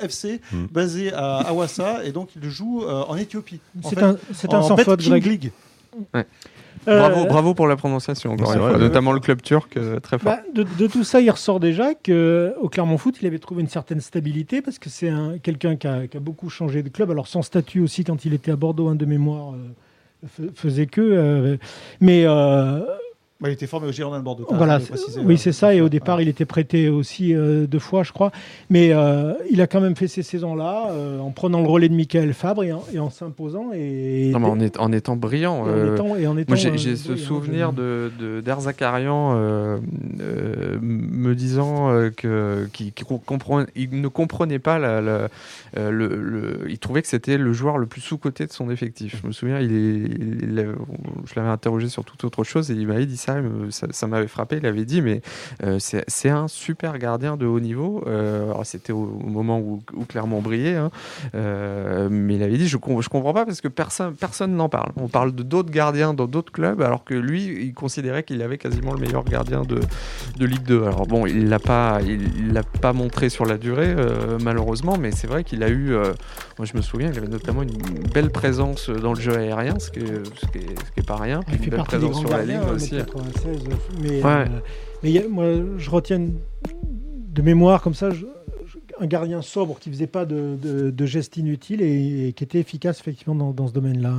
FC, 0.00 0.40
hmm. 0.52 0.66
basé 0.70 1.12
à 1.12 1.38
Awassa. 1.38 2.04
Et 2.04 2.12
donc, 2.12 2.30
il 2.36 2.48
joue 2.48 2.84
en 2.86 3.16
Éthiopie. 3.16 3.60
C'est 3.82 4.02
un, 4.02 4.16
un 4.52 4.62
sans 4.62 4.76
faute 4.76 5.02
League. 5.06 5.52
Bravo, 6.86 7.26
bravo 7.26 7.54
pour 7.54 7.66
la 7.66 7.76
prononciation, 7.76 8.36
notamment 8.36 9.12
le 9.12 9.20
club 9.20 9.42
turc, 9.42 9.78
très 10.02 10.18
fort. 10.18 10.36
Bah, 10.36 10.42
de, 10.54 10.86
tout 10.86 11.04
ça, 11.04 11.20
il 11.20 11.30
ressort 11.30 11.60
déjà 11.60 11.94
qu'au 11.94 12.68
Clermont 12.68 12.98
Foot, 12.98 13.16
il 13.20 13.26
avait 13.26 13.38
trouvé 13.38 13.62
une 13.62 13.68
certaine 13.68 14.00
stabilité 14.00 14.62
parce 14.62 14.78
que 14.78 14.88
c'est 14.88 15.12
quelqu'un 15.42 15.76
qui 15.76 15.86
a, 15.86 16.06
qui 16.06 16.16
a, 16.16 16.20
beaucoup 16.20 16.48
changé 16.48 16.82
de 16.82 16.88
club. 16.88 17.10
Alors 17.10 17.28
son 17.28 17.42
statut 17.42 17.80
aussi, 17.80 18.04
quand 18.04 18.24
il 18.24 18.32
était 18.32 18.50
à 18.50 18.56
Bordeaux, 18.56 18.88
un 18.88 18.94
de 18.94 19.04
mémoire, 19.04 19.54
faisait 20.54 20.86
que. 20.86 21.58
mais 22.00 22.26
bah, 23.40 23.48
il 23.48 23.52
était 23.52 23.66
formé 23.66 23.88
au 23.88 23.92
Girondin 23.92 24.18
de 24.18 24.24
Bordeaux. 24.24 24.46
Voilà, 24.50 24.80
oui, 25.24 25.38
c'est 25.38 25.52
ça. 25.52 25.74
Et 25.74 25.80
au 25.80 25.88
départ, 25.88 26.20
il 26.20 26.28
était 26.28 26.44
prêté 26.44 26.90
aussi 26.90 27.34
euh, 27.34 27.66
deux 27.66 27.78
fois, 27.78 28.02
je 28.02 28.12
crois. 28.12 28.32
Mais 28.68 28.90
euh, 28.92 29.32
il 29.50 29.62
a 29.62 29.66
quand 29.66 29.80
même 29.80 29.96
fait 29.96 30.08
ces 30.08 30.22
saisons-là 30.22 30.88
euh, 30.90 31.18
en 31.20 31.30
prenant 31.30 31.62
le 31.62 31.66
relais 31.66 31.88
de 31.88 31.94
Michael 31.94 32.34
Fabre 32.34 32.64
et 32.64 32.98
en, 32.98 33.08
s'imposant. 33.08 33.70
Et, 33.72 34.30
non, 34.30 34.40
mais 34.56 34.78
en, 34.78 34.92
étant 34.92 35.16
brillant. 35.16 35.66
Et 36.18 36.26
en 36.26 36.36
étant, 36.36 36.54
Moi, 36.54 36.56
j'ai 36.56 36.96
ce 36.96 37.16
souvenir 37.16 37.72
de, 37.72 38.12
de 38.18 38.42
Zakarian 38.60 39.34
me 40.82 41.34
disant 41.34 41.88
que 42.14 42.68
qu'il 42.72 42.92
il 43.74 44.00
ne 44.02 44.08
comprenait 44.08 44.58
pas 44.58 44.78
la, 44.78 45.00
le, 45.74 46.60
il 46.68 46.78
trouvait 46.78 47.00
que 47.00 47.08
c'était 47.08 47.38
le 47.38 47.54
joueur 47.54 47.78
le 47.78 47.86
plus 47.86 48.02
sous-coté 48.02 48.46
de 48.46 48.52
son 48.52 48.70
effectif. 48.70 49.18
Je 49.22 49.26
me 49.26 49.32
souviens, 49.32 49.60
il, 49.60 49.72
est, 50.58 50.66
je 51.24 51.34
l'avais 51.36 51.48
interrogé 51.48 51.88
sur 51.88 52.04
toute 52.04 52.22
autre 52.24 52.44
chose 52.44 52.70
et 52.70 52.74
il 52.74 52.86
m'avait 52.86 53.06
dit 53.06 53.16
ça 53.16 53.29
ça, 53.70 54.06
m'avait 54.06 54.26
frappé. 54.26 54.58
Il 54.58 54.66
avait 54.66 54.84
dit, 54.84 55.02
mais 55.02 55.20
euh, 55.64 55.78
c'est 55.80 56.28
un 56.28 56.48
super 56.48 56.98
gardien 56.98 57.36
de 57.36 57.46
haut 57.46 57.60
niveau. 57.60 58.02
Euh, 58.06 58.52
c'était 58.64 58.92
au, 58.92 59.06
moment 59.24 59.58
où, 59.58 59.82
Clermont 60.08 60.40
brillait, 60.40 60.76
hein. 60.76 60.90
euh, 61.34 62.08
mais 62.10 62.36
il 62.36 62.42
avait 62.42 62.56
dit, 62.56 62.66
je, 62.66 62.76
je 62.76 63.08
comprends 63.08 63.32
pas 63.32 63.44
parce 63.44 63.60
que 63.60 63.68
personne 63.68 64.14
personne 64.14 64.54
n'en 64.54 64.68
parle. 64.68 64.92
On 64.96 65.08
parle 65.08 65.34
de 65.34 65.42
d'autres 65.42 65.70
gardiens 65.70 66.14
dans 66.14 66.26
d'autres 66.26 66.52
clubs, 66.52 66.80
alors 66.82 67.04
que 67.04 67.14
lui, 67.14 67.44
il 67.66 67.74
considérait 67.74 68.22
qu'il 68.22 68.42
avait 68.42 68.58
quasiment 68.58 68.92
le 68.92 69.00
meilleur 69.00 69.24
gardien 69.24 69.62
de, 69.62 69.80
de 70.38 70.46
Ligue 70.46 70.64
2. 70.64 70.84
Alors 70.84 71.06
bon, 71.06 71.26
il 71.26 71.48
l'a 71.48 71.58
pas, 71.58 72.00
il 72.04 72.52
l'a 72.52 72.62
pas 72.62 72.92
montré 72.92 73.28
sur 73.28 73.46
la 73.46 73.58
durée, 73.58 73.94
malheureusement, 74.42 74.96
mais 74.98 75.10
c'est 75.12 75.26
vrai 75.26 75.44
qu'il 75.44 75.62
a 75.62 75.68
eu. 75.68 75.90
moi, 75.90 76.64
je 76.64 76.76
me 76.76 76.82
souviens, 76.82 77.10
il 77.10 77.18
avait 77.18 77.28
notamment 77.28 77.62
une 77.62 77.70
belle 78.12 78.30
présence 78.30 78.90
dans 78.90 79.12
le 79.12 79.20
jeu 79.20 79.36
aérien, 79.36 79.78
ce 79.78 79.90
qui 79.90 80.00
est, 80.00 81.06
pas 81.06 81.16
rien. 81.16 81.40
Puis 81.46 81.56
une 81.56 81.70
belle 81.70 81.82
présence 81.84 82.18
sur 82.18 82.30
la 82.30 82.44
ligne 82.44 82.60
aussi. 82.72 82.96
Mais, 84.00 84.24
euh, 84.24 84.46
mais 85.02 85.26
moi, 85.28 85.46
je 85.78 85.90
retiens 85.90 86.20
de 86.20 87.42
mémoire 87.42 87.82
comme 87.82 87.94
ça 87.94 88.10
un 88.98 89.06
gardien 89.06 89.40
sobre 89.40 89.78
qui 89.78 89.90
faisait 89.90 90.06
pas 90.06 90.24
de, 90.26 91.06
gestes 91.06 91.36
inutiles 91.36 91.82
et, 91.82 92.32
qui 92.34 92.44
était 92.44 92.58
efficace 92.58 93.00
effectivement 93.00 93.34
dans, 93.34 93.52
dans 93.52 93.66
ce 93.66 93.72
domaine-là. 93.72 94.14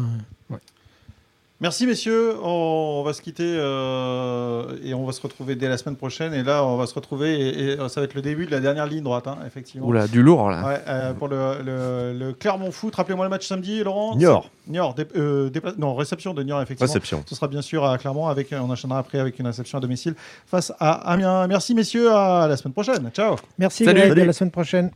Merci 1.62 1.86
messieurs, 1.86 2.36
on, 2.44 3.04
va 3.06 3.14
se 3.14 3.22
quitter 3.22 3.46
euh, 3.46 4.76
et 4.84 4.96
on 4.96 5.06
va 5.06 5.12
se 5.12 5.22
retrouver 5.22 5.56
dès 5.56 5.70
la 5.70 5.78
semaine 5.78 5.96
prochaine. 5.96 6.34
Et 6.34 6.42
là, 6.42 6.66
on 6.66 6.76
va 6.76 6.88
se 6.88 6.96
retrouver 6.96 7.74
et, 7.74 7.78
ça 7.88 8.02
va 8.02 8.06
être 8.06 8.16
le 8.16 8.24
début 8.24 8.48
de 8.48 8.52
la 8.52 8.60
dernière 8.60 8.88
ligne 8.88 9.04
droite, 9.04 9.28
hein, 9.28 9.38
effectivement. 9.46 9.86
Oula, 9.86 10.08
du 10.08 10.24
lourd 10.24 10.50
là. 10.50 10.68
Ouais, 10.68 10.82
euh, 10.88 11.14
pour 11.14 11.28
le, 11.28 11.62
le, 12.18 12.34
Clermont 12.34 12.72
Foot. 12.72 12.96
Rappelez-moi 12.96 13.26
le 13.26 13.30
match 13.30 13.48
samedi, 13.48 13.84
Laurent. 13.84 14.16
Niort. 14.16 14.50
Niort, 14.68 14.96
euh, 15.16 15.52
non, 15.78 15.94
réception 15.94 16.34
de 16.34 16.42
Niort, 16.42 16.64
effectivement. 16.64 16.92
Réception. 16.92 17.24
Ce 17.28 17.36
sera 17.36 17.48
bien 17.48 17.62
sûr 17.62 17.86
à 17.86 17.96
Clermont. 18.00 18.26
Avec, 18.28 18.48
on 18.54 18.68
enchaînera 18.68 18.98
après 18.98 19.20
avec 19.20 19.38
une 19.38 19.46
réception 19.46 19.78
à 19.78 19.82
domicile 19.82 20.16
face 20.48 20.74
à 20.80 20.94
Amiens. 21.12 21.46
Merci 21.46 21.76
messieurs, 21.76 22.12
à 22.12 22.48
la 22.48 22.58
semaine 22.58 22.74
prochaine. 22.74 23.12
Ciao. 23.14 23.36
Merci, 23.60 23.86
Salut. 23.86 24.02
à 24.02 24.16
la 24.16 24.34
semaine 24.34 24.50
prochaine. 24.50 24.90